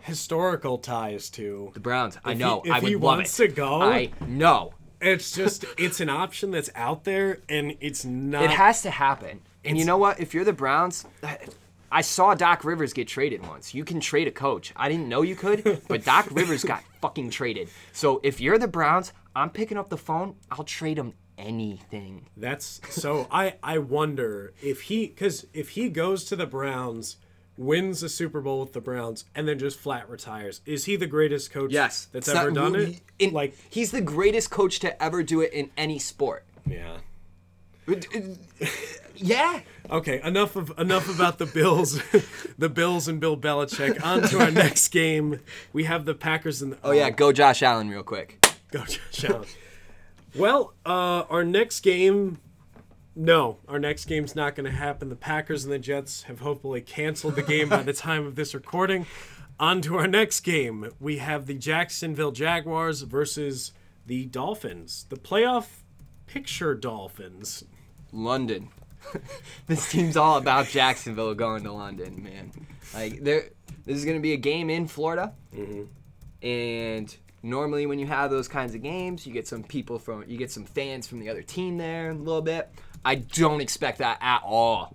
historical 0.00 0.78
ties 0.78 1.30
to. 1.30 1.70
The 1.74 1.80
Browns. 1.80 2.18
I 2.24 2.34
know. 2.34 2.60
he- 2.64 2.70
if 2.70 2.74
I 2.76 2.80
would 2.80 2.88
he 2.88 2.96
wants 2.96 3.40
it. 3.40 3.48
to 3.48 3.54
go- 3.54 3.82
I 3.82 4.10
know. 4.26 4.74
It's 5.00 5.32
just 5.32 5.64
it's 5.76 6.00
an 6.00 6.08
option 6.08 6.50
that's 6.50 6.70
out 6.74 7.04
there 7.04 7.40
and 7.48 7.76
it's 7.80 8.04
not 8.04 8.44
It 8.44 8.50
has 8.50 8.82
to 8.82 8.90
happen. 8.90 9.40
And 9.64 9.76
you 9.76 9.84
know 9.84 9.98
what? 9.98 10.18
If 10.20 10.32
you're 10.34 10.44
the 10.44 10.52
Browns, 10.52 11.04
I 11.92 12.00
saw 12.00 12.34
Doc 12.34 12.64
Rivers 12.64 12.92
get 12.92 13.06
traded 13.08 13.46
once. 13.46 13.74
You 13.74 13.84
can 13.84 14.00
trade 14.00 14.28
a 14.28 14.30
coach. 14.30 14.72
I 14.76 14.88
didn't 14.88 15.08
know 15.08 15.22
you 15.22 15.36
could, 15.36 15.82
but 15.88 16.04
Doc 16.04 16.28
Rivers 16.30 16.64
got 16.64 16.82
fucking 17.00 17.30
traded. 17.30 17.68
So 17.92 18.20
if 18.22 18.40
you're 18.40 18.58
the 18.58 18.68
Browns, 18.68 19.12
I'm 19.36 19.50
picking 19.50 19.76
up 19.76 19.90
the 19.90 19.96
phone. 19.98 20.36
I'll 20.50 20.64
trade 20.64 20.98
him 20.98 21.12
anything. 21.38 22.26
That's 22.36 22.80
so 22.90 23.26
I 23.30 23.54
I 23.62 23.78
wonder 23.78 24.52
if 24.62 24.82
he 24.82 25.08
cuz 25.08 25.46
if 25.52 25.70
he 25.70 25.88
goes 25.88 26.24
to 26.24 26.36
the 26.36 26.46
Browns, 26.46 27.16
wins 27.56 28.00
the 28.00 28.08
Super 28.08 28.40
Bowl 28.40 28.60
with 28.60 28.72
the 28.72 28.80
Browns 28.80 29.24
and 29.34 29.46
then 29.46 29.58
just 29.58 29.78
flat 29.78 30.08
retires, 30.10 30.60
is 30.66 30.84
he 30.86 30.96
the 30.96 31.06
greatest 31.06 31.50
coach 31.52 31.70
Yes, 31.72 32.08
that's 32.12 32.28
ever 32.28 32.50
not- 32.50 32.72
done 32.72 32.76
it? 32.80 33.00
in- 33.18 33.32
like 33.32 33.54
he's 33.70 33.90
the 33.90 34.00
greatest 34.00 34.50
coach 34.50 34.78
to 34.80 35.02
ever 35.02 35.22
do 35.22 35.40
it 35.40 35.52
in 35.52 35.70
any 35.76 35.98
sport. 35.98 36.44
yeah. 36.66 36.98
Uh, 37.86 37.94
yeah. 39.16 39.60
Okay, 39.90 40.20
enough 40.22 40.56
of 40.56 40.72
enough 40.78 41.14
about 41.14 41.36
the 41.38 41.44
Bills, 41.46 42.00
the 42.58 42.70
Bills 42.70 43.06
and 43.08 43.20
Bill 43.20 43.36
Belichick. 43.36 44.02
On 44.02 44.22
to 44.22 44.40
our 44.40 44.50
next 44.50 44.88
game. 44.88 45.40
We 45.74 45.84
have 45.84 46.06
the 46.06 46.14
Packers 46.14 46.62
and 46.62 46.72
the, 46.72 46.78
Oh 46.82 46.92
yeah, 46.92 47.08
oh. 47.08 47.10
go 47.10 47.30
Josh 47.30 47.62
Allen 47.62 47.90
real 47.90 48.02
quick. 48.02 48.38
go 48.70 48.84
Josh 48.86 49.24
Allen. 49.24 49.44
Well, 50.34 50.74
uh, 50.84 51.24
our 51.30 51.44
next 51.44 51.80
game, 51.80 52.38
No, 53.14 53.58
our 53.68 53.78
next 53.78 54.06
game's 54.06 54.34
not 54.34 54.54
going 54.56 54.64
to 54.64 54.76
happen. 54.76 55.08
The 55.08 55.16
Packers 55.16 55.64
and 55.64 55.72
the 55.72 55.78
Jets 55.78 56.24
have 56.24 56.40
hopefully 56.40 56.80
canceled 56.80 57.36
the 57.36 57.42
game 57.42 57.68
by 57.68 57.82
the 57.82 57.92
time 58.08 58.26
of 58.26 58.34
this 58.34 58.54
recording. 58.54 59.06
On 59.60 59.80
to 59.82 59.96
our 59.96 60.08
next 60.08 60.40
game. 60.40 60.90
We 60.98 61.18
have 61.18 61.46
the 61.46 61.54
Jacksonville 61.54 62.32
Jaguars 62.32 63.02
versus 63.02 63.70
the 64.04 64.24
Dolphins. 64.26 65.06
The 65.08 65.16
playoff 65.16 65.66
picture 66.26 66.74
Dolphins. 66.74 67.62
London. 68.10 68.70
this 69.68 69.88
team's 69.92 70.16
all 70.16 70.38
about 70.38 70.66
Jacksonville 70.66 71.34
going 71.34 71.62
to 71.62 71.72
London, 71.72 72.20
man. 72.22 72.50
Like 72.92 73.22
there, 73.22 73.50
this 73.84 73.96
is 73.96 74.04
gonna 74.04 74.18
be 74.20 74.32
a 74.32 74.36
game 74.38 74.70
in 74.70 74.88
Florida, 74.88 75.34
and 76.42 77.16
normally 77.44 77.86
when 77.86 77.98
you 77.98 78.06
have 78.06 78.30
those 78.30 78.48
kinds 78.48 78.74
of 78.74 78.82
games, 78.82 79.26
you 79.26 79.32
get 79.32 79.46
some 79.46 79.62
people 79.62 79.98
from, 79.98 80.24
you 80.26 80.38
get 80.38 80.50
some 80.50 80.64
fans 80.64 81.06
from 81.06 81.20
the 81.20 81.28
other 81.28 81.42
team 81.42 81.76
there 81.76 82.10
a 82.10 82.14
little 82.14 82.42
bit. 82.42 82.70
I 83.04 83.16
don't 83.16 83.60
expect 83.60 83.98
that 83.98 84.18
at 84.20 84.42
all, 84.44 84.92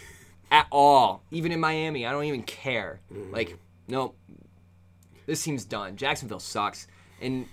at 0.50 0.66
all. 0.70 1.22
Even 1.30 1.52
in 1.52 1.60
Miami, 1.60 2.04
I 2.04 2.10
don't 2.10 2.24
even 2.24 2.42
care. 2.42 3.00
Mm-hmm. 3.12 3.32
Like, 3.32 3.56
nope. 3.86 4.18
This 5.26 5.42
team's 5.42 5.64
done. 5.64 5.96
Jacksonville 5.96 6.40
sucks, 6.40 6.88
and 7.20 7.46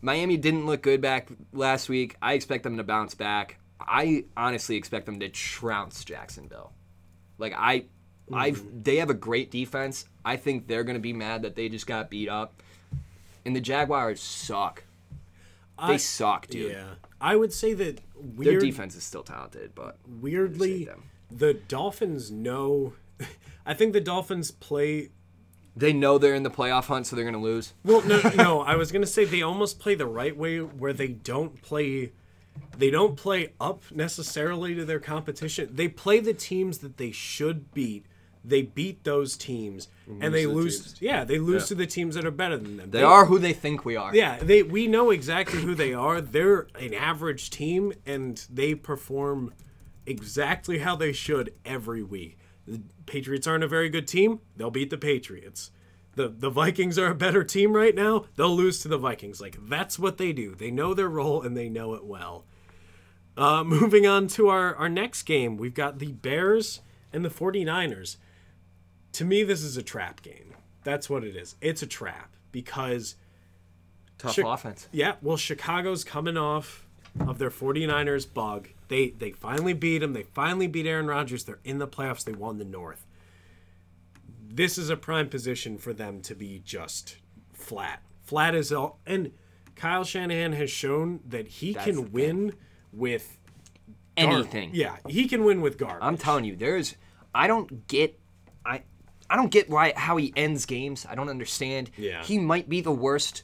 Miami 0.00 0.36
didn't 0.36 0.66
look 0.66 0.82
good 0.82 1.00
back 1.00 1.28
last 1.52 1.88
week. 1.88 2.16
I 2.22 2.34
expect 2.34 2.62
them 2.62 2.76
to 2.76 2.84
bounce 2.84 3.16
back. 3.16 3.58
I 3.80 4.24
honestly 4.36 4.76
expect 4.76 5.06
them 5.06 5.18
to 5.18 5.28
trounce 5.28 6.04
Jacksonville. 6.04 6.72
Like 7.38 7.54
I, 7.56 7.86
I, 8.32 8.52
mm-hmm. 8.52 8.82
they 8.82 8.96
have 8.96 9.10
a 9.10 9.14
great 9.14 9.50
defense. 9.50 10.04
I 10.24 10.36
think 10.36 10.68
they're 10.68 10.84
gonna 10.84 11.00
be 11.00 11.12
mad 11.12 11.42
that 11.42 11.56
they 11.56 11.68
just 11.68 11.88
got 11.88 12.08
beat 12.08 12.28
up, 12.28 12.62
and 13.46 13.56
the 13.56 13.60
Jaguars 13.60 14.20
suck. 14.20 14.84
They 15.86 15.98
suck, 15.98 16.46
dude. 16.48 16.72
Yeah. 16.72 16.84
I 17.20 17.36
would 17.36 17.52
say 17.52 17.74
that 17.74 18.00
Their 18.36 18.58
defense 18.58 18.94
is 18.94 19.04
still 19.04 19.22
talented, 19.22 19.72
but 19.74 19.98
weirdly, 20.20 20.88
the 21.30 21.54
Dolphins 21.54 22.30
know. 22.30 22.94
I 23.66 23.74
think 23.74 23.92
the 23.92 24.00
Dolphins 24.00 24.50
play 24.50 25.10
they 25.76 25.92
know 25.92 26.16
they're 26.16 26.34
in 26.34 26.42
the 26.42 26.50
playoff 26.50 26.86
hunt, 26.86 27.06
so 27.06 27.14
they're 27.14 27.24
gonna 27.24 27.40
lose. 27.40 27.74
Well, 27.84 28.00
no, 28.02 28.20
no. 28.34 28.60
I 28.62 28.76
was 28.76 28.90
gonna 28.90 29.06
say 29.06 29.26
they 29.26 29.42
almost 29.42 29.78
play 29.78 29.94
the 29.94 30.06
right 30.06 30.34
way, 30.34 30.58
where 30.58 30.94
they 30.94 31.08
don't 31.08 31.60
play, 31.60 32.12
they 32.78 32.90
don't 32.90 33.16
play 33.16 33.52
up 33.60 33.82
necessarily 33.94 34.74
to 34.74 34.86
their 34.86 35.00
competition. 35.00 35.68
They 35.70 35.88
play 35.88 36.20
the 36.20 36.32
teams 36.32 36.78
that 36.78 36.96
they 36.96 37.12
should 37.12 37.74
beat. 37.74 38.06
They 38.48 38.62
beat 38.62 39.02
those 39.04 39.36
teams, 39.36 39.88
and 40.06 40.32
they 40.32 40.42
to 40.42 40.48
the 40.48 40.54
lose. 40.54 40.80
teams. 40.80 41.02
Yeah, 41.02 41.24
they 41.24 41.38
lose 41.38 41.62
Yeah. 41.62 41.66
to 41.68 41.74
the 41.74 41.86
teams 41.86 42.14
that 42.14 42.24
are 42.24 42.30
better 42.30 42.56
than 42.56 42.76
them. 42.76 42.90
They 42.92 43.02
are 43.02 43.26
who 43.26 43.38
they 43.40 43.52
think 43.52 43.84
we 43.84 43.96
are. 43.96 44.14
Yeah, 44.14 44.38
they. 44.38 44.62
We 44.62 44.86
know 44.86 45.10
exactly 45.10 45.60
who 45.62 45.74
they 45.74 45.92
are. 45.92 46.20
They're 46.20 46.68
an 46.78 46.94
average 46.94 47.50
team, 47.50 47.92
and 48.06 48.46
they 48.48 48.74
perform 48.76 49.52
exactly 50.06 50.78
how 50.78 50.94
they 50.96 51.12
should 51.12 51.52
every 51.64 52.02
week. 52.02 52.38
The 52.66 52.82
Patriots 53.06 53.46
aren't 53.46 53.64
a 53.64 53.68
very 53.68 53.88
good 53.88 54.06
team. 54.08 54.40
They'll 54.56 54.70
beat 54.70 54.90
the 54.90 54.98
Patriots. 54.98 55.70
The 56.14 56.28
the 56.28 56.50
Vikings 56.50 56.98
are 56.98 57.08
a 57.10 57.14
better 57.14 57.44
team 57.44 57.74
right 57.74 57.94
now. 57.94 58.24
They'll 58.36 58.54
lose 58.56 58.78
to 58.80 58.88
the 58.88 58.98
Vikings. 58.98 59.40
Like 59.40 59.56
that's 59.68 59.98
what 59.98 60.18
they 60.18 60.32
do. 60.32 60.54
They 60.54 60.70
know 60.70 60.94
their 60.94 61.08
role 61.08 61.42
and 61.42 61.56
they 61.56 61.68
know 61.68 61.94
it 61.94 62.04
well. 62.04 62.44
Uh, 63.36 63.62
moving 63.64 64.06
on 64.06 64.28
to 64.28 64.48
our, 64.48 64.74
our 64.76 64.88
next 64.88 65.24
game, 65.24 65.56
we've 65.58 65.74
got 65.74 65.98
the 65.98 66.12
Bears 66.12 66.80
and 67.12 67.22
the 67.24 67.28
49ers. 67.28 68.16
To 69.16 69.24
me, 69.24 69.42
this 69.44 69.62
is 69.62 69.76
a 69.76 69.82
trap 69.82 70.22
game. 70.22 70.54
That's 70.84 71.08
what 71.10 71.24
it 71.24 71.36
is. 71.36 71.56
It's 71.60 71.82
a 71.82 71.86
trap 71.86 72.34
because 72.52 73.16
Tough 74.18 74.36
Chi- 74.36 74.54
offense. 74.54 74.88
yeah, 74.92 75.16
well, 75.20 75.36
Chicago's 75.36 76.04
coming 76.04 76.36
off 76.36 76.86
of 77.20 77.38
their 77.38 77.50
49ers 77.50 78.32
bug. 78.32 78.68
They 78.88 79.10
they 79.10 79.32
finally 79.32 79.72
beat 79.72 79.98
them. 79.98 80.12
They 80.12 80.22
finally 80.22 80.66
beat 80.66 80.86
Aaron 80.86 81.06
Rodgers. 81.06 81.44
They're 81.44 81.58
in 81.64 81.78
the 81.78 81.88
playoffs. 81.88 82.24
They 82.24 82.32
won 82.32 82.58
the 82.58 82.64
North. 82.64 83.06
This 84.48 84.78
is 84.78 84.90
a 84.90 84.96
prime 84.96 85.28
position 85.28 85.76
for 85.78 85.92
them 85.92 86.20
to 86.22 86.34
be 86.34 86.60
just 86.64 87.16
flat. 87.52 88.02
Flat 88.22 88.54
as 88.54 88.72
all. 88.72 89.00
And 89.06 89.32
Kyle 89.74 90.04
Shanahan 90.04 90.52
has 90.52 90.70
shown 90.70 91.20
that 91.28 91.48
he 91.48 91.72
That's 91.72 91.84
can 91.86 91.96
thing. 91.96 92.12
win 92.12 92.52
with 92.92 93.36
gar- 94.16 94.32
Anything. 94.32 94.70
Yeah, 94.72 94.96
he 95.08 95.26
can 95.28 95.44
win 95.44 95.60
with 95.60 95.78
garbage. 95.78 95.98
I'm 96.02 96.16
telling 96.16 96.44
you, 96.44 96.54
there's 96.56 96.96
I 97.34 97.46
don't 97.48 97.86
get 97.88 98.18
I 98.64 98.82
I 99.28 99.36
don't 99.36 99.50
get 99.50 99.68
why 99.68 99.92
how 99.96 100.16
he 100.16 100.32
ends 100.36 100.66
games. 100.66 101.06
I 101.08 101.14
don't 101.14 101.28
understand. 101.28 101.90
Yeah. 101.96 102.22
He 102.22 102.38
might 102.38 102.68
be 102.68 102.80
the 102.80 102.92
worst 102.92 103.42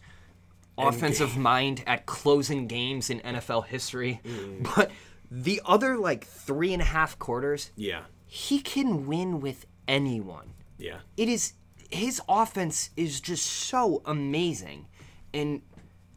offensive 0.78 1.36
mind 1.36 1.82
at 1.86 2.06
closing 2.06 2.66
games 2.66 3.10
in 3.10 3.20
NFL 3.20 3.66
history. 3.66 4.20
Mm. 4.24 4.68
But 4.76 4.90
the 5.30 5.60
other 5.64 5.96
like 5.96 6.26
three 6.26 6.72
and 6.72 6.82
a 6.82 6.84
half 6.86 7.18
quarters, 7.18 7.70
yeah, 7.76 8.02
he 8.26 8.60
can 8.60 9.06
win 9.06 9.40
with 9.40 9.66
anyone. 9.88 10.54
yeah. 10.78 10.98
It 11.16 11.28
is 11.28 11.54
his 11.90 12.20
offense 12.28 12.90
is 12.96 13.20
just 13.20 13.44
so 13.44 14.02
amazing. 14.06 14.86
And 15.34 15.62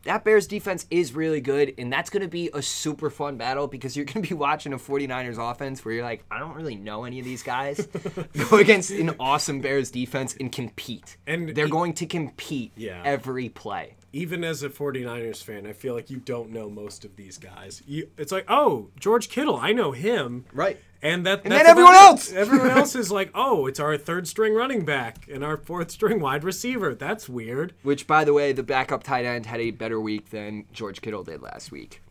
that 0.05 0.23
Bears 0.23 0.47
defense 0.47 0.85
is 0.89 1.13
really 1.13 1.41
good, 1.41 1.73
and 1.77 1.91
that's 1.91 2.09
going 2.09 2.21
to 2.23 2.27
be 2.29 2.49
a 2.53 2.61
super 2.61 3.09
fun 3.09 3.37
battle 3.37 3.67
because 3.67 3.95
you're 3.95 4.05
going 4.05 4.23
to 4.23 4.29
be 4.29 4.33
watching 4.39 4.73
a 4.73 4.77
49ers 4.77 5.37
offense 5.37 5.83
where 5.83 5.93
you're 5.93 6.03
like, 6.03 6.23
I 6.31 6.39
don't 6.39 6.55
really 6.55 6.75
know 6.75 7.03
any 7.03 7.19
of 7.19 7.25
these 7.25 7.43
guys. 7.43 7.85
Go 8.49 8.57
against 8.57 8.91
an 8.91 9.15
awesome 9.19 9.59
Bears 9.61 9.91
defense 9.91 10.35
and 10.39 10.51
compete. 10.51 11.17
And 11.27 11.49
they're 11.49 11.67
going 11.67 11.93
to 11.95 12.05
compete 12.05 12.71
Yeah. 12.77 13.01
every 13.05 13.49
play. 13.49 13.95
Even 14.15 14.45
as 14.45 14.63
a 14.63 14.69
49ers 14.69 15.43
fan, 15.43 15.67
I 15.67 15.73
feel 15.73 15.93
like 15.93 16.09
you 16.09 16.19
don't 16.19 16.49
know 16.49 16.69
most 16.69 17.03
of 17.03 17.17
these 17.17 17.37
guys. 17.37 17.83
You, 17.85 18.07
it's 18.17 18.31
like, 18.31 18.45
oh, 18.47 18.87
George 18.97 19.27
Kittle, 19.27 19.57
I 19.57 19.73
know 19.73 19.91
him. 19.91 20.45
Right. 20.53 20.79
And 21.01 21.25
that 21.25 21.41
And 21.43 21.51
that's 21.51 21.63
then 21.63 21.69
everyone 21.69 21.91
about 21.91 22.11
else! 22.11 22.31
Everyone 22.31 22.69
else 22.77 22.95
is 22.95 23.11
like, 23.11 23.29
oh, 23.35 23.65
it's 23.65 23.77
our 23.77 23.97
third 23.97 24.25
string 24.25 24.53
running 24.53 24.85
back 24.85 25.27
and 25.29 25.43
our 25.43 25.57
fourth 25.57 25.91
string 25.91 26.21
wide 26.21 26.45
receiver. 26.45 26.95
That's 26.95 27.27
weird. 27.27 27.73
Which, 27.83 28.07
by 28.07 28.23
the 28.23 28.31
way, 28.31 28.53
the 28.53 28.63
backup 28.63 29.03
tight 29.03 29.25
end 29.25 29.47
had 29.47 29.59
a 29.59 29.71
better 29.71 29.99
week 29.99 30.29
than 30.29 30.63
George 30.71 31.01
Kittle 31.01 31.25
did 31.25 31.41
last 31.41 31.73
week. 31.73 32.01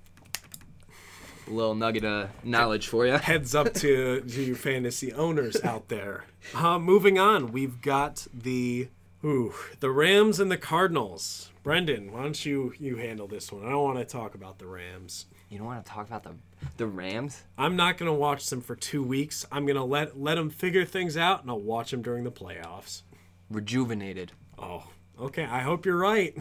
A 1.48 1.50
little 1.50 1.74
nugget 1.74 2.04
of 2.04 2.28
knowledge 2.44 2.86
for 2.86 3.06
you. 3.06 3.12
Heads 3.14 3.54
up 3.54 3.72
to, 3.74 4.20
to 4.20 4.42
you 4.42 4.54
fantasy 4.54 5.10
owners 5.14 5.56
out 5.64 5.88
there. 5.88 6.26
Uh, 6.54 6.78
moving 6.78 7.18
on, 7.18 7.50
we've 7.50 7.80
got 7.80 8.26
the 8.34 8.88
ooh, 9.24 9.54
the 9.80 9.90
Rams 9.90 10.38
and 10.38 10.50
the 10.50 10.58
Cardinals. 10.58 11.50
Brendan, 11.64 12.12
why 12.12 12.22
don't 12.22 12.44
you 12.44 12.74
you 12.79 12.96
handle 12.96 13.27
this 13.27 13.50
one? 13.50 13.64
I 13.64 13.70
don't 13.70 13.83
want 13.83 13.98
to 13.98 14.05
talk 14.05 14.35
about 14.35 14.59
the 14.59 14.66
Rams. 14.66 15.24
You 15.48 15.57
don't 15.57 15.66
want 15.66 15.85
to 15.85 15.90
talk 15.90 16.07
about 16.07 16.22
the 16.22 16.35
the 16.77 16.87
Rams? 16.87 17.42
I'm 17.57 17.74
not 17.74 17.96
gonna 17.96 18.12
watch 18.12 18.50
them 18.50 18.61
for 18.61 18.77
two 18.77 19.03
weeks. 19.03 19.46
I'm 19.50 19.64
gonna 19.64 19.85
let 19.85 20.20
let 20.20 20.35
them 20.35 20.50
figure 20.50 20.85
things 20.85 21.16
out, 21.16 21.40
and 21.40 21.50
I'll 21.50 21.59
watch 21.59 21.90
them 21.90 22.03
during 22.03 22.24
the 22.24 22.31
playoffs. 22.31 23.00
Rejuvenated. 23.48 24.33
Oh, 24.59 24.85
okay. 25.18 25.44
I 25.44 25.61
hope 25.61 25.87
you're 25.87 25.96
right. 25.96 26.37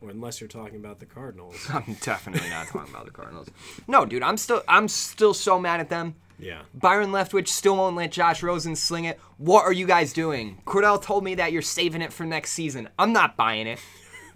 Or 0.00 0.08
unless 0.08 0.40
you're 0.40 0.48
talking 0.48 0.76
about 0.76 0.98
the 0.98 1.06
Cardinals. 1.06 1.56
I'm 1.68 1.98
definitely 2.00 2.48
not 2.48 2.66
talking 2.68 2.92
about 2.92 3.04
the 3.04 3.12
Cardinals. 3.12 3.48
No, 3.86 4.06
dude, 4.06 4.22
I'm 4.22 4.38
still 4.38 4.62
I'm 4.66 4.88
still 4.88 5.34
so 5.34 5.60
mad 5.60 5.80
at 5.80 5.90
them. 5.90 6.14
Yeah. 6.38 6.62
Byron 6.72 7.10
Leftwich 7.10 7.48
still 7.48 7.76
won't 7.76 7.96
let 7.96 8.12
Josh 8.12 8.42
Rosen 8.42 8.76
sling 8.76 9.04
it. 9.04 9.20
What 9.36 9.64
are 9.64 9.72
you 9.74 9.86
guys 9.86 10.14
doing? 10.14 10.62
Cordell 10.66 11.00
told 11.02 11.22
me 11.22 11.34
that 11.34 11.52
you're 11.52 11.60
saving 11.60 12.00
it 12.00 12.14
for 12.14 12.24
next 12.24 12.52
season. 12.52 12.88
I'm 12.98 13.12
not 13.12 13.36
buying 13.36 13.66
it. 13.66 13.78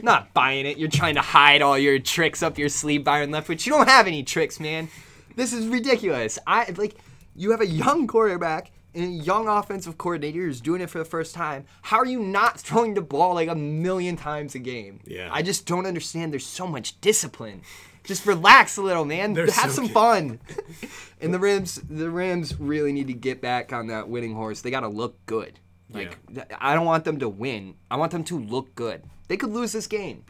Not 0.01 0.33
buying 0.33 0.67
it. 0.67 0.79
You're 0.79 0.89
trying 0.89 1.15
to 1.15 1.21
hide 1.21 1.63
all 1.63 1.77
your 1.79 1.99
tricks 1.99 2.43
up 2.43 2.59
your 2.59 2.69
sleeve, 2.69 3.05
Byron 3.05 3.31
Leftwich. 3.31 3.67
You 3.67 3.73
don't 3.73 3.89
have 3.89 4.07
any 4.07 4.23
tricks, 4.23 4.61
man. 4.61 4.89
This 5.35 5.53
is 5.53 5.67
ridiculous. 5.67 6.39
I 6.47 6.73
like 6.77 6.97
you 7.35 7.51
have 7.51 7.61
a 7.61 7.67
young 7.67 8.07
quarterback 8.07 8.71
and 8.95 9.05
a 9.05 9.25
young 9.25 9.49
offensive 9.49 9.99
coordinator 9.99 10.41
who's 10.41 10.61
doing 10.61 10.81
it 10.81 10.91
for 10.91 10.99
the 10.99 11.05
first 11.05 11.35
time. 11.35 11.65
How 11.83 11.99
are 11.99 12.07
you 12.07 12.21
not 12.21 12.61
throwing 12.61 12.95
the 12.95 13.01
ball 13.01 13.35
like 13.35 13.49
a 13.49 13.55
million 13.55 14.17
times 14.17 14.55
a 14.55 14.59
game? 14.59 15.01
Yeah. 15.05 15.29
I 15.33 15.43
just 15.43 15.67
don't 15.67 15.87
understand. 15.87 16.33
There's 16.33 16.47
so 16.47 16.67
much 16.67 17.01
discipline. 17.01 17.63
Just 18.05 18.25
relax 18.25 18.77
a 18.79 18.83
little, 18.83 19.05
man. 19.05 19.35
They're 19.35 19.47
Have 19.47 19.71
so 19.71 19.83
some 19.83 19.89
fun. 19.89 20.41
and 21.21 21.35
the 21.35 21.39
Rams, 21.39 21.77
the 21.89 22.11
Rams 22.11 22.59
really 22.59 22.93
need 22.93 23.09
to 23.09 23.15
get 23.15 23.41
back 23.41 23.73
on 23.73 23.89
that 23.89 24.09
winning 24.09 24.35
horse. 24.35 24.63
They 24.63 24.71
got 24.71 24.81
to 24.81 24.89
look 24.89 25.25
good. 25.27 25.59
Like 25.90 26.19
th- 26.35 26.46
I 26.59 26.75
don't 26.75 26.85
want 26.87 27.05
them 27.05 27.19
to 27.21 27.29
win. 27.29 27.75
I 27.90 27.96
want 27.96 28.13
them 28.13 28.25
to 28.25 28.38
look 28.38 28.75
good. 28.75 29.03
They 29.29 29.37
could 29.37 29.50
lose 29.50 29.72
this 29.72 29.87
game. 29.87 30.24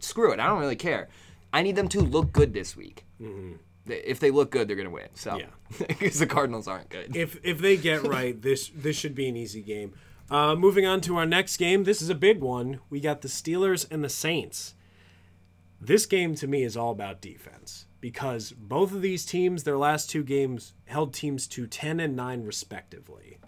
Screw 0.00 0.32
it. 0.32 0.40
I 0.40 0.46
don't 0.46 0.60
really 0.60 0.76
care. 0.76 1.08
I 1.52 1.62
need 1.62 1.76
them 1.76 1.88
to 1.90 2.00
look 2.00 2.32
good 2.32 2.52
this 2.52 2.76
week. 2.76 3.04
Th- 3.20 4.02
If 4.04 4.18
they 4.20 4.30
look 4.30 4.50
good, 4.50 4.66
they're 4.68 4.76
gonna 4.76 4.90
win. 4.90 5.08
So, 5.14 5.32
Mm-hmm. 5.32 5.40
Yeah. 5.80 5.86
because 5.88 6.18
the 6.18 6.26
Cardinals 6.26 6.66
aren't 6.68 6.88
good. 6.88 7.16
If 7.16 7.38
if 7.44 7.58
they 7.60 7.76
get 7.76 8.02
right, 8.06 8.40
this 8.40 8.70
this 8.74 8.96
should 8.96 9.14
be 9.14 9.28
an 9.28 9.36
easy 9.36 9.62
game. 9.62 9.92
Uh, 10.30 10.54
moving 10.54 10.86
on 10.86 11.00
to 11.02 11.16
our 11.16 11.26
next 11.26 11.56
game. 11.58 11.84
This 11.84 12.00
is 12.00 12.08
a 12.08 12.14
big 12.14 12.40
one. 12.40 12.80
We 12.90 12.98
got 13.00 13.20
the 13.20 13.28
Steelers 13.28 13.86
and 13.90 14.02
the 14.02 14.08
Saints. 14.08 14.74
This 15.80 16.06
game 16.06 16.34
to 16.36 16.46
me 16.46 16.62
is 16.62 16.76
all 16.76 16.92
about 16.92 17.20
defense 17.20 17.84
because 18.00 18.52
both 18.52 18.92
of 18.92 19.02
these 19.02 19.26
teams, 19.26 19.64
their 19.64 19.76
last 19.76 20.08
two 20.08 20.22
games, 20.22 20.72
held 20.86 21.12
teams 21.12 21.46
to 21.48 21.66
ten 21.66 22.00
and 22.00 22.16
nine 22.16 22.42
respectively. 22.44 23.38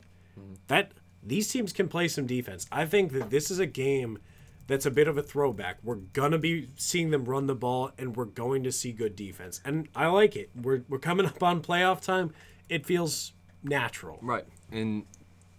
That 0.68 0.92
these 1.22 1.48
teams 1.50 1.72
can 1.72 1.88
play 1.88 2.09
some 2.09 2.26
defense. 2.26 2.66
I 2.70 2.84
think 2.84 3.12
that 3.12 3.30
this 3.30 3.50
is 3.50 3.59
a 3.59 3.66
game 3.66 4.18
that's 4.67 4.87
a 4.87 4.91
bit 4.91 5.09
of 5.09 5.17
a 5.17 5.23
throwback. 5.23 5.79
We're 5.83 5.97
gonna 5.97 6.39
be 6.39 6.69
seeing 6.77 7.11
them 7.11 7.25
run 7.25 7.47
the 7.47 7.55
ball, 7.55 7.93
and 7.99 8.17
we're 8.17 8.25
going 8.25 8.64
to 8.64 8.73
see 8.73 8.93
good 8.93 9.17
defense, 9.17 9.61
and 9.64 9.89
I 9.95 10.07
like 10.09 10.37
it. 10.37 10.51
We're 10.61 10.83
we're 10.89 10.99
coming 10.99 11.27
up 11.27 11.43
on 11.43 11.62
playoff 11.62 12.01
time. 12.01 12.33
It 12.69 12.85
feels 12.87 13.33
natural. 13.62 14.19
Right. 14.23 14.45
And 14.73 15.05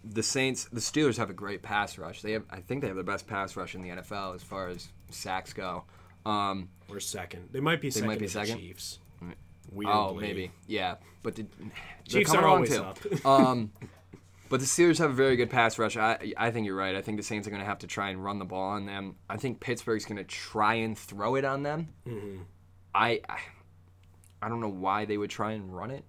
the 0.03 0.23
Saints, 0.23 0.65
the 0.65 0.79
Steelers 0.79 1.17
have 1.17 1.29
a 1.29 1.33
great 1.33 1.61
pass 1.61 1.97
rush. 1.97 2.21
They 2.21 2.33
have, 2.33 2.43
I 2.49 2.59
think, 2.59 2.81
they 2.81 2.87
have 2.87 2.97
the 2.97 3.03
best 3.03 3.27
pass 3.27 3.55
rush 3.55 3.75
in 3.75 3.81
the 3.81 3.89
NFL 3.89 4.35
as 4.35 4.43
far 4.43 4.69
as 4.69 4.87
sacks 5.09 5.53
go. 5.53 5.83
Um, 6.25 6.69
We're 6.89 6.99
second. 6.99 7.49
They 7.51 7.59
might 7.59 7.81
be 7.81 7.91
second. 7.91 8.07
might 8.07 8.19
be 8.19 8.27
second? 8.27 8.57
The 8.57 8.67
Chiefs. 8.67 8.99
oh, 9.85 10.13
maybe, 10.13 10.51
yeah. 10.67 10.95
But 11.23 11.35
the, 11.35 11.45
Chiefs 12.07 12.33
are 12.33 12.45
always 12.45 12.69
too. 12.69 12.83
up. 12.83 13.25
um, 13.25 13.71
but 14.49 14.59
the 14.59 14.65
Steelers 14.65 14.97
have 14.99 15.09
a 15.11 15.13
very 15.13 15.35
good 15.35 15.49
pass 15.49 15.77
rush. 15.79 15.97
I, 15.97 16.33
I 16.37 16.51
think 16.51 16.65
you're 16.65 16.75
right. 16.75 16.95
I 16.95 17.01
think 17.01 17.17
the 17.17 17.23
Saints 17.23 17.47
are 17.47 17.51
going 17.51 17.61
to 17.61 17.67
have 17.67 17.79
to 17.79 17.87
try 17.87 18.09
and 18.09 18.23
run 18.23 18.39
the 18.39 18.45
ball 18.45 18.69
on 18.69 18.85
them. 18.85 19.15
I 19.29 19.37
think 19.37 19.59
Pittsburgh's 19.59 20.05
going 20.05 20.17
to 20.17 20.23
try 20.23 20.75
and 20.75 20.97
throw 20.97 21.35
it 21.35 21.45
on 21.45 21.63
them. 21.63 21.89
Mm-hmm. 22.07 22.43
I, 22.95 23.21
I, 23.29 23.39
I 24.41 24.49
don't 24.49 24.61
know 24.61 24.69
why 24.69 25.05
they 25.05 25.17
would 25.17 25.29
try 25.29 25.51
and 25.53 25.75
run 25.75 25.91
it. 25.91 26.03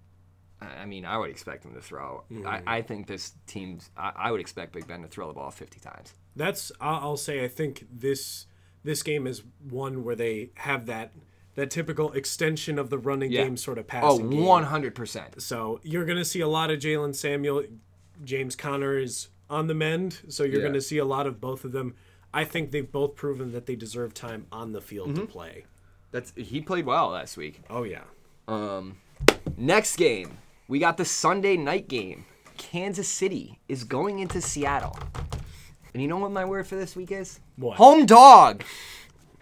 I 0.60 0.66
I 0.82 0.84
mean, 0.86 1.04
I 1.04 1.18
would 1.18 1.30
expect 1.30 1.62
them 1.62 1.74
to 1.74 1.80
throw. 1.80 2.24
Mm-hmm. 2.32 2.46
I, 2.46 2.62
I 2.66 2.82
think 2.82 3.06
this 3.06 3.32
team's. 3.46 3.90
I, 3.96 4.12
I 4.16 4.30
would 4.32 4.40
expect 4.40 4.72
Big 4.72 4.86
Ben 4.86 5.02
to 5.02 5.08
throw 5.08 5.28
the 5.28 5.34
ball 5.34 5.50
50 5.50 5.80
times. 5.80 6.14
That's 6.36 6.70
I'll 6.80 7.16
say. 7.16 7.44
I 7.44 7.48
think 7.48 7.86
this 7.92 8.46
this 8.84 9.02
game 9.02 9.26
is 9.26 9.42
one 9.68 10.04
where 10.04 10.14
they 10.16 10.50
have 10.54 10.86
that 10.86 11.12
that 11.56 11.70
typical 11.70 12.12
extension 12.12 12.78
of 12.78 12.88
the 12.90 12.98
running 12.98 13.32
Yeah. 13.32 13.42
game 13.44 13.56
sort 13.56 13.78
of 13.78 13.84
Oh, 13.86 13.88
passing. 13.88 14.30
game. 14.30 14.42
100%. 14.42 15.40
So 15.42 15.80
you're 15.82 16.04
going 16.04 16.18
to 16.18 16.24
see 16.24 16.38
a 16.40 16.46
lot 16.46 16.70
of 16.70 16.78
Jaylen 16.78 17.14
Samuel. 17.16 17.64
James 18.24 18.56
Conner 18.56 18.98
is 18.98 19.28
on 19.50 19.66
the 19.66 19.74
mend, 19.74 20.20
so 20.28 20.42
you're 20.44 20.56
Yeah. 20.56 20.60
going 20.62 20.72
to 20.74 20.80
see 20.80 20.98
a 20.98 21.04
lot 21.04 21.26
of 21.26 21.40
both 21.40 21.64
of 21.64 21.72
them. 21.72 21.94
I 22.34 22.44
think 22.44 22.70
they've 22.70 22.90
both 22.90 23.14
proven 23.16 23.52
that 23.52 23.66
they 23.66 23.74
deserve 23.76 24.12
time 24.14 24.46
on 24.52 24.72
the 24.72 24.80
field 24.80 25.08
Mm-hmm. 25.10 25.20
to 25.20 25.26
play. 25.26 25.64
That's 26.10 26.32
he 26.36 26.60
played 26.60 26.86
well 26.86 27.08
last 27.10 27.36
week. 27.36 27.62
Oh 27.70 27.82
yeah. 27.84 28.04
Um, 28.46 28.96
next 29.56 29.96
game, 29.96 30.38
we 30.68 30.78
got 30.78 30.96
the 30.96 31.04
Sunday 31.04 31.56
night 31.56 31.88
game. 31.88 32.24
Kansas 32.56 33.08
City 33.08 33.58
is 33.68 33.84
going 33.84 34.18
into 34.18 34.40
Seattle. 34.40 34.98
And 35.92 36.02
you 36.02 36.08
know 36.08 36.16
what 36.18 36.32
my 36.32 36.44
word 36.44 36.66
for 36.66 36.76
this 36.76 36.96
week 36.96 37.12
is? 37.12 37.40
What? 37.56 37.76
Home 37.76 38.04
dog. 38.06 38.62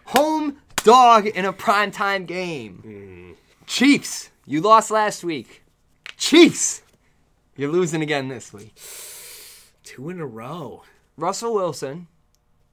Home 0.07 0.59
dog 0.85 1.27
in 1.27 1.45
a 1.45 1.53
primetime 1.53 2.27
game. 2.27 3.37
Chiefs, 3.67 4.31
you 4.45 4.61
lost 4.61 4.91
last 4.91 5.25
week. 5.25 5.63
Chiefs, 6.17 6.83
you're 7.57 7.73
losing 7.73 8.03
again 8.03 8.29
this 8.29 8.53
week. 8.53 8.75
Two 9.83 10.11
in 10.11 10.21
a 10.21 10.27
row. 10.27 10.83
Russell 11.17 11.55
Wilson 11.55 12.09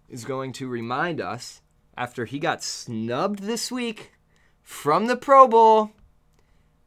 is 0.09 0.25
going 0.25 0.51
to 0.53 0.67
remind 0.67 1.21
us 1.21 1.61
after 1.97 2.25
he 2.25 2.39
got 2.39 2.63
snubbed 2.63 3.39
this 3.39 3.71
week 3.71 4.11
from 4.61 5.07
the 5.07 5.15
Pro 5.15 5.47
Bowl. 5.47 5.91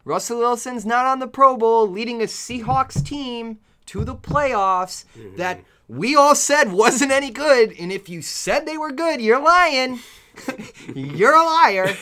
Russell 0.04 0.38
Wilson's 0.38 0.84
not 0.84 1.06
on 1.06 1.20
the 1.20 1.26
Pro 1.26 1.56
Bowl, 1.56 1.88
leading 1.88 2.20
a 2.20 2.26
Seahawks 2.26 3.04
team 3.04 3.58
to 3.86 4.04
the 4.04 4.14
playoffs 4.14 5.04
that 5.36 5.58
mm-hmm. 5.58 5.98
we 5.98 6.14
all 6.14 6.34
said 6.34 6.72
wasn't 6.72 7.12
any 7.12 7.30
good. 7.30 7.72
And 7.78 7.90
if 7.90 8.08
you 8.08 8.20
said 8.20 8.66
they 8.66 8.76
were 8.76 8.92
good, 8.92 9.20
you're 9.20 9.42
lying. 9.42 10.00
you're 10.94 11.34
a 11.34 11.44
liar. 11.44 11.96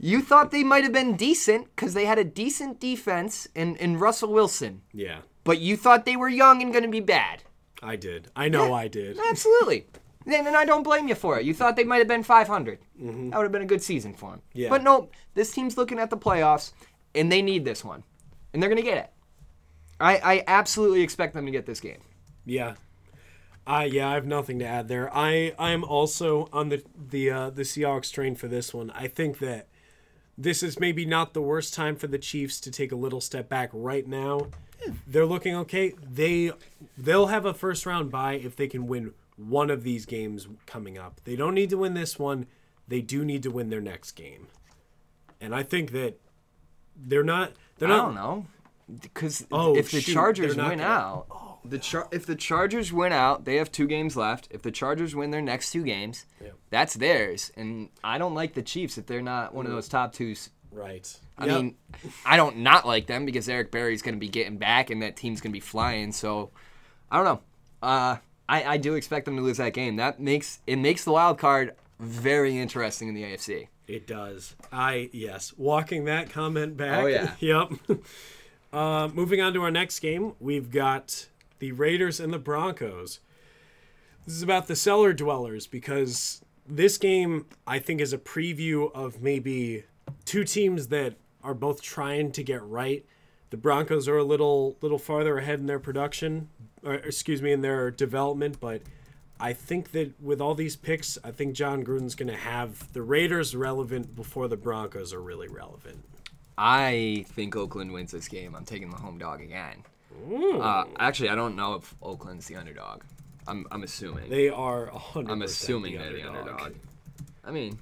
You 0.00 0.22
thought 0.22 0.50
they 0.50 0.64
might 0.64 0.84
have 0.84 0.92
been 0.92 1.16
decent 1.16 1.66
because 1.74 1.94
they 1.94 2.04
had 2.04 2.18
a 2.18 2.24
decent 2.24 2.80
defense 2.80 3.48
in, 3.54 3.76
in 3.76 3.98
Russell 3.98 4.32
Wilson, 4.32 4.82
Yeah, 4.92 5.20
but 5.44 5.60
you 5.60 5.76
thought 5.76 6.04
they 6.04 6.16
were 6.16 6.28
young 6.28 6.62
and 6.62 6.72
going 6.72 6.84
to 6.84 6.90
be 6.90 7.00
bad. 7.00 7.42
I 7.82 7.96
did. 7.96 8.28
I 8.34 8.48
know 8.48 8.72
I 8.74 8.88
did. 8.88 9.18
Absolutely. 9.30 9.86
And, 10.26 10.46
and 10.46 10.56
I 10.56 10.64
don't 10.64 10.82
blame 10.82 11.08
you 11.08 11.14
for 11.14 11.38
it. 11.38 11.46
You 11.46 11.54
thought 11.54 11.76
they 11.76 11.84
might 11.84 11.98
have 11.98 12.08
been 12.08 12.22
500. 12.22 12.78
Mm-hmm. 13.00 13.30
That 13.30 13.36
would 13.36 13.44
have 13.44 13.52
been 13.52 13.62
a 13.62 13.66
good 13.66 13.82
season 13.82 14.14
for 14.14 14.30
them. 14.32 14.42
Yeah. 14.52 14.68
But 14.68 14.82
no, 14.82 15.08
this 15.34 15.52
team's 15.52 15.76
looking 15.76 15.98
at 15.98 16.10
the 16.10 16.16
playoffs, 16.16 16.72
and 17.14 17.30
they 17.30 17.40
need 17.40 17.64
this 17.64 17.84
one. 17.84 18.02
And 18.52 18.62
they're 18.62 18.68
going 18.68 18.82
to 18.82 18.88
get 18.88 18.98
it. 18.98 19.10
I, 20.00 20.16
I 20.16 20.44
absolutely 20.46 21.02
expect 21.02 21.34
them 21.34 21.46
to 21.46 21.52
get 21.52 21.66
this 21.66 21.80
game. 21.80 22.00
Yeah. 22.44 22.74
I 23.68 23.84
yeah, 23.84 24.08
I 24.10 24.14
have 24.14 24.26
nothing 24.26 24.58
to 24.60 24.64
add 24.64 24.88
there. 24.88 25.14
I 25.14 25.52
I 25.58 25.70
am 25.70 25.84
also 25.84 26.48
on 26.52 26.70
the 26.70 26.82
the 27.10 27.30
uh, 27.30 27.50
the 27.50 27.62
Seahawks 27.62 28.10
train 28.10 28.34
for 28.34 28.48
this 28.48 28.72
one. 28.72 28.90
I 28.92 29.06
think 29.08 29.38
that 29.40 29.68
this 30.36 30.62
is 30.62 30.80
maybe 30.80 31.04
not 31.04 31.34
the 31.34 31.42
worst 31.42 31.74
time 31.74 31.94
for 31.96 32.06
the 32.06 32.18
Chiefs 32.18 32.60
to 32.60 32.70
take 32.70 32.92
a 32.92 32.96
little 32.96 33.20
step 33.20 33.48
back 33.48 33.70
right 33.72 34.06
now. 34.06 34.46
They're 35.06 35.26
looking 35.26 35.54
okay. 35.56 35.92
They 36.02 36.52
they'll 36.96 37.26
have 37.26 37.44
a 37.44 37.52
first 37.52 37.84
round 37.84 38.10
bye 38.10 38.34
if 38.34 38.56
they 38.56 38.68
can 38.68 38.86
win 38.86 39.12
one 39.36 39.70
of 39.70 39.82
these 39.82 40.06
games 40.06 40.48
coming 40.66 40.96
up. 40.96 41.20
They 41.24 41.36
don't 41.36 41.54
need 41.54 41.70
to 41.70 41.76
win 41.78 41.94
this 41.94 42.18
one. 42.18 42.46
They 42.88 43.00
do 43.02 43.24
need 43.24 43.42
to 43.42 43.50
win 43.50 43.68
their 43.70 43.80
next 43.82 44.12
game. 44.12 44.46
And 45.40 45.54
I 45.54 45.62
think 45.62 45.92
that 45.92 46.18
they're 46.96 47.22
not 47.22 47.52
they're 47.78 47.88
I 47.88 47.96
not 47.96 48.04
don't 48.06 48.14
know. 48.14 48.46
Because 49.02 49.46
Oh, 49.52 49.76
if 49.76 49.90
the 49.90 50.00
shoot, 50.00 50.14
Chargers 50.14 50.54
they're 50.54 50.64
not 50.64 50.70
win 50.70 50.78
gonna- 50.78 50.90
out, 50.90 51.26
the 51.64 51.78
Char- 51.78 52.08
if 52.12 52.26
the 52.26 52.34
Chargers 52.36 52.92
win 52.92 53.12
out, 53.12 53.44
they 53.44 53.56
have 53.56 53.70
two 53.72 53.86
games 53.86 54.16
left. 54.16 54.48
If 54.50 54.62
the 54.62 54.70
Chargers 54.70 55.14
win 55.14 55.30
their 55.30 55.42
next 55.42 55.70
two 55.70 55.82
games, 55.82 56.26
Yeah. 56.42 56.50
that's 56.70 56.94
theirs. 56.94 57.52
And 57.56 57.88
I 58.02 58.18
don't 58.18 58.34
like 58.34 58.54
the 58.54 58.62
Chiefs 58.62 58.98
if 58.98 59.06
they're 59.06 59.22
not 59.22 59.54
one 59.54 59.66
of 59.66 59.72
those 59.72 59.88
top 59.88 60.12
twos 60.12 60.50
right. 60.70 61.18
I 61.38 61.46
Yep. 61.46 61.56
mean, 61.56 61.74
I 62.26 62.36
don't 62.36 62.58
not 62.58 62.86
like 62.86 63.06
them 63.06 63.24
because 63.24 63.48
Eric 63.48 63.70
Berry's 63.70 64.02
going 64.02 64.14
to 64.14 64.20
be 64.20 64.28
getting 64.28 64.58
back 64.58 64.90
and 64.90 65.02
that 65.02 65.16
team's 65.16 65.40
going 65.40 65.50
to 65.52 65.56
be 65.56 65.60
flying. 65.60 66.12
So, 66.12 66.50
I 67.10 67.16
don't 67.16 67.24
know. 67.24 67.40
Uh, 67.82 68.16
I, 68.48 68.64
I 68.64 68.76
do 68.76 68.94
expect 68.94 69.24
them 69.26 69.36
to 69.36 69.42
lose 69.42 69.56
that 69.58 69.72
game. 69.72 69.96
That 69.96 70.20
makes 70.20 70.58
it 70.66 70.76
makes 70.76 71.04
the 71.04 71.12
wild 71.12 71.38
card 71.38 71.74
very 72.00 72.58
interesting 72.58 73.08
in 73.08 73.14
the 73.14 73.22
AFC. 73.24 73.68
It 73.86 74.06
does. 74.06 74.54
I 74.72 75.10
yes. 75.12 75.54
Walking 75.56 76.04
that 76.06 76.28
comment 76.30 76.76
back. 76.76 77.02
Oh, 77.04 77.06
yeah. 77.06 77.34
yep. 77.40 77.70
Uh, 78.72 79.08
moving 79.14 79.40
on 79.40 79.54
to 79.54 79.62
our 79.62 79.70
next 79.70 80.00
game, 80.00 80.34
we've 80.40 80.70
got 80.70 81.26
the 81.58 81.72
Raiders 81.72 82.20
and 82.20 82.32
the 82.32 82.38
Broncos. 82.38 83.20
This 84.24 84.34
is 84.34 84.42
about 84.42 84.66
the 84.66 84.76
cellar 84.76 85.12
dwellers 85.12 85.66
because 85.66 86.42
this 86.66 86.98
game 86.98 87.46
I 87.66 87.78
think 87.78 88.00
is 88.00 88.12
a 88.12 88.18
preview 88.18 88.92
of 88.94 89.22
maybe 89.22 89.84
two 90.24 90.44
teams 90.44 90.88
that 90.88 91.14
are 91.42 91.54
both 91.54 91.82
trying 91.82 92.32
to 92.32 92.42
get 92.42 92.62
right. 92.62 93.04
The 93.50 93.56
Broncos 93.56 94.08
are 94.08 94.18
a 94.18 94.24
little 94.24 94.76
little 94.82 94.98
farther 94.98 95.38
ahead 95.38 95.60
in 95.60 95.66
their 95.66 95.78
production, 95.78 96.50
or 96.82 96.94
excuse 96.94 97.40
me, 97.40 97.52
in 97.52 97.62
their 97.62 97.90
development, 97.90 98.60
but 98.60 98.82
I 99.40 99.52
think 99.52 99.92
that 99.92 100.20
with 100.20 100.40
all 100.40 100.54
these 100.54 100.76
picks, 100.76 101.16
I 101.22 101.30
think 101.30 101.54
Jon 101.54 101.84
Gruden's 101.84 102.16
going 102.16 102.28
to 102.28 102.36
have 102.36 102.92
the 102.92 103.02
Raiders 103.02 103.54
relevant 103.54 104.16
before 104.16 104.48
the 104.48 104.56
Broncos 104.56 105.12
are 105.12 105.22
really 105.22 105.48
relevant. 105.48 106.04
I 106.56 107.24
think 107.28 107.54
Oakland 107.54 107.92
wins 107.92 108.10
this 108.10 108.26
game. 108.26 108.56
I'm 108.56 108.64
taking 108.64 108.90
the 108.90 108.96
home 108.96 109.16
dog 109.16 109.40
again. 109.40 109.84
Uh, 110.30 110.84
actually, 110.98 111.28
I 111.28 111.34
don't 111.34 111.56
know 111.56 111.74
if 111.74 111.94
Oakland's 112.02 112.46
the 112.46 112.56
underdog. 112.56 113.02
I'm, 113.46 113.66
I'm 113.70 113.82
assuming. 113.82 114.28
They 114.28 114.48
are 114.48 114.88
100% 114.88 115.30
I'm 115.30 115.42
assuming 115.42 115.92
the 115.92 115.98
they're 115.98 116.12
the 116.12 116.28
underdog. 116.28 116.74
I 117.44 117.50
mean, 117.50 117.78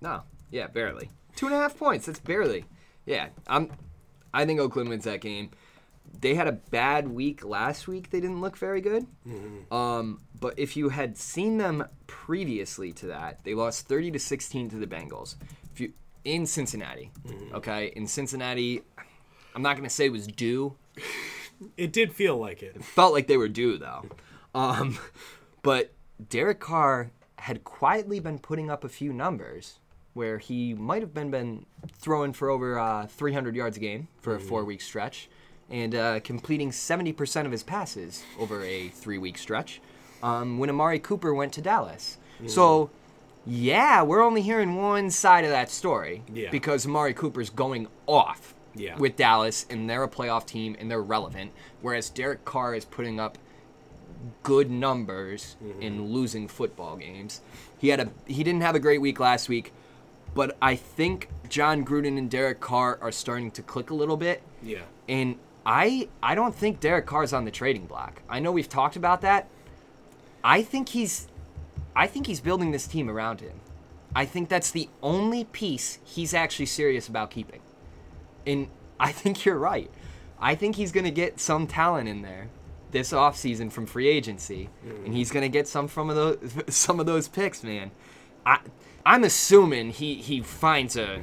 no, 0.00 0.22
yeah, 0.50 0.68
barely. 0.68 1.10
Two 1.34 1.46
and 1.46 1.54
a 1.54 1.58
half 1.58 1.78
points. 1.78 2.06
That's 2.06 2.20
barely. 2.20 2.64
Yeah, 3.04 3.28
I'm. 3.46 3.70
I 4.32 4.44
think 4.46 4.60
Oakland 4.60 4.88
wins 4.88 5.04
that 5.04 5.20
game. 5.20 5.50
They 6.20 6.34
had 6.34 6.46
a 6.46 6.52
bad 6.52 7.08
week 7.08 7.44
last 7.44 7.88
week. 7.88 8.10
They 8.10 8.20
didn't 8.20 8.40
look 8.40 8.56
very 8.56 8.80
good. 8.80 9.06
Um, 9.70 10.20
but 10.40 10.58
if 10.58 10.76
you 10.76 10.88
had 10.88 11.18
seen 11.18 11.58
them 11.58 11.84
previously 12.06 12.92
to 12.94 13.06
that, 13.08 13.44
they 13.44 13.54
lost 13.54 13.86
30 13.88 14.12
to 14.12 14.18
16 14.18 14.70
to 14.70 14.76
the 14.76 14.86
Bengals. 14.86 15.36
If 15.72 15.80
you 15.80 15.92
in 16.24 16.46
Cincinnati, 16.46 17.10
okay, 17.52 17.92
in 17.94 18.06
Cincinnati, 18.06 18.82
I'm 19.54 19.62
not 19.62 19.76
gonna 19.76 19.90
say 19.90 20.06
it 20.06 20.12
was 20.12 20.26
due 20.26 20.74
It 21.76 21.92
did 21.92 22.12
feel 22.12 22.36
like 22.36 22.62
it. 22.62 22.82
felt 22.84 23.12
like 23.12 23.26
they 23.26 23.36
were 23.36 23.48
due 23.48 23.78
though. 23.78 24.04
Um, 24.54 24.98
but 25.62 25.92
Derek 26.28 26.60
Carr 26.60 27.10
had 27.38 27.64
quietly 27.64 28.20
been 28.20 28.38
putting 28.38 28.70
up 28.70 28.84
a 28.84 28.88
few 28.88 29.12
numbers 29.12 29.78
where 30.14 30.38
he 30.38 30.72
might 30.74 31.02
have 31.02 31.12
been 31.12 31.30
been 31.30 31.66
throwing 31.92 32.32
for 32.32 32.48
over 32.48 32.78
uh, 32.78 33.06
300 33.06 33.54
yards 33.54 33.76
a 33.76 33.80
game 33.80 34.08
for 34.20 34.34
a 34.34 34.40
four 34.40 34.64
week 34.64 34.80
stretch 34.80 35.28
and 35.68 35.94
uh, 35.94 36.20
completing 36.20 36.70
70% 36.70 37.44
of 37.44 37.52
his 37.52 37.62
passes 37.62 38.22
over 38.38 38.62
a 38.64 38.88
three 38.88 39.18
week 39.18 39.36
stretch 39.36 39.80
um, 40.22 40.58
when 40.58 40.70
Amari 40.70 40.98
Cooper 40.98 41.34
went 41.34 41.52
to 41.54 41.60
Dallas. 41.60 42.16
So, 42.46 42.90
yeah, 43.46 44.02
we're 44.02 44.22
only 44.22 44.42
hearing 44.42 44.76
one 44.76 45.10
side 45.10 45.44
of 45.44 45.50
that 45.50 45.70
story 45.70 46.22
Yeah. 46.32 46.50
because 46.50 46.86
Amari 46.86 47.14
Cooper's 47.14 47.48
going 47.50 47.88
off 48.06 48.54
Yeah. 48.76 48.96
with 48.96 49.16
Dallas 49.16 49.66
and 49.70 49.88
they're 49.88 50.02
a 50.02 50.08
playoff 50.08 50.46
team 50.46 50.76
and 50.78 50.90
they're 50.90 51.02
relevant, 51.02 51.52
whereas 51.80 52.10
Derek 52.10 52.44
Carr 52.44 52.74
is 52.74 52.84
putting 52.84 53.18
up 53.18 53.38
good 54.42 54.70
numbers 54.70 55.56
mm-hmm. 55.62 55.82
in 55.82 56.12
losing 56.12 56.48
football 56.48 56.96
games. 56.96 57.40
He 57.78 57.88
had 57.88 58.00
a 58.00 58.08
he 58.26 58.42
didn't 58.44 58.62
have 58.62 58.74
a 58.74 58.80
great 58.80 59.00
week 59.00 59.20
last 59.20 59.48
week, 59.48 59.72
but 60.34 60.56
I 60.60 60.76
think 60.76 61.28
Jon 61.48 61.84
Gruden 61.84 62.18
and 62.18 62.30
Derek 62.30 62.60
Carr 62.60 62.98
are 63.00 63.12
starting 63.12 63.50
to 63.52 63.62
click 63.62 63.90
a 63.90 63.94
little 63.94 64.16
bit. 64.16 64.42
Yeah. 64.62 64.82
And 65.08 65.36
I 65.64 66.08
I 66.22 66.34
don't 66.34 66.54
think 66.54 66.80
Derek 66.80 67.06
Carr's 67.06 67.32
on 67.32 67.44
the 67.44 67.50
trading 67.50 67.86
block. 67.86 68.22
I 68.28 68.40
know 68.40 68.52
we've 68.52 68.68
talked 68.68 68.96
about 68.96 69.20
that. 69.22 69.48
I 70.42 70.62
think 70.62 70.90
he's 70.90 71.28
I 71.94 72.06
think 72.06 72.26
he's 72.26 72.40
building 72.40 72.70
this 72.70 72.86
team 72.86 73.08
around 73.08 73.40
him. 73.40 73.60
I 74.14 74.24
think 74.24 74.48
that's 74.48 74.70
the 74.70 74.88
only 75.02 75.44
piece 75.44 75.98
he's 76.04 76.32
actually 76.32 76.66
serious 76.66 77.08
about 77.08 77.30
keeping. 77.30 77.60
And 78.46 78.68
I 79.00 79.12
think 79.20 79.44
you're 79.44 79.58
right. 79.58 79.90
I 80.38 80.54
think 80.54 80.76
he's 80.76 80.92
going 80.92 81.04
to 81.04 81.10
get 81.10 81.40
some 81.40 81.66
talent 81.66 82.08
in 82.08 82.22
there 82.22 82.48
this 82.92 83.12
offseason 83.12 83.70
from 83.72 83.84
free 83.84 84.06
agency, 84.08 84.70
and 85.04 85.12
he's 85.12 85.30
going 85.30 85.42
to 85.42 85.48
get 85.48 85.66
some 85.66 85.88
from 85.88 86.08
of 86.10 86.16
those 86.16 86.54
some 86.74 87.00
of 87.00 87.06
those 87.06 87.28
picks, 87.28 87.62
man. 87.64 87.90
I 88.44 88.58
I'm 89.04 89.24
assuming 89.24 89.90
he 89.90 90.14
he 90.14 90.40
finds 90.40 90.96
a 90.96 91.22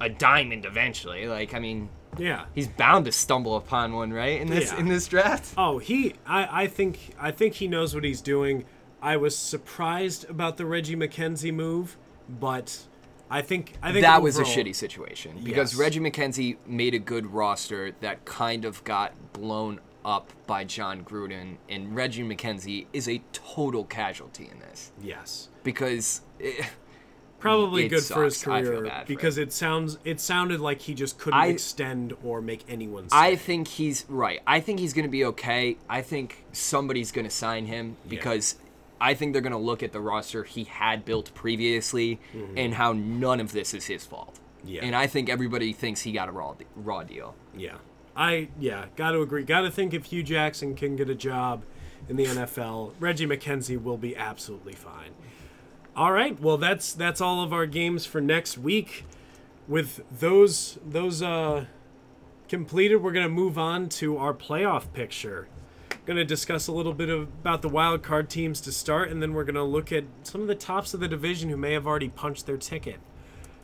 a 0.00 0.08
diamond 0.08 0.64
eventually. 0.64 1.26
Like 1.28 1.54
I 1.54 1.58
mean, 1.60 1.88
Yeah. 2.18 2.46
he's 2.54 2.68
bound 2.68 3.04
to 3.04 3.12
stumble 3.12 3.56
upon 3.56 3.92
one, 3.94 4.12
right? 4.12 4.40
In 4.40 4.48
this 4.48 4.72
Yeah. 4.72 4.80
in 4.80 4.88
this 4.88 5.06
draft. 5.06 5.54
Oh, 5.58 5.78
he 5.78 6.14
I, 6.26 6.62
I 6.64 6.66
think 6.66 7.14
I 7.20 7.30
think 7.30 7.54
he 7.54 7.68
knows 7.68 7.94
what 7.94 8.02
he's 8.04 8.20
doing. 8.20 8.64
I 9.00 9.16
was 9.16 9.36
surprised 9.36 10.28
about 10.30 10.56
the 10.56 10.66
Reggie 10.66 10.96
McKenzie 10.96 11.54
move, 11.54 11.96
but 12.28 12.80
I 13.30 13.42
think 13.42 13.72
I 13.82 13.90
think 13.92 14.02
that 14.04 14.22
was 14.22 14.38
a 14.38 14.44
shitty 14.44 14.74
situation 14.74 15.40
because 15.42 15.72
Yes. 15.72 15.80
Reggie 15.80 16.00
McKenzie 16.00 16.56
made 16.66 16.94
a 16.94 16.98
good 16.98 17.26
roster 17.26 17.92
that 18.00 18.24
kind 18.24 18.64
of 18.64 18.82
got 18.84 19.12
blown 19.32 19.80
up 20.04 20.30
by 20.46 20.64
Jon 20.64 21.02
Gruden, 21.02 21.56
and 21.68 21.96
Reggie 21.96 22.22
McKenzie 22.22 22.86
is 22.92 23.08
a 23.08 23.22
total 23.32 23.84
casualty 23.84 24.48
in 24.52 24.58
this 24.60 24.92
Yes. 25.02 25.48
because 25.62 26.20
eh, 26.40 26.64
Probably 27.40 27.84
It 27.84 27.88
good 27.90 28.02
for 28.04 28.24
his 28.24 28.38
sucks. 28.38 28.48
I 28.48 28.62
feel 28.62 28.80
career 28.80 29.04
because 29.06 29.36
him. 29.36 29.44
it 29.44 29.52
sounds 29.52 29.98
it 30.04 30.18
sounded 30.18 30.60
like 30.60 30.80
he 30.80 30.94
just 30.94 31.18
couldn't 31.18 31.38
I- 31.40 31.46
extend 31.48 32.14
or 32.24 32.40
make 32.40 32.64
anyone 32.70 33.06
I 33.12 33.36
think 33.36 33.68
he's 33.68 34.06
right. 34.08 34.40
I 34.46 34.60
think 34.60 34.80
he's 34.80 34.94
going 34.94 35.04
to 35.04 35.10
be 35.10 35.24
okay. 35.26 35.76
I 35.88 36.00
think 36.00 36.44
somebody's 36.52 37.12
going 37.12 37.26
to 37.26 37.30
sign 37.30 37.66
him 37.66 37.96
because 38.08 38.54
I 39.00 39.14
think 39.14 39.32
they're 39.32 39.42
going 39.42 39.52
to 39.52 39.58
look 39.58 39.82
at 39.82 39.92
the 39.92 40.00
roster 40.00 40.44
he 40.44 40.64
had 40.64 41.04
built 41.04 41.34
previously 41.34 42.20
and 42.56 42.74
how 42.74 42.92
none 42.92 43.40
of 43.40 43.52
this 43.52 43.74
is 43.74 43.86
his 43.86 44.04
fault. 44.04 44.34
Mm-hmm. 44.34 44.68
Yeah. 44.68 44.84
And 44.84 44.96
I 44.96 45.06
think 45.06 45.28
everybody 45.28 45.72
thinks 45.72 46.02
he 46.02 46.12
got 46.12 46.28
a 46.28 46.32
raw 46.32 46.54
raw 46.74 47.02
deal. 47.02 47.34
Yeah. 47.56 47.76
I 48.16 48.48
yeah, 48.58 48.86
got 48.96 49.10
to 49.10 49.22
agree. 49.22 49.42
Got 49.42 49.62
to 49.62 49.70
think 49.70 49.92
if 49.92 50.06
Hue 50.06 50.22
Jackson 50.22 50.74
can 50.74 50.96
get 50.96 51.10
a 51.10 51.14
job 51.14 51.64
in 52.08 52.16
the 52.16 52.24
NFL, 52.24 52.92
Reggie 53.00 53.26
McKenzie 53.26 53.82
will 53.82 53.96
be 53.96 54.16
absolutely 54.16 54.74
fine. 54.74 55.10
All 55.96 56.12
right, 56.12 56.38
well 56.40 56.56
that's 56.56 56.92
that's 56.92 57.20
all 57.20 57.42
of 57.42 57.52
our 57.52 57.66
games 57.66 58.06
for 58.06 58.20
next 58.20 58.58
week. 58.58 59.04
With 59.66 60.00
those 60.10 60.78
those 60.84 61.22
uh 61.22 61.66
completed, 62.48 62.96
we're 62.96 63.12
going 63.12 63.26
to 63.26 63.32
move 63.32 63.58
on 63.58 63.88
to 63.88 64.16
our 64.16 64.34
playoff 64.34 64.92
picture. 64.92 65.48
Going 66.06 66.18
to 66.18 66.24
discuss 66.24 66.66
a 66.66 66.72
little 66.72 66.92
bit 66.92 67.08
of, 67.08 67.22
about 67.22 67.62
the 67.62 67.68
wild 67.70 68.02
card 68.02 68.28
teams 68.28 68.60
to 68.62 68.72
start 68.72 69.10
and 69.10 69.22
then 69.22 69.32
we're 69.32 69.44
going 69.44 69.54
to 69.54 69.62
look 69.62 69.90
at 69.90 70.04
some 70.22 70.42
of 70.42 70.48
the 70.48 70.54
tops 70.54 70.92
of 70.92 71.00
the 71.00 71.08
division 71.08 71.48
who 71.48 71.56
may 71.56 71.72
have 71.72 71.86
already 71.86 72.10
punched 72.10 72.44
their 72.44 72.58
ticket. 72.58 73.00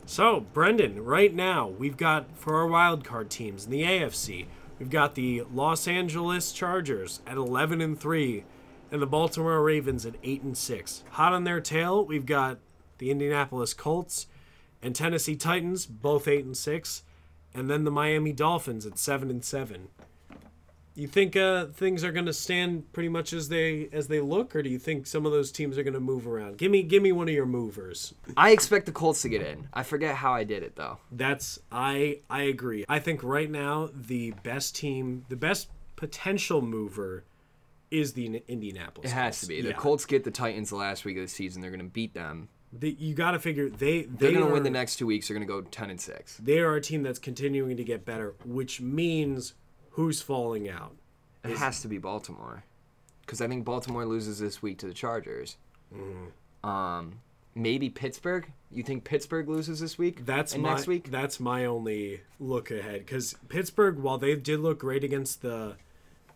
So, 0.07 0.39
Brendan, 0.51 1.05
right 1.05 1.31
now 1.31 1.67
we've 1.67 1.97
got 1.97 2.35
for 2.35 2.55
our 2.55 2.65
wild 2.65 3.03
card 3.03 3.29
teams 3.29 3.65
in 3.65 3.71
the 3.71 3.83
AFC, 3.83 4.47
we've 4.79 4.89
got 4.89 5.13
the 5.13 5.43
Los 5.53 5.87
Angeles 5.87 6.51
Chargers 6.51 7.21
at 7.27 7.37
11 7.37 7.79
and 7.79 7.99
3 7.99 8.43
and 8.91 8.99
the 8.99 9.05
Baltimore 9.07 9.61
Ravens 9.61 10.03
at 10.07 10.15
8 10.23 10.41
and 10.41 10.57
6. 10.57 11.03
Hot 11.11 11.33
on 11.33 11.43
their 11.43 11.61
tail, 11.61 12.03
we've 12.03 12.25
got 12.25 12.57
the 12.97 13.11
Indianapolis 13.11 13.75
Colts 13.75 14.25
and 14.81 14.95
Tennessee 14.95 15.35
Titans 15.35 15.85
both 15.85 16.27
8 16.27 16.43
and 16.43 16.57
6 16.57 17.03
and 17.53 17.69
then 17.69 17.83
the 17.83 17.91
Miami 17.91 18.33
Dolphins 18.33 18.87
at 18.87 18.97
7 18.97 19.29
and 19.29 19.45
7. 19.45 19.89
You 21.01 21.07
think 21.07 21.35
uh, 21.35 21.65
things 21.65 22.03
are 22.03 22.11
going 22.11 22.27
to 22.27 22.33
stand 22.33 22.93
pretty 22.93 23.09
much 23.09 23.33
as 23.33 23.49
they 23.49 23.89
as 23.91 24.07
they 24.07 24.19
look, 24.19 24.55
or 24.55 24.61
do 24.61 24.69
you 24.69 24.77
think 24.77 25.07
some 25.07 25.25
of 25.25 25.31
those 25.31 25.51
teams 25.51 25.75
are 25.79 25.81
going 25.83 25.95
to 25.95 25.99
move 25.99 26.27
around? 26.27 26.59
Give 26.59 26.69
me 26.69 26.83
give 26.83 27.01
me 27.01 27.11
one 27.11 27.27
of 27.27 27.33
your 27.33 27.47
movers. 27.47 28.13
I 28.37 28.51
expect 28.51 28.85
the 28.85 28.91
Colts 28.91 29.23
to 29.23 29.29
get 29.29 29.41
in. 29.41 29.67
I 29.73 29.81
forget 29.81 30.13
how 30.13 30.31
I 30.31 30.43
did 30.43 30.61
it 30.61 30.75
though. 30.75 30.99
That's 31.11 31.57
I 31.71 32.19
I 32.29 32.43
agree. 32.43 32.85
I 32.87 32.99
think 32.99 33.23
right 33.23 33.49
now 33.49 33.89
the 33.95 34.35
best 34.43 34.75
team, 34.75 35.25
the 35.27 35.35
best 35.35 35.69
potential 35.95 36.61
mover 36.61 37.23
is 37.89 38.13
the 38.13 38.43
Indianapolis. 38.47 39.09
It 39.09 39.15
has 39.15 39.23
Colts. 39.33 39.41
to 39.41 39.47
be. 39.47 39.61
The 39.61 39.69
Yeah. 39.69 39.73
Colts 39.77 40.05
get 40.05 40.23
the 40.23 40.29
Titans 40.29 40.69
the 40.69 40.75
last 40.75 41.03
week 41.03 41.17
of 41.17 41.23
the 41.23 41.27
season. 41.29 41.63
They're 41.63 41.71
going 41.71 41.81
to 41.81 41.89
beat 41.89 42.13
them. 42.13 42.49
The- 42.71 42.95
you 42.99 43.15
got 43.15 43.31
to 43.31 43.39
figure 43.39 43.69
they 43.69 44.03
They're 44.03 44.31
going 44.31 44.45
to 44.45 44.53
win 44.53 44.61
the 44.61 44.69
next 44.69 44.97
two 44.97 45.07
weeks. 45.07 45.27
They're 45.27 45.35
going 45.35 45.47
to 45.47 45.51
go 45.51 45.61
10 45.61 45.89
and 45.89 45.99
6. 45.99 46.37
They 46.37 46.59
are 46.59 46.75
a 46.75 46.81
team 46.81 47.01
that's 47.01 47.19
continuing 47.19 47.75
to 47.75 47.83
get 47.83 48.05
better, 48.05 48.35
which 48.45 48.79
means 48.79 49.55
who's 49.91 50.21
falling 50.21 50.69
out. 50.69 50.95
It 51.43 51.57
has 51.57 51.81
to 51.81 51.87
be 51.87 51.97
Baltimore. 51.97 52.63
Because 53.21 53.41
I 53.41 53.47
think 53.47 53.65
Baltimore 53.65 54.05
loses 54.05 54.39
this 54.39 54.61
week 54.61 54.77
to 54.79 54.87
the 54.87 54.93
Chargers. 54.93 55.57
Mm-hmm. 55.95 56.69
Um, 56.69 57.19
maybe 57.55 57.89
Pittsburgh. 57.89 58.51
You 58.71 58.83
think 58.83 59.03
Pittsburgh 59.03 59.47
loses 59.49 59.79
this 59.79 59.97
week? 59.97 60.25
That's 60.25 60.55
my 60.55 60.73
next 60.73 60.87
week. 60.87 61.11
that's 61.11 61.39
my 61.39 61.65
only 61.65 62.21
look 62.39 62.71
ahead 62.71 62.99
because 62.99 63.35
Pittsburgh, 63.49 63.99
while 63.99 64.17
they 64.17 64.35
did 64.35 64.59
look 64.59 64.79
great 64.79 65.03
against 65.03 65.41
the 65.41 65.75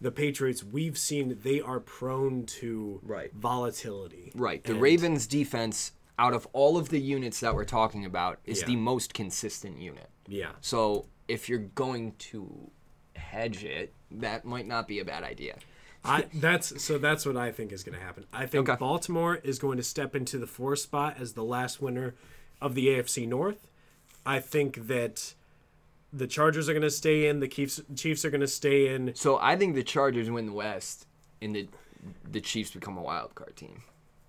the 0.02 0.12
Patriots, 0.12 0.62
we've 0.64 0.98
seen 0.98 1.40
they 1.44 1.62
are 1.62 1.80
prone 1.80 2.46
to 2.46 3.00
Right. 3.04 3.32
volatility. 3.34 4.32
Right. 4.36 4.62
The 4.64 4.74
And- 4.74 4.82
Ravens 4.82 5.26
defense, 5.26 5.94
out 6.20 6.34
of 6.34 6.46
all 6.52 6.78
of 6.78 6.90
the 6.90 7.00
units 7.00 7.40
that 7.40 7.56
we're 7.56 7.64
talking 7.66 8.04
about, 8.04 8.40
is 8.44 8.60
Yeah. 8.62 8.68
the 8.68 8.76
most 8.76 9.14
consistent 9.14 9.80
unit. 9.80 10.10
Yeah. 10.28 10.52
So 10.60 11.06
if 11.30 11.48
you're 11.48 11.60
going 11.60 12.14
to 12.18 12.70
hedge 13.26 13.64
it, 13.64 13.94
that 14.12 14.46
might 14.46 14.68
not 14.68 14.88
be 14.88 15.00
a 15.00 15.06
bad 15.06 15.24
idea. 15.24 15.58
I 16.04 16.26
that's 16.34 16.84
so 16.84 16.98
that's 17.00 17.26
what 17.26 17.36
I 17.36 17.52
think 17.52 17.72
is 17.72 17.84
going 17.84 17.98
to 17.98 18.04
happen. 18.04 18.26
I 18.32 18.46
think 18.46 18.70
Okay. 18.70 18.78
Baltimore 18.80 19.36
is 19.44 19.58
going 19.60 19.78
to 19.78 19.84
step 19.84 20.16
into 20.16 20.38
the 20.38 20.46
fourth 20.48 20.80
spot 20.80 21.18
as 21.20 21.34
the 21.34 21.44
last 21.44 21.82
winner 21.82 22.14
of 22.62 22.76
the 22.76 22.88
AFC 22.88 23.28
North. 23.28 23.68
I 24.26 24.40
think 24.40 24.88
that 24.88 25.34
the 26.14 26.28
Chargers 26.28 26.70
are 26.70 26.74
going 26.74 26.84
to 26.84 26.92
stay 26.92 27.28
in. 27.28 27.40
The 27.40 27.48
Chiefs 27.48 27.82
Chiefs 27.96 28.24
are 28.24 28.30
going 28.30 28.42
to 28.42 28.48
stay 28.48 28.94
in. 28.94 29.14
So 29.16 29.38
I 29.42 29.56
think 29.56 29.74
the 29.76 29.84
Chargers 29.84 30.30
win 30.30 30.46
the 30.46 30.54
West, 30.54 31.08
and 31.42 31.56
the 31.56 31.68
the 32.32 32.40
Chiefs 32.40 32.72
become 32.72 32.98
a 32.98 33.02
wild 33.02 33.34
card 33.36 33.56
team 33.56 33.82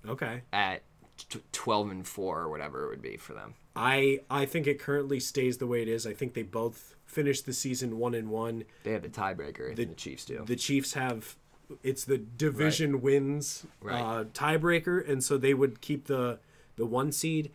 Okay. 0.09 0.41
at 0.55 0.81
t- 1.29 1.41
12 1.53 1.91
and 1.91 2.07
four 2.09 2.41
or 2.41 2.49
whatever 2.49 2.87
it 2.87 2.89
would 2.89 3.03
be 3.03 3.19
for 3.19 3.35
them. 3.35 3.55
I 3.77 4.21
I 4.31 4.47
think 4.47 4.67
it 4.67 4.81
currently 4.81 5.21
stays 5.21 5.59
the 5.59 5.67
way 5.67 5.83
it 5.83 5.89
is. 5.89 6.07
I 6.07 6.15
think 6.15 6.33
they 6.33 6.43
both 6.43 6.96
finished 7.07 7.47
the 7.47 7.53
season 7.53 7.99
one 7.99 8.15
and 8.15 8.29
one. 8.29 8.65
They 8.83 8.93
have 8.93 9.03
the 9.03 9.09
tiebreaker. 9.09 9.75
The, 9.75 9.85
the 9.87 9.95
Chiefs 9.95 10.25
do. 10.27 10.45
The 10.47 10.57
Chiefs 10.57 10.95
have 10.95 11.37
it's 11.83 12.05
the 12.05 12.19
division 12.19 13.01
wins 13.01 13.67
Right. 13.83 14.01
uh, 14.01 14.25
tiebreaker, 14.25 15.09
and 15.09 15.23
so 15.25 15.37
they 15.39 15.55
would 15.55 15.81
keep 15.81 16.07
the 16.07 16.39
the 16.77 16.87
one 16.87 17.11
seed. 17.13 17.51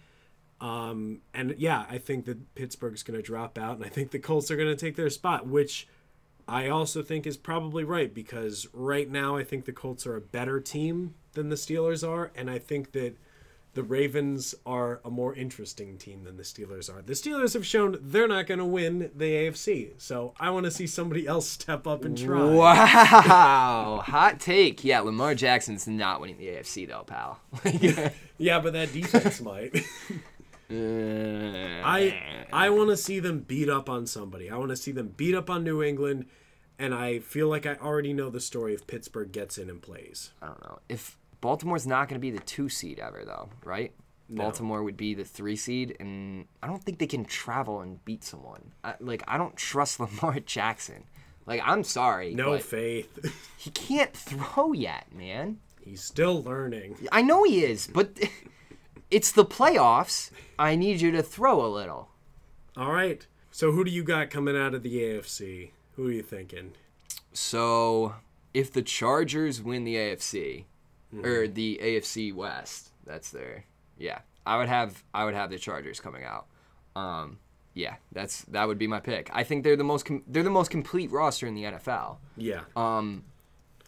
Um, 0.60 1.22
and 1.34 1.56
yeah, 1.58 1.86
I 1.90 1.98
think 1.98 2.26
that 2.26 2.54
Pittsburgh's 2.56 3.04
going 3.04 3.18
to 3.18 3.24
drop 3.24 3.58
out, 3.58 3.78
and 3.78 3.86
I 3.86 3.90
think 3.90 4.12
the 4.12 4.20
Colts 4.20 4.52
are 4.52 4.56
going 4.56 4.68
to 4.70 4.76
take 4.76 4.96
their 4.96 5.10
spot, 5.10 5.48
which 5.48 5.88
I 6.48 6.68
also 6.68 7.02
think 7.02 7.26
is 7.26 7.38
probably 7.38 7.84
right 7.84 8.14
because 8.14 8.68
right 8.74 9.10
now 9.10 9.38
I 9.38 9.44
think 9.44 9.66
the 9.66 9.72
Colts 9.72 10.06
are 10.06 10.16
a 10.16 10.22
better 10.22 10.60
team 10.60 11.16
than 11.34 11.50
the 11.50 11.56
Steelers 11.56 12.08
are, 12.08 12.32
and 12.36 12.50
I 12.50 12.60
think 12.60 12.92
that 12.92 13.16
the 13.74 13.84
Ravens 13.84 14.54
are 14.66 15.00
a 15.06 15.10
more 15.10 15.34
interesting 15.34 15.98
team 15.98 16.24
than 16.24 16.36
the 16.38 16.44
Steelers 16.44 16.94
are. 16.94 17.02
The 17.02 17.14
Steelers 17.14 17.54
have 17.54 17.66
shown 17.66 17.98
they're 18.02 18.28
not 18.28 18.46
going 18.48 18.58
to 18.60 18.66
win 18.66 19.12
the 19.16 19.26
AFC, 19.26 19.92
so 19.98 20.34
I 20.40 20.50
want 20.50 20.66
to 20.66 20.72
see 20.72 20.88
somebody 20.88 21.26
else 21.26 21.48
step 21.48 21.88
up 21.88 22.04
and 22.04 22.18
try. 22.18 22.44
Wow, 22.44 24.04
hot 24.06 24.40
take. 24.40 24.84
Yeah, 24.84 25.00
Lamar 25.00 25.36
Jackson's 25.36 25.88
not 25.88 26.20
winning 26.20 26.38
the 26.38 26.48
AFC 26.48 26.88
though, 26.88 27.04
pal. 27.04 27.40
Yeah, 28.38 28.60
but 28.60 28.74
that 28.74 28.92
defense 28.92 29.40
might. 29.40 29.76
Uh, 30.72 31.82
I 31.86 32.46
I 32.52 32.70
want 32.70 32.90
to 32.90 32.98
see 32.98 33.20
them 33.20 33.42
beat 33.42 33.70
up 33.70 33.90
on 33.90 34.08
somebody. 34.08 34.50
I 34.50 34.58
want 34.58 34.70
to 34.70 34.76
see 34.78 34.92
them 34.92 35.10
beat 35.16 35.36
up 35.36 35.50
on 35.50 35.64
New 35.64 35.84
England, 35.84 36.26
and 36.80 36.94
I 36.94 37.20
feel 37.20 37.48
like 37.50 37.66
I 37.66 37.76
already 37.76 38.14
know 38.14 38.30
the 38.30 38.40
story 38.40 38.74
if 38.74 38.88
Pittsburgh 38.88 39.32
gets 39.32 39.58
in 39.58 39.70
and 39.70 39.82
plays. 39.82 40.32
I 40.42 40.48
don't 40.48 40.64
know 40.64 40.80
if 40.90 41.18
Baltimore's 41.42 41.88
not 41.88 42.08
going 42.08 42.20
to 42.20 42.22
be 42.22 42.32
the 42.32 42.40
two 42.44 42.70
seed 42.70 43.00
ever 43.00 43.24
though, 43.26 43.50
right? 43.64 43.92
Baltimore 44.30 44.82
would 44.84 44.96
be 44.96 45.14
the 45.14 45.26
three 45.26 45.58
seed, 45.58 45.98
and 46.00 46.46
I 46.64 46.68
don't 46.68 46.82
think 46.82 47.00
they 47.00 47.08
can 47.08 47.26
travel 47.26 47.82
and 47.82 48.04
beat 48.06 48.24
someone. 48.24 48.72
I, 48.82 48.94
like 49.02 49.24
I 49.28 49.38
don't 49.38 49.58
trust 49.58 50.00
Lamar 50.00 50.40
Jackson. 50.40 51.04
Like 51.46 51.62
I'm 51.66 51.84
sorry, 51.84 52.34
No 52.34 52.58
faith. 52.60 53.34
he 53.58 53.72
can't 53.72 54.14
throw 54.16 54.72
yet, 54.72 55.14
man. 55.14 55.58
He's 55.84 56.02
still 56.04 56.42
learning. 56.44 56.96
I 57.12 57.24
know 57.24 57.44
he 57.44 57.66
is, 57.66 57.88
but 57.88 58.18
it's 59.12 59.32
the 59.32 59.44
playoffs. 59.44 60.30
I 60.58 60.76
need 60.76 61.02
you 61.02 61.12
to 61.12 61.24
throw 61.24 61.66
a 61.66 61.68
little. 61.68 62.10
All 62.78 62.92
right. 62.94 63.26
So 63.50 63.72
who 63.72 63.84
do 63.84 63.92
you 63.92 64.04
got 64.04 64.30
coming 64.30 64.56
out 64.56 64.74
of 64.74 64.84
the 64.84 64.96
AFC? 65.02 65.72
Who 65.98 66.08
are 66.08 66.12
you 66.12 66.22
thinking? 66.24 66.72
So 67.34 68.16
if 68.54 68.72
the 68.72 68.82
Chargers 68.82 69.62
win 69.62 69.84
the 69.84 69.96
AFC 69.96 70.66
or 71.14 71.18
Mm-hmm. 71.46 71.54
the 71.54 71.80
AFC 71.82 72.34
West, 72.34 72.90
that's 73.06 73.32
their 73.32 73.66
yeah. 73.98 74.20
I 74.46 74.58
would 74.58 74.70
have 74.70 75.04
I 75.14 75.26
would 75.26 75.34
have 75.36 75.50
the 75.50 75.58
Chargers 75.60 76.00
coming 76.00 76.24
out. 76.24 76.48
Um, 76.96 77.38
yeah, 77.74 77.96
that's 78.12 78.42
that 78.46 78.68
would 78.68 78.78
be 78.80 78.88
my 78.88 79.00
pick. 79.00 79.30
I 79.34 79.44
think 79.44 79.64
they're 79.64 79.76
the 79.78 79.84
most 79.84 80.06
com- 80.06 80.24
they're 80.28 80.44
the 80.44 80.50
most 80.50 80.72
complete 80.72 81.12
roster 81.12 81.48
in 81.48 81.56
the 81.56 81.64
NFL. 81.64 82.18
Yeah. 82.38 82.62
Um, 82.76 83.24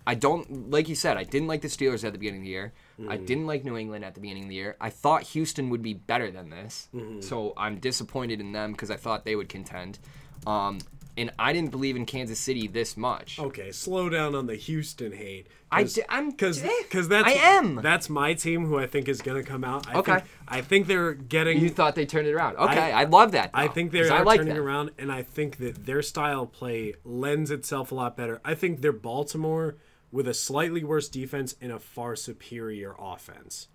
I 0.05 0.15
don't 0.15 0.69
like 0.69 0.89
you 0.89 0.95
said. 0.95 1.15
I 1.17 1.23
didn't 1.23 1.47
like 1.47 1.61
the 1.61 1.69
Steelers 1.69 2.03
at 2.03 2.11
the 2.11 2.19
beginning 2.19 2.41
of 2.41 2.45
the 2.45 2.49
year. 2.51 2.73
I 3.09 3.15
didn't 3.17 3.47
like 3.47 3.63
New 3.65 3.77
England 3.77 4.03
at 4.05 4.15
the 4.15 4.21
beginning 4.21 4.43
of 4.43 4.49
the 4.49 4.55
year. 4.55 4.75
I 4.81 4.89
thought 4.89 5.23
Houston 5.23 5.69
would 5.69 5.81
be 5.81 5.93
better 5.93 6.29
than 6.29 6.49
this. 6.49 6.89
So 7.21 7.53
I'm 7.57 7.79
disappointed 7.79 8.39
in 8.41 8.51
them 8.51 8.73
because 8.73 8.91
I 8.91 8.97
thought 8.97 9.23
they 9.25 9.35
would 9.35 9.49
contend. 9.49 9.99
Um, 10.45 10.79
and 11.15 11.31
I 11.37 11.53
didn't 11.53 11.71
believe 11.71 11.95
in 11.95 12.05
Kansas 12.05 12.39
City 12.39 12.67
this 12.67 12.97
much. 12.97 13.37
Okay, 13.39 13.71
slow 13.71 14.09
down 14.09 14.33
on 14.35 14.47
the 14.47 14.55
Houston 14.55 15.11
hate. 15.11 15.47
I 15.71 15.83
di- 15.83 16.01
I'm- 16.09 16.29
because 16.31 16.61
because 16.83 17.07
that's 17.07 17.27
I 17.27 17.31
am. 17.31 17.75
that's 17.75 18.09
my 18.09 18.33
team 18.33 18.65
who 18.65 18.77
I 18.77 18.85
think 18.87 19.07
is 19.07 19.21
going 19.21 19.43
to 19.43 19.47
come 19.49 19.63
out. 19.63 19.87
I 19.87 19.95
Okay. 19.99 20.13
think, 20.13 20.25
I 20.47 20.61
think 20.61 20.87
they're 20.87 21.13
getting. 21.13 21.59
You 21.59 21.69
thought 21.69 21.95
they 21.95 22.05
turned 22.05 22.27
it 22.27 22.33
around. 22.33 22.57
Okay, 22.57 22.91
I, 22.91 23.05
love 23.05 23.31
that. 23.33 23.49
I 23.53 23.67
think 23.67 23.91
they're 23.91 24.23
like 24.23 24.39
turning 24.39 24.53
that. 24.55 24.59
around, 24.61 24.91
and 24.99 25.11
I 25.11 25.23
think 25.23 25.57
that 25.57 25.85
their 25.85 26.01
style 26.01 26.43
of 26.43 26.51
play 26.51 26.93
lends 27.03 27.49
itself 27.51 27.91
a 27.91 27.95
lot 27.95 28.15
better. 28.17 28.39
I 28.45 28.53
think 28.55 28.81
they're 28.81 28.91
Baltimore 28.91 29.77
with 30.11 30.27
a 30.27 30.33
slightly 30.33 30.83
worse 30.83 31.09
defense 31.09 31.55
and 31.59 31.71
a 31.71 31.79
far 31.79 32.15
superior 32.15 32.95
offense. 32.99 33.67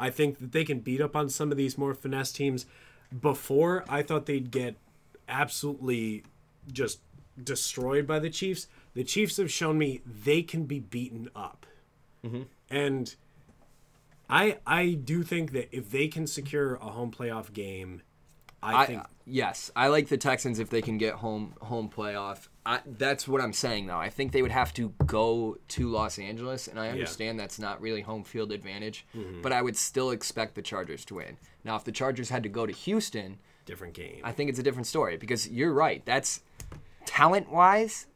I 0.00 0.10
think 0.10 0.38
that 0.40 0.50
they 0.52 0.64
can 0.64 0.80
beat 0.80 1.00
up 1.00 1.14
on 1.14 1.28
some 1.28 1.50
of 1.52 1.56
these 1.56 1.78
more 1.78 1.94
finesse 1.94 2.32
teams. 2.32 2.66
Before, 3.20 3.84
I 3.88 4.02
thought 4.02 4.26
they'd 4.26 4.50
get 4.50 4.76
absolutely 5.28 6.24
just 6.72 7.00
destroyed 7.42 8.06
by 8.06 8.18
the 8.18 8.30
Chiefs. 8.30 8.66
The 8.94 9.04
Chiefs 9.04 9.36
have 9.36 9.50
shown 9.50 9.78
me 9.78 10.00
they 10.06 10.42
can 10.42 10.64
be 10.64 10.80
beaten 10.80 11.28
up. 11.36 11.66
Mm-hmm. 12.24 12.42
And 12.70 13.14
I 14.28 14.58
I 14.66 14.92
do 14.92 15.22
think 15.22 15.52
that 15.52 15.68
if 15.72 15.90
they 15.90 16.08
can 16.08 16.26
secure 16.26 16.74
a 16.76 16.86
home 16.90 17.10
playoff 17.10 17.52
game, 17.52 18.02
I, 18.62 18.82
I, 18.82 18.86
think 18.86 19.02
yes, 19.24 19.70
I 19.76 19.86
like 19.86 20.08
the 20.08 20.16
Texans 20.16 20.58
if 20.58 20.68
they 20.68 20.82
can 20.82 20.98
get 20.98 21.14
home 21.14 21.54
home 21.60 21.88
playoff. 21.88 22.48
I, 22.66 22.80
that's 22.84 23.26
what 23.26 23.40
I'm 23.40 23.52
saying 23.54 23.86
though. 23.86 23.96
I 23.96 24.10
think 24.10 24.32
they 24.32 24.42
would 24.42 24.50
have 24.50 24.74
to 24.74 24.92
go 25.06 25.56
to 25.68 25.88
Los 25.88 26.18
Angeles, 26.18 26.66
and 26.68 26.78
I 26.78 26.88
understand 26.90 27.38
that's 27.38 27.58
not 27.58 27.80
really 27.80 28.02
home 28.02 28.24
field 28.24 28.52
advantage, 28.52 29.06
Mm-hmm. 29.16 29.40
but 29.42 29.52
I 29.52 29.62
would 29.62 29.76
still 29.76 30.10
expect 30.10 30.54
the 30.54 30.62
Chargers 30.62 31.04
to 31.06 31.14
win. 31.14 31.38
Now, 31.64 31.76
if 31.76 31.84
the 31.84 31.92
Chargers 31.92 32.28
had 32.30 32.42
to 32.42 32.48
go 32.48 32.66
to 32.66 32.72
Houston, 32.72 33.38
different 33.68 33.94
game. 33.94 34.20
I 34.24 34.32
think 34.32 34.50
it's 34.50 34.58
a 34.58 34.62
different 34.62 34.86
story 34.88 35.16
because 35.18 35.46
you're 35.48 35.72
right. 35.72 36.02
That's 36.04 36.40
talent 37.04 37.52
wise. 37.52 38.06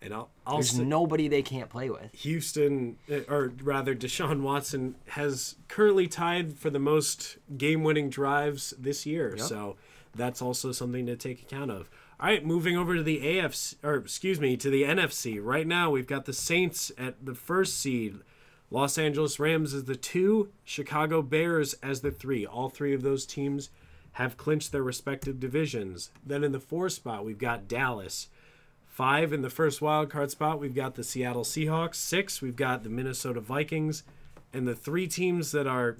and 0.00 0.14
I'll, 0.14 0.30
I'll 0.46 0.54
There's 0.56 0.70
say 0.70 0.84
nobody 0.84 1.28
they 1.28 1.42
can't 1.42 1.68
play 1.68 1.90
with. 1.90 2.14
Houston, 2.14 2.96
uh, 3.10 3.20
or 3.28 3.52
rather 3.62 3.94
Deshaun 3.94 4.40
Watson, 4.42 4.94
has 5.08 5.56
currently 5.68 6.06
tied 6.06 6.54
for 6.54 6.70
the 6.70 6.78
most 6.78 7.36
game-winning 7.58 8.08
drives 8.10 8.72
this 8.78 9.04
year. 9.04 9.36
So 9.36 9.76
that's 10.14 10.40
also 10.40 10.72
something 10.72 11.04
to 11.06 11.16
take 11.16 11.42
account 11.42 11.70
of. 11.70 11.90
All 12.20 12.28
right, 12.28 12.44
moving 12.46 12.76
over 12.76 12.94
to 12.94 13.02
the 13.02 13.20
AFC, 13.20 13.74
or 13.82 13.96
excuse 13.96 14.38
me, 14.40 14.56
to 14.56 14.70
the 14.70 14.84
NFC. 14.84 15.40
Right 15.42 15.66
now, 15.66 15.90
we've 15.90 16.06
got 16.06 16.24
the 16.24 16.32
Saints 16.32 16.92
at 16.96 17.24
the 17.26 17.34
first 17.34 17.78
seed, 17.78 18.20
Los 18.70 18.96
Angeles 18.96 19.40
Rams 19.40 19.74
as 19.74 19.84
the 19.84 19.96
two, 19.96 20.50
Chicago 20.64 21.22
Bears 21.22 21.74
as 21.82 22.00
the 22.00 22.12
three. 22.12 22.46
All 22.46 22.68
three 22.68 22.94
of 22.94 23.02
those 23.02 23.26
teams 23.26 23.70
have 24.12 24.36
clinched 24.36 24.72
their 24.72 24.82
respective 24.82 25.40
divisions. 25.40 26.10
Then 26.24 26.44
in 26.44 26.52
the 26.52 26.60
four 26.60 26.88
spot, 26.88 27.24
we've 27.24 27.38
got 27.38 27.68
Dallas. 27.68 28.28
Five 28.86 29.32
in 29.32 29.40
the 29.40 29.50
first 29.50 29.80
wild 29.80 30.10
card 30.10 30.30
spot, 30.30 30.60
we've 30.60 30.74
got 30.74 30.96
the 30.96 31.04
Seattle 31.04 31.44
Seahawks. 31.44 31.94
Six, 31.94 32.42
we've 32.42 32.56
got 32.56 32.82
the 32.82 32.90
Minnesota 32.90 33.40
Vikings. 33.40 34.02
And 34.52 34.68
the 34.68 34.74
three 34.74 35.06
teams 35.06 35.50
that 35.52 35.66
are, 35.66 35.96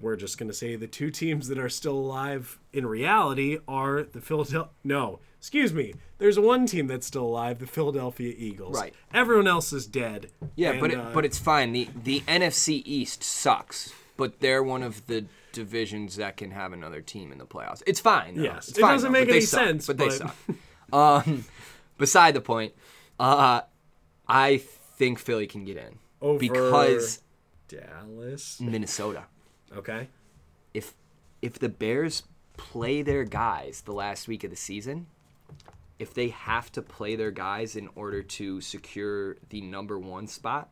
we're 0.00 0.16
just 0.16 0.36
going 0.36 0.48
to 0.48 0.54
say 0.54 0.74
the 0.74 0.88
two 0.88 1.12
teams 1.12 1.46
that 1.46 1.58
are 1.58 1.68
still 1.68 1.96
alive 1.96 2.58
in 2.72 2.86
reality 2.86 3.58
are 3.68 4.02
the 4.02 4.20
Philadelphia. 4.20 4.70
No, 4.82 5.20
excuse 5.38 5.72
me. 5.72 5.94
There's 6.18 6.40
one 6.40 6.66
team 6.66 6.88
that's 6.88 7.06
still 7.06 7.22
alive, 7.22 7.60
the 7.60 7.68
Philadelphia 7.68 8.34
Eagles. 8.36 8.76
Right. 8.76 8.92
Everyone 9.12 9.46
else 9.46 9.72
is 9.72 9.86
dead. 9.86 10.30
Yeah, 10.56 10.72
And, 10.72 10.80
but 10.80 10.90
it, 10.90 10.98
uh, 10.98 11.10
but 11.14 11.24
it's 11.24 11.38
fine. 11.38 11.72
The 11.72 11.88
the 12.02 12.20
NFC 12.22 12.82
East 12.84 13.22
sucks, 13.22 13.92
but 14.16 14.40
they're 14.40 14.62
one 14.62 14.82
of 14.82 15.06
the 15.06 15.26
divisions 15.54 16.16
that 16.16 16.36
can 16.36 16.50
have 16.50 16.72
another 16.74 17.00
team 17.00 17.32
in 17.32 17.38
the 17.38 17.46
playoffs. 17.46 17.82
It's 17.86 18.00
fine. 18.00 18.34
Though. 18.36 18.42
Yes. 18.42 18.68
It's 18.68 18.78
It 18.78 18.82
fine, 18.82 18.92
doesn't 18.94 19.12
though, 19.12 19.18
make 19.20 19.28
they 19.28 19.36
any 19.36 19.40
suck, 19.40 19.60
sense, 19.64 19.86
but 19.86 19.96
they 19.96 20.08
but- 20.08 20.12
suck. 20.18 20.36
Um, 20.92 21.44
beside 21.98 22.34
the 22.34 22.40
point, 22.42 22.74
uh, 23.18 23.62
I 24.28 24.58
think 24.98 25.18
Philly 25.18 25.46
can 25.46 25.64
get 25.64 25.76
in 25.78 25.98
Over- 26.20 26.38
because 26.38 27.22
Dallas. 27.68 28.60
Minnesota. 28.60 29.24
Okay. 29.74 30.08
If 30.74 30.94
if 31.42 31.58
the 31.58 31.68
Bears 31.68 32.24
play 32.56 33.02
their 33.02 33.24
guys 33.24 33.82
the 33.84 33.92
last 33.92 34.28
week 34.28 34.44
of 34.44 34.50
the 34.50 34.56
season, 34.56 35.06
if 35.98 36.14
they 36.14 36.28
have 36.28 36.70
to 36.72 36.82
play 36.82 37.16
their 37.16 37.30
guys 37.30 37.74
in 37.76 37.88
order 37.94 38.22
to 38.22 38.60
secure 38.60 39.36
the 39.50 39.60
number 39.60 39.98
one 39.98 40.26
spot, 40.26 40.68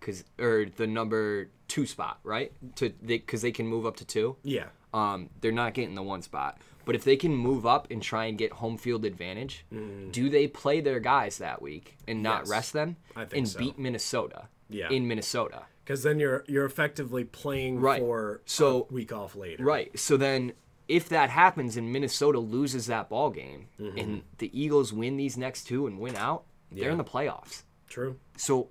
cause 0.00 0.24
or 0.38 0.66
the 0.76 0.86
number 0.86 1.48
two 1.68 1.86
spot, 1.86 2.18
right? 2.24 2.52
To 2.76 2.90
because 2.90 3.42
they, 3.42 3.52
can 3.52 3.66
move 3.66 3.86
up 3.86 3.96
to 3.96 4.04
two. 4.04 4.36
Yeah. 4.42 4.66
Um, 4.92 5.30
they're 5.40 5.52
not 5.52 5.74
getting 5.74 5.94
the 5.94 6.02
one 6.02 6.22
spot. 6.22 6.58
But 6.84 6.94
if 6.94 7.04
they 7.04 7.16
can 7.16 7.36
move 7.36 7.66
up 7.66 7.88
and 7.90 8.02
try 8.02 8.24
and 8.24 8.36
get 8.38 8.52
home 8.54 8.76
field 8.78 9.04
advantage, 9.04 9.64
do 10.10 10.28
they 10.30 10.48
play 10.48 10.80
their 10.80 10.98
guys 10.98 11.38
that 11.38 11.62
week 11.62 11.96
and 12.08 12.22
not 12.22 12.40
Yes, 12.42 12.48
rest 12.50 12.72
them 12.72 12.96
I 13.14 13.24
think 13.26 13.38
and 13.38 13.48
so. 13.48 13.58
beat 13.58 13.78
Minnesota 13.78 14.48
Yeah. 14.68 14.88
in 14.90 15.06
Minnesota? 15.06 15.62
Because 15.84 16.02
then 16.02 16.18
you're 16.18 16.44
you're 16.48 16.64
effectively 16.64 17.22
playing 17.24 17.80
Right. 17.80 18.00
for 18.00 18.40
So- 18.46 18.86
a 18.90 18.92
week 18.92 19.12
off 19.12 19.36
later. 19.36 19.62
Right. 19.62 19.96
So 19.98 20.16
then 20.16 20.54
if 20.88 21.08
that 21.10 21.30
happens 21.30 21.76
and 21.76 21.92
Minnesota 21.92 22.40
loses 22.40 22.86
that 22.86 23.08
ball 23.08 23.30
game 23.30 23.68
and 23.78 24.22
the 24.38 24.50
Eagles 24.58 24.92
win 24.92 25.16
these 25.16 25.36
next 25.36 25.64
two 25.64 25.86
and 25.86 26.00
win 26.00 26.16
out, 26.16 26.44
they're 26.72 26.90
in 26.90 26.98
the 26.98 27.04
playoffs. 27.04 27.62
True. 27.88 28.18
So 28.36 28.68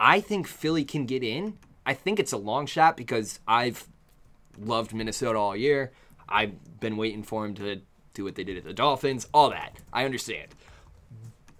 I 0.00 0.20
think 0.20 0.46
Philly 0.48 0.84
can 0.84 1.06
get 1.06 1.22
in. 1.22 1.58
I 1.84 1.94
think 1.94 2.18
it's 2.18 2.32
a 2.32 2.36
long 2.36 2.66
shot 2.66 2.96
because 2.96 3.38
I've 3.46 3.86
loved 4.58 4.94
Minnesota 4.94 5.38
all 5.38 5.56
year. 5.56 5.92
I've 6.28 6.80
been 6.80 6.96
waiting 6.96 7.22
for 7.22 7.46
them 7.46 7.54
to 7.56 7.80
do 8.14 8.24
what 8.24 8.34
they 8.34 8.44
did 8.44 8.56
at 8.56 8.64
the 8.64 8.72
Dolphins, 8.72 9.26
all 9.32 9.50
that. 9.50 9.76
I 9.92 10.04
understand. 10.04 10.48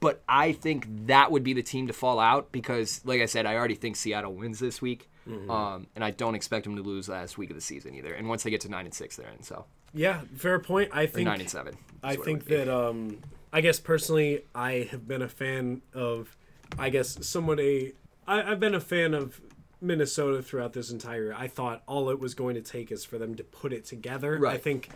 But 0.01 0.23
I 0.29 0.53
think 0.53 0.87
that 1.07 1.31
would 1.31 1.45
be 1.45 1.53
the 1.53 1.63
team 1.63 1.87
to 1.89 1.93
fall 1.93 2.19
out 2.19 2.51
because, 2.53 3.03
like 3.05 3.21
I 3.21 3.27
said, 3.27 3.45
I 3.45 3.57
already 3.57 3.75
think 3.75 3.97
Seattle 3.97 4.33
wins 4.33 4.59
this 4.59 4.81
week. 4.81 5.11
Um, 5.49 5.87
and 5.95 6.03
I 6.03 6.11
don't 6.11 6.35
expect 6.35 6.65
them 6.65 6.75
to 6.75 6.83
lose 6.83 7.09
last 7.09 7.39
week 7.39 7.51
of 7.51 7.57
the 7.57 7.63
season 7.63 7.95
either. 7.95 8.15
And 8.15 8.29
once 8.29 8.43
they 8.43 8.51
get 8.51 8.63
to 8.63 8.69
nine 8.69 8.85
and 8.87 8.95
six, 8.95 9.15
they're 9.17 9.29
in. 9.29 9.43
So 9.45 9.65
Yeah, 9.95 10.23
fair 10.35 10.59
point. 10.59 10.91
I 10.93 11.05
or 11.05 11.07
think 11.07 11.27
nine 11.27 11.41
and 11.41 11.51
seven. 11.51 11.77
I 12.03 12.17
think 12.17 12.47
that 12.47 12.69
um 12.69 13.19
I 13.53 13.61
guess 13.61 13.79
personally 13.79 14.45
I 14.55 14.89
have 14.91 15.07
been 15.07 15.23
a 15.23 15.29
fan 15.29 15.83
of 15.95 16.37
I 16.79 16.89
guess 16.89 17.25
somewhat 17.25 17.61
a 17.61 17.93
I, 18.31 18.53
I've 18.53 18.61
been 18.61 18.75
a 18.75 18.81
fan 18.81 19.13
of 19.13 19.41
Minnesota 19.81 20.43
throughout 20.43 20.73
this 20.73 20.91
entire 20.91 21.35
I 21.37 21.49
thought 21.49 21.83
all 21.87 22.11
it 22.11 22.21
was 22.21 22.35
going 22.35 22.55
to 22.55 22.63
take 22.63 22.93
is 22.93 23.05
for 23.05 23.19
them 23.19 23.35
to 23.35 23.45
put 23.45 23.73
it 23.73 23.85
together. 23.85 24.47
I 24.47 24.57
think 24.57 24.91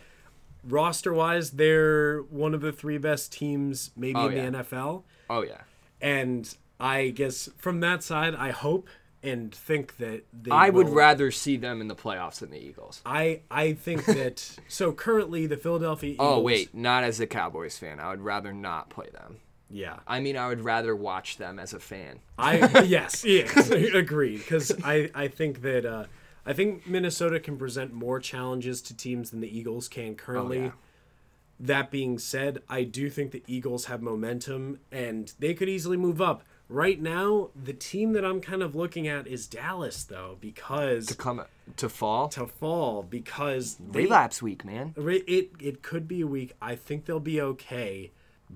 roster 0.62 1.12
wise 1.12 1.50
they're 1.50 2.22
one 2.22 2.54
of 2.54 2.60
the 2.60 2.72
three 2.72 2.98
best 2.98 3.32
teams 3.32 3.90
maybe 3.96 4.18
Oh, 4.18 4.28
in 4.28 4.36
yeah. 4.36 4.50
the 4.50 4.58
NFL. 4.58 5.02
Oh 5.28 5.42
yeah. 5.42 5.62
And 6.00 6.54
I 6.78 7.08
guess 7.10 7.48
from 7.58 7.80
that 7.80 8.02
side 8.02 8.34
I 8.34 8.50
hope 8.50 8.88
and 9.22 9.54
think 9.54 9.96
that 9.96 10.24
they 10.32 10.50
I 10.50 10.68
would 10.68 10.90
rather 10.90 11.30
see 11.30 11.56
them 11.56 11.80
in 11.80 11.88
the 11.88 11.96
playoffs 11.96 12.40
than 12.40 12.50
the 12.50 12.58
Eagles. 12.58 13.00
I 13.06 13.40
I 13.50 13.72
think 13.72 14.04
that 14.06 14.58
so 14.68 14.92
currently 14.92 15.46
the 15.46 15.56
Philadelphia 15.56 16.10
oh, 16.10 16.12
Eagles 16.14 16.38
Oh 16.38 16.40
wait, 16.40 16.74
not 16.74 17.04
as 17.04 17.20
a 17.20 17.26
Cowboys 17.26 17.78
fan. 17.78 17.98
I 18.00 18.10
would 18.10 18.20
rather 18.20 18.52
not 18.52 18.90
play 18.90 19.08
them. 19.12 19.38
Yeah 19.74 19.98
I 20.06 20.20
mean, 20.20 20.36
I 20.36 20.46
would 20.48 20.60
rather 20.62 20.94
watch 20.94 21.36
them 21.36 21.58
as 21.58 21.72
a 21.74 21.80
fan. 21.80 22.20
I 22.38 22.82
yes, 22.96 23.24
yes, 23.24 23.70
agreed. 24.04 24.38
Because 24.38 24.72
I 24.84 25.10
I 25.14 25.28
think 25.28 25.62
that 25.62 25.84
uh, 25.84 26.04
I 26.46 26.52
think 26.52 26.86
Minnesota 26.86 27.40
can 27.40 27.56
present 27.58 27.92
more 27.92 28.20
challenges 28.20 28.80
to 28.82 28.96
teams 28.96 29.30
than 29.30 29.40
the 29.40 29.58
Eagles 29.58 29.88
can 29.88 30.14
currently. 30.14 30.58
Oh, 30.58 30.64
yeah. 30.64 30.70
That 31.60 31.90
being 31.90 32.18
said, 32.18 32.62
I 32.68 32.82
do 32.82 33.08
think 33.08 33.30
the 33.30 33.42
Eagles 33.46 33.84
have 33.86 34.02
momentum 34.02 34.80
and 34.90 35.32
they 35.38 35.54
could 35.54 35.68
easily 35.68 35.96
move 35.96 36.20
up. 36.20 36.42
Right 36.68 37.00
now, 37.00 37.50
the 37.54 37.72
team 37.72 38.12
that 38.14 38.24
I'm 38.24 38.40
kind 38.40 38.62
of 38.62 38.74
looking 38.74 39.06
at 39.06 39.26
is 39.26 39.46
Dallas, 39.46 40.02
though, 40.02 40.36
because 40.40 41.06
To 41.06 41.14
come 41.14 41.44
to 41.76 41.88
fall, 41.88 42.28
to 42.30 42.46
fall 42.46 43.02
because 43.02 43.76
they 43.76 44.02
relapse 44.04 44.42
week, 44.42 44.64
man. 44.64 44.94
it 44.96 45.50
it 45.60 45.82
could 45.82 46.08
be 46.08 46.20
a 46.22 46.26
week. 46.26 46.54
I 46.60 46.74
think 46.74 47.04
they'll 47.04 47.20
be 47.20 47.40
okay, 47.40 48.10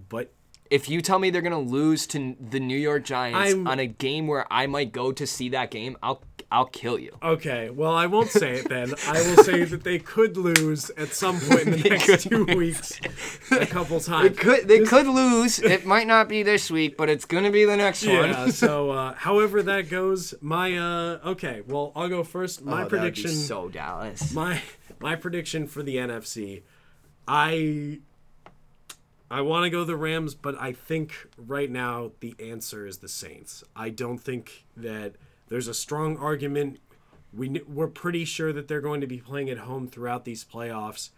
but 0.08 0.32
If 0.70 0.88
you 0.88 1.00
tell 1.00 1.18
me 1.18 1.30
they're 1.30 1.42
gonna 1.42 1.58
lose 1.60 2.06
to 2.08 2.36
the 2.40 2.60
New 2.60 2.76
York 2.76 3.04
Giants 3.04 3.38
I'm- 3.54 3.66
on 3.66 3.78
a 3.78 3.86
game 3.86 4.26
where 4.26 4.50
I 4.52 4.66
might 4.66 4.92
go 4.92 5.12
to 5.12 5.26
see 5.26 5.48
that 5.50 5.70
game, 5.70 5.96
I'll 6.02 6.22
I'll 6.50 6.64
kill 6.66 6.98
you. 6.98 7.14
Okay, 7.22 7.68
well, 7.68 7.92
I 7.94 8.06
won't 8.06 8.30
say 8.30 8.54
it 8.60 8.70
then. 8.70 8.94
I 9.06 9.20
will 9.20 9.44
say 9.44 9.64
that 9.72 9.84
they 9.84 9.98
could 9.98 10.38
lose 10.38 10.88
at 10.96 11.08
some 11.12 11.38
point 11.40 11.62
in 11.68 11.70
the 11.82 11.88
next 11.90 12.22
two 12.22 12.44
weeks, 12.46 12.98
a 13.50 13.66
couple 13.66 14.00
times. 14.00 14.30
They 14.30 14.34
could 14.34 14.68
they 14.68 14.80
could 14.80 15.06
lose. 15.06 15.58
It 15.58 15.84
might 15.84 16.06
not 16.06 16.26
be 16.28 16.42
this 16.42 16.70
week, 16.70 16.96
but 16.96 17.10
it's 17.10 17.26
gonna 17.26 17.50
be 17.50 17.64
the 17.66 17.76
next 17.76 18.02
Yeah. 18.02 18.42
one. 18.44 18.52
So, 18.52 18.90
uh, 18.92 19.14
however 19.14 19.62
that 19.62 19.90
goes, 19.90 20.32
my 20.40 20.76
uh, 20.78 21.18
okay. 21.26 21.62
Well, 21.66 21.92
I'll 21.94 22.08
go 22.08 22.24
first. 22.24 22.64
My 22.64 22.72
Oh, 22.72 22.76
that 22.76 22.82
would 22.84 22.90
be 22.92 22.96
prediction. 22.98 23.30
so 23.32 23.68
Dallas. 23.68 24.32
my 24.32 24.62
my 25.00 25.16
prediction 25.16 25.66
for 25.66 25.82
the 25.82 25.96
NFC. 25.96 26.62
I 27.26 28.00
I 29.30 29.42
want 29.42 29.64
to 29.64 29.70
go 29.70 29.84
the 29.84 29.96
Rams, 29.96 30.34
but 30.34 30.58
I 30.60 30.72
think 30.72 31.28
right 31.36 31.70
now 31.70 32.12
the 32.20 32.34
answer 32.40 32.86
is 32.86 32.98
the 32.98 33.08
Saints. 33.08 33.62
I 33.76 33.90
don't 33.90 34.18
think 34.18 34.64
that 34.76 35.14
there's 35.48 35.68
a 35.68 35.74
strong 35.74 36.16
argument 36.16 36.80
We 37.32 37.60
we're 37.68 37.88
pretty 37.88 38.24
sure 38.24 38.52
that 38.54 38.68
they're 38.68 38.80
going 38.80 39.02
to 39.02 39.06
be 39.06 39.18
playing 39.18 39.50
at 39.50 39.58
home 39.58 39.86
throughout 39.86 40.24
these 40.24 40.44
playoffs. 40.44 41.10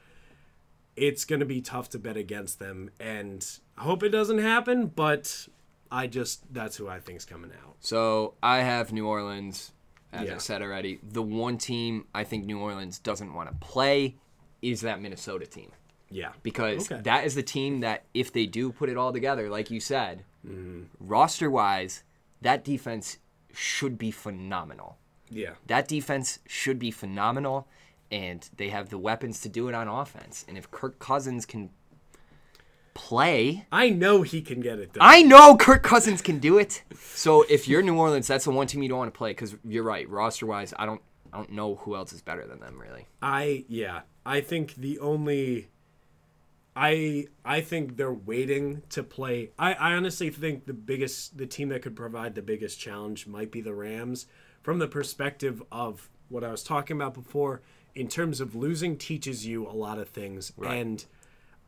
It's 0.96 1.24
going 1.24 1.38
to 1.40 1.46
be 1.46 1.60
tough 1.60 1.88
to 1.90 1.98
bet 2.00 2.16
against 2.16 2.58
them, 2.58 2.90
and 2.98 3.46
I 3.78 3.82
hope 3.84 4.02
it 4.02 4.08
doesn't 4.08 4.38
happen. 4.38 4.86
But 4.86 5.46
I 5.90 6.08
just 6.08 6.52
that's 6.52 6.76
who 6.76 6.88
I 6.88 6.98
think's 6.98 7.24
coming 7.24 7.52
out. 7.52 7.76
So 7.78 8.34
I 8.42 8.58
have 8.58 8.92
New 8.92 9.06
Orleans, 9.06 9.72
as 10.12 10.26
Yeah. 10.28 10.34
I 10.34 10.38
said 10.38 10.62
already. 10.62 10.98
The 11.02 11.22
one 11.22 11.58
team 11.58 12.06
I 12.12 12.24
think 12.24 12.44
New 12.44 12.58
Orleans 12.58 12.98
doesn't 12.98 13.32
want 13.32 13.48
to 13.48 13.54
play 13.64 14.16
is 14.62 14.80
that 14.80 15.00
Minnesota 15.00 15.46
team. 15.46 15.70
Yeah, 16.10 16.32
Because 16.42 16.90
Okay. 16.90 17.00
that 17.02 17.24
is 17.24 17.34
the 17.34 17.42
team 17.42 17.80
that, 17.80 18.04
if 18.14 18.32
they 18.32 18.46
do 18.46 18.72
put 18.72 18.88
it 18.88 18.96
all 18.96 19.12
together, 19.12 19.48
like 19.48 19.70
you 19.70 19.80
said, 19.80 20.24
Mm-hmm. 20.46 20.84
roster 20.98 21.50
wise, 21.50 22.02
that 22.40 22.64
defense 22.64 23.18
should 23.52 23.98
be 23.98 24.10
phenomenal. 24.10 24.96
yeah. 25.28 25.52
That 25.66 25.86
defense 25.86 26.38
should 26.46 26.78
be 26.78 26.90
phenomenal, 26.90 27.68
and 28.10 28.48
they 28.56 28.70
have 28.70 28.88
the 28.88 28.98
weapons 28.98 29.40
to 29.42 29.48
do 29.48 29.68
it 29.68 29.74
on 29.74 29.86
offense. 29.86 30.44
And 30.48 30.56
if 30.58 30.70
Kirk 30.70 30.98
Cousins 30.98 31.44
can 31.46 31.70
play, 32.94 33.66
I 33.70 33.90
know 33.90 34.22
he 34.22 34.40
can 34.42 34.60
get 34.60 34.78
it 34.78 34.92
done. 34.94 35.02
I 35.02 35.22
know 35.22 35.56
Kirk 35.56 35.82
Cousins 35.82 36.22
can 36.22 36.38
do 36.38 36.58
it. 36.58 36.82
So 37.14 37.42
if 37.48 37.68
you're 37.68 37.82
New 37.82 37.96
Orleans, 37.96 38.26
that's 38.26 38.44
the 38.44 38.50
one 38.50 38.66
team 38.66 38.82
you 38.82 38.88
don't 38.88 38.98
want 38.98 39.12
to 39.14 39.18
play 39.18 39.30
because 39.30 39.54
you're 39.64 39.84
right. 39.84 40.08
Roster 40.08 40.46
wise, 40.46 40.74
I 40.78 40.86
don't, 40.86 41.00
I 41.32 41.36
don't 41.38 41.52
know 41.52 41.76
who 41.76 41.94
else 41.94 42.12
is 42.12 42.22
better 42.22 42.46
than 42.46 42.60
them 42.60 42.80
really. 42.80 43.06
I 43.22 43.64
yeah, 43.68 44.00
I 44.26 44.40
think 44.40 44.74
the 44.74 44.98
only 44.98 45.68
I 46.80 47.26
I 47.44 47.60
think 47.60 47.98
they're 47.98 48.10
waiting 48.10 48.82
to 48.88 49.02
play. 49.02 49.50
I, 49.58 49.74
I 49.74 49.92
honestly 49.92 50.30
think 50.30 50.64
the 50.64 50.72
biggest 50.72 51.36
the 51.36 51.46
team 51.46 51.68
that 51.68 51.82
could 51.82 51.94
provide 51.94 52.34
the 52.34 52.42
biggest 52.42 52.80
challenge 52.80 53.26
might 53.26 53.52
be 53.52 53.60
the 53.60 53.74
Rams 53.74 54.26
from 54.62 54.78
the 54.78 54.88
perspective 54.88 55.62
of 55.70 56.08
what 56.30 56.42
I 56.42 56.50
was 56.50 56.62
talking 56.62 56.96
about 56.96 57.12
before 57.12 57.60
in 57.94 58.08
terms 58.08 58.40
of 58.40 58.54
losing 58.54 58.96
teaches 58.96 59.46
you 59.46 59.66
a 59.66 59.72
lot 59.72 59.98
of 59.98 60.08
things 60.08 60.52
and 60.70 61.04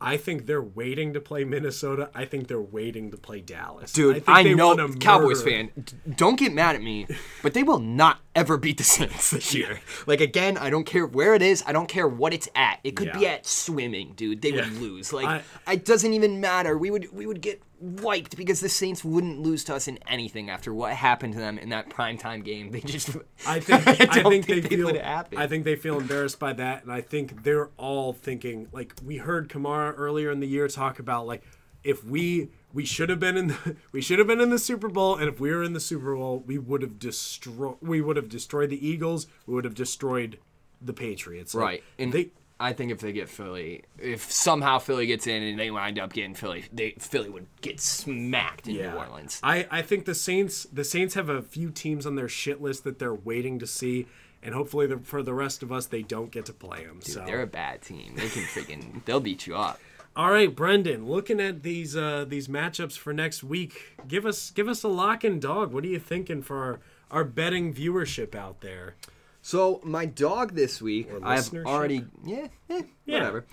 I 0.01 0.17
think 0.17 0.47
they're 0.47 0.61
waiting 0.61 1.13
to 1.13 1.21
play 1.21 1.43
Minnesota. 1.45 2.09
I 2.15 2.25
think 2.25 2.47
they're 2.47 2.59
waiting 2.59 3.11
to 3.11 3.17
play 3.17 3.39
Dallas. 3.39 3.93
Dude, 3.93 4.15
think 4.15 4.29
I, 4.29 4.43
they 4.43 4.55
know 4.55 4.75
Cowboys 4.99 5.43
fan. 5.43 5.71
Don't 6.15 6.37
get 6.37 6.53
mad 6.53 6.75
at 6.75 6.81
me, 6.81 7.07
but 7.43 7.53
they 7.53 7.63
will 7.63 7.79
not 7.79 8.19
ever 8.35 8.57
beat 8.57 8.77
the 8.77 8.83
Saints 8.83 9.31
this 9.31 9.53
year. 9.53 9.79
Like 10.05 10.21
again, 10.21 10.57
I 10.57 10.69
don't 10.69 10.85
care 10.85 11.05
where 11.05 11.35
it 11.35 11.41
is. 11.41 11.63
I 11.65 11.71
don't 11.71 11.87
care 11.87 12.07
what 12.07 12.33
it's 12.33 12.49
at. 12.55 12.79
It 12.83 12.95
could 12.95 13.13
be 13.13 13.27
at 13.27 13.45
swimming, 13.45 14.13
dude. 14.15 14.41
They 14.41 14.51
would 14.51 14.73
lose. 14.73 15.13
Like 15.13 15.43
I- 15.67 15.73
it 15.73 15.85
doesn't 15.85 16.13
even 16.13 16.41
matter. 16.41 16.77
We 16.77 16.91
would 16.91 17.13
we 17.13 17.25
would 17.25 17.41
get 17.41 17.61
wiped 17.79 18.37
because 18.37 18.61
the 18.61 18.69
Saints 18.69 19.03
wouldn't 19.03 19.39
lose 19.41 19.65
to 19.65 19.75
us 19.75 19.89
in 19.89 19.99
anything 20.07 20.49
after 20.49 20.73
what 20.73 20.93
happened 20.93 21.33
to 21.33 21.39
them 21.39 21.57
in 21.57 21.69
that 21.69 21.89
primetime 21.89 22.43
game. 22.43 22.71
They 22.71 22.79
just 22.79 23.09
I 23.47 23.59
think 23.59 23.87
I, 23.87 24.21
don't 24.21 24.31
think, 24.31 24.45
think 24.45 24.69
they 24.69 24.75
feel. 24.75 25.01
I 25.37 25.47
think 25.47 25.65
they 25.65 25.75
feel 25.75 25.99
embarrassed 25.99 26.39
by 26.39 26.53
that, 26.53 26.83
and 26.83 26.91
I 26.91 27.01
think 27.01 27.43
they're 27.43 27.69
all 27.77 28.13
thinking 28.13 28.67
like 28.71 28.93
we 29.03 29.17
heard 29.17 29.49
Kamara 29.49 29.93
earlier 29.97 30.31
in 30.31 30.39
the 30.39 30.47
year 30.47 30.67
talk 30.67 30.99
about 30.99 31.27
like 31.27 31.43
if 31.83 32.03
we 32.03 32.49
we 32.73 32.85
should 32.85 33.09
have 33.09 33.19
been 33.19 33.37
in 33.37 33.47
the 33.47 33.75
we 33.91 34.01
should 34.01 34.19
have 34.19 34.27
been 34.27 34.41
in 34.41 34.49
the 34.49 34.59
Super 34.59 34.89
Bowl, 34.89 35.15
and 35.15 35.29
if 35.29 35.39
we 35.39 35.51
were 35.51 35.63
in 35.63 35.73
the 35.73 35.79
Super 35.79 36.15
Bowl, 36.15 36.43
we 36.45 36.57
would 36.57 36.81
have 36.81 36.99
destroyed 36.99 37.77
we 37.81 38.01
would 38.01 38.17
have 38.17 38.29
destroyed 38.29 38.69
the 38.69 38.87
Eagles, 38.87 39.27
we 39.45 39.53
would 39.53 39.65
have 39.65 39.75
destroyed 39.75 40.39
the 40.81 40.93
Patriots. 40.93 41.55
Like, 41.55 41.63
Right. 41.63 41.83
And 41.97 42.11
they 42.11 42.31
I 42.59 42.71
think 42.71 42.91
if 42.91 42.99
they 42.99 43.11
get 43.11 43.29
Philly, 43.29 43.83
if 43.99 44.31
somehow 44.31 44.79
Philly 44.79 45.05
gets 45.05 45.27
in 45.27 45.43
and 45.43 45.59
they 45.59 45.69
wind 45.69 45.99
up 45.99 46.13
getting 46.13 46.33
Philly, 46.33 46.65
they 46.71 46.91
Philly 46.91 47.29
would 47.29 47.47
get 47.61 47.79
smacked 47.79 48.67
in 48.67 48.75
New 48.75 48.89
Orleans. 48.89 49.39
I, 49.43 49.67
I 49.69 49.81
think 49.81 50.05
the 50.05 50.15
Saints 50.15 50.65
the 50.71 50.83
Saints 50.83 51.15
have 51.15 51.29
a 51.29 51.41
few 51.41 51.71
teams 51.71 52.05
on 52.05 52.15
their 52.15 52.29
shit 52.29 52.61
list 52.61 52.83
that 52.85 52.99
they're 52.99 53.13
waiting 53.13 53.59
to 53.59 53.67
see, 53.67 54.07
and 54.41 54.53
hopefully 54.53 54.87
the, 54.87 54.97
for 54.99 55.23
the 55.23 55.33
rest 55.33 55.61
of 55.61 55.71
us 55.71 55.87
they 55.87 56.03
don't 56.03 56.31
get 56.31 56.45
to 56.45 56.53
play 56.53 56.85
them. 56.85 57.01
so 57.01 57.25
They're 57.25 57.41
a 57.41 57.47
bad 57.47 57.81
team. 57.81 58.15
They 58.15 58.29
can 58.29 58.43
freaking 58.43 59.03
they'll 59.05 59.19
beat 59.19 59.45
you 59.45 59.55
up. 59.55 59.79
All 60.15 60.29
right, 60.29 60.55
Brendan. 60.55 61.07
Looking 61.07 61.39
at 61.39 61.63
these 61.63 61.95
uh, 61.97 62.25
these 62.27 62.47
matchups 62.47 62.97
for 62.97 63.13
next 63.13 63.43
week, 63.43 63.97
give 64.07 64.25
us 64.27 64.51
give 64.51 64.67
us 64.67 64.83
a 64.83 64.87
lock 64.87 65.23
and 65.23 65.41
dog. 65.41 65.73
What 65.73 65.83
are 65.83 65.87
you 65.87 65.99
thinking 65.99 66.43
for 66.43 66.57
our, 66.63 66.79
our 67.09 67.23
betting 67.23 67.73
viewership 67.73 68.35
out 68.35 68.61
there? 68.61 68.95
So 69.41 69.81
my 69.83 70.05
dog 70.05 70.53
this 70.53 70.81
week, 70.81 71.09
I've 71.23 71.53
already 71.65 72.05
yeah, 72.23 72.47
eh, 72.69 72.83
Yeah. 73.05 73.17
whatever. 73.19 73.45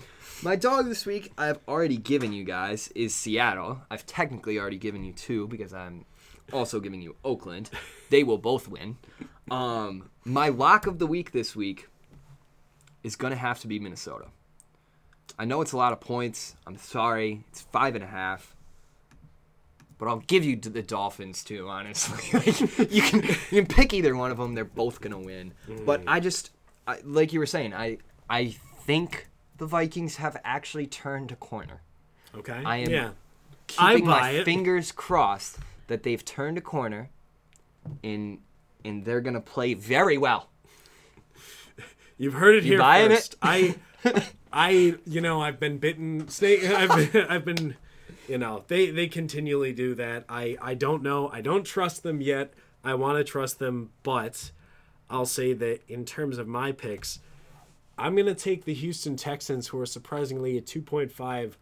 My 0.43 0.55
dog 0.55 0.85
this 0.85 1.05
week, 1.05 1.31
I've 1.37 1.59
already 1.67 1.97
given 1.97 2.31
you 2.31 2.43
guys 2.43 2.89
is 2.95 3.13
Seattle. 3.15 3.81
I've 3.89 4.05
technically 4.05 4.59
already 4.59 4.77
given 4.77 5.03
you 5.03 5.13
two 5.13 5.47
because 5.47 5.73
I'm 5.73 6.05
also 6.53 6.79
giving 6.79 7.01
you 7.01 7.15
Oakland. 7.25 7.69
They 8.11 8.23
will 8.23 8.37
both 8.37 8.67
win. 8.67 8.97
Um, 9.49 10.09
my 10.25 10.49
lock 10.49 10.85
of 10.85 10.99
the 10.99 11.07
week 11.07 11.31
this 11.31 11.55
week 11.55 11.87
is 13.03 13.15
gonna 13.15 13.35
have 13.35 13.59
to 13.61 13.67
be 13.67 13.79
Minnesota. 13.79 14.27
I 15.37 15.45
know 15.45 15.61
it's 15.61 15.71
a 15.71 15.77
lot 15.77 15.93
of 15.93 15.99
points. 15.99 16.55
I'm 16.67 16.77
sorry. 16.77 17.43
It's 17.49 17.61
five 17.61 17.95
and 17.95 18.03
a 18.03 18.07
half. 18.07 18.55
But 19.97 20.07
I'll 20.07 20.19
give 20.19 20.43
you 20.43 20.55
the 20.55 20.81
Dolphins 20.81 21.43
too, 21.43 21.67
honestly. 21.67 22.39
like, 22.39 22.91
you 22.91 23.01
can 23.03 23.21
you 23.21 23.63
can 23.63 23.67
pick 23.67 23.93
either 23.93 24.15
one 24.15 24.31
of 24.31 24.37
them. 24.37 24.55
They're 24.55 24.65
both 24.65 24.99
gonna 24.99 25.19
win. 25.19 25.53
But 25.85 26.01
mm. 26.01 26.05
I 26.07 26.19
just, 26.19 26.51
I, 26.87 26.97
like 27.03 27.33
you 27.33 27.39
were 27.39 27.45
saying, 27.45 27.73
I 27.73 27.99
I 28.29 28.55
think 28.85 29.27
the 29.57 29.67
Vikings 29.67 30.15
have 30.15 30.37
actually 30.43 30.87
turned 30.87 31.31
a 31.31 31.35
corner. 31.35 31.81
Okay. 32.35 32.61
I 32.65 32.77
am 32.77 32.89
yeah. 32.89 33.09
Keeping 33.67 34.05
my 34.07 34.31
it. 34.31 34.45
fingers 34.45 34.91
crossed 34.91 35.59
that 35.87 36.03
they've 36.03 36.25
turned 36.25 36.57
a 36.57 36.61
corner, 36.61 37.09
and 38.03 38.39
and 38.83 39.05
they're 39.05 39.21
gonna 39.21 39.39
play 39.39 39.75
very 39.75 40.17
well. 40.17 40.49
You've 42.17 42.33
heard 42.33 42.55
it 42.55 42.63
You 42.63 42.71
here 42.71 42.79
buying 42.79 43.11
it? 43.11 43.15
first. 43.15 43.35
I 43.41 43.75
I 44.53 44.95
you 45.05 45.21
know 45.21 45.41
I've 45.41 45.59
been 45.59 45.77
bitten. 45.77 46.27
Snake. 46.27 46.63
I've 46.69 47.11
been, 47.11 47.25
I've 47.27 47.45
been 47.45 47.75
you 48.27 48.37
know 48.37 48.63
they 48.67 48.89
they 48.89 49.07
continually 49.07 49.73
do 49.73 49.95
that. 49.95 50.25
I 50.29 50.57
I 50.61 50.73
don't 50.73 51.03
know. 51.03 51.29
I 51.29 51.41
don't 51.41 51.63
trust 51.63 52.03
them 52.03 52.21
yet. 52.21 52.53
I 52.83 52.95
want 52.95 53.17
to 53.17 53.23
trust 53.23 53.59
them, 53.59 53.91
but 54.03 54.51
I'll 55.09 55.25
say 55.25 55.53
that 55.53 55.81
in 55.87 56.05
terms 56.05 56.37
of 56.37 56.47
my 56.47 56.71
picks, 56.71 57.19
I'm 57.97 58.15
gonna 58.15 58.33
take 58.33 58.65
the 58.65 58.73
Houston 58.73 59.15
Texans, 59.15 59.67
who 59.67 59.79
are 59.79 59.85
surprisingly 59.85 60.57
a 60.57 60.61
2.5 60.61 61.53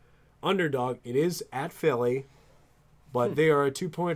underdog. 0.41 0.99
It 1.03 1.15
is 1.15 1.43
at 1.51 1.73
Philly, 1.73 2.27
but 3.11 3.29
hmm. 3.29 3.33
they 3.35 3.49
are 3.49 3.65
a 3.65 3.71
2.5 3.71 4.15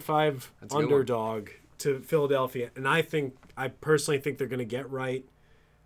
a 0.61 0.65
good 0.65 0.71
one. 0.71 0.83
underdog 0.83 1.49
to 1.79 1.99
Philadelphia, 1.99 2.71
and 2.75 2.87
I 2.87 3.01
think 3.01 3.35
I 3.57 3.67
personally 3.67 4.19
think 4.19 4.37
they're 4.37 4.47
gonna 4.47 4.63
get 4.63 4.89
right. 4.89 5.25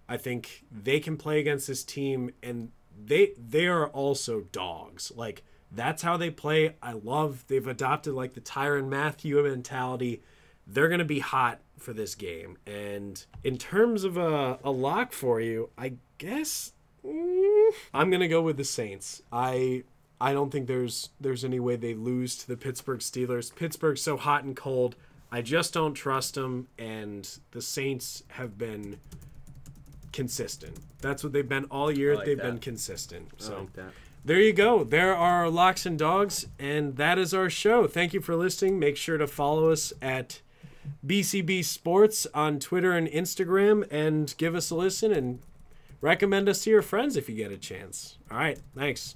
I 0.10 0.18
think 0.18 0.66
they 0.72 1.00
can 1.00 1.18
play 1.18 1.40
against 1.40 1.68
this 1.68 1.84
team, 1.84 2.32
and 2.44 2.72
they 3.06 3.32
they 3.38 3.68
are 3.68 3.88
also 3.88 4.42
dogs. 4.52 5.12
Like 5.16 5.44
that's 5.72 6.02
how 6.02 6.18
they 6.18 6.30
play. 6.30 6.76
I 6.82 6.94
love 6.94 7.46
they've 7.48 7.68
adopted 7.68 8.14
like 8.14 8.34
the 8.34 8.42
Tyrann 8.42 8.90
Mathieu 8.90 9.44
mentality. 9.44 10.22
They're 10.66 10.90
gonna 10.90 11.06
be 11.06 11.20
hot 11.20 11.60
for 11.78 11.94
this 11.94 12.16
game. 12.16 12.58
And 12.66 13.24
in 13.44 13.58
terms 13.58 14.04
of 14.04 14.18
a, 14.18 14.60
a 14.64 14.72
lock 14.72 15.14
for 15.14 15.40
you, 15.40 15.70
I 15.78 15.94
guess 16.18 16.74
mm, 17.06 17.70
I'm 17.94 18.10
gonna 18.10 18.28
go 18.28 18.42
with 18.42 18.58
the 18.58 18.64
Saints. 18.64 19.22
I 19.32 19.84
I 20.20 20.34
don't 20.34 20.52
think 20.52 20.68
there's 20.68 21.10
there's 21.20 21.46
any 21.46 21.60
way 21.60 21.76
they 21.76 21.94
lose 21.94 22.38
to 22.38 22.48
the 22.48 22.58
Pittsburgh 22.58 23.00
Steelers. 23.00 23.54
Pittsburgh's 23.54 24.02
so 24.02 24.18
hot 24.18 24.44
and 24.44 24.56
cold. 24.56 24.96
I 25.32 25.42
just 25.42 25.74
don't 25.74 25.94
trust 25.94 26.36
them, 26.36 26.68
and 26.78 27.30
the 27.52 27.62
Saints 27.62 28.24
have 28.30 28.58
been 28.58 29.00
consistent. 30.18 30.76
That's 31.00 31.24
what 31.24 31.32
they've 31.32 31.48
been 31.48 31.66
all 31.66 31.92
year. 31.92 32.16
like 32.16 32.26
they've 32.26 32.38
that. 32.38 32.44
been 32.44 32.58
consistent. 32.58 33.30
So 33.38 33.70
like 33.76 33.86
there 34.26 34.42
you 34.42 34.52
go. 34.52 34.84
There 34.84 35.16
are 35.16 35.48
locks 35.48 35.86
and 35.86 35.98
dogs, 35.98 36.48
and 36.58 36.98
that 36.98 37.20
is 37.20 37.36
our 37.36 37.52
show. 37.52 37.86
Thank 37.86 38.16
you 38.16 38.20
for 38.20 38.36
listening. 38.36 38.80
Make 38.80 38.98
sure 38.98 39.20
to 39.20 39.28
follow 39.28 39.70
us 39.70 39.94
at 40.02 40.42
BCB 41.06 41.64
Sports 41.64 42.26
on 42.34 42.58
Twitter 42.60 42.94
and 42.94 43.08
Instagram, 43.08 43.88
and 43.92 44.34
give 44.40 44.56
us 44.56 44.72
a 44.72 44.76
listen 44.76 45.12
and 45.12 45.40
recommend 46.02 46.50
us 46.50 46.64
to 46.64 46.72
your 46.72 46.82
friends 46.82 47.16
if 47.16 47.30
you 47.30 47.36
get 47.36 47.52
a 47.52 47.58
chance. 47.58 48.18
All 48.32 48.40
right, 48.40 48.60
thanks. 48.76 49.16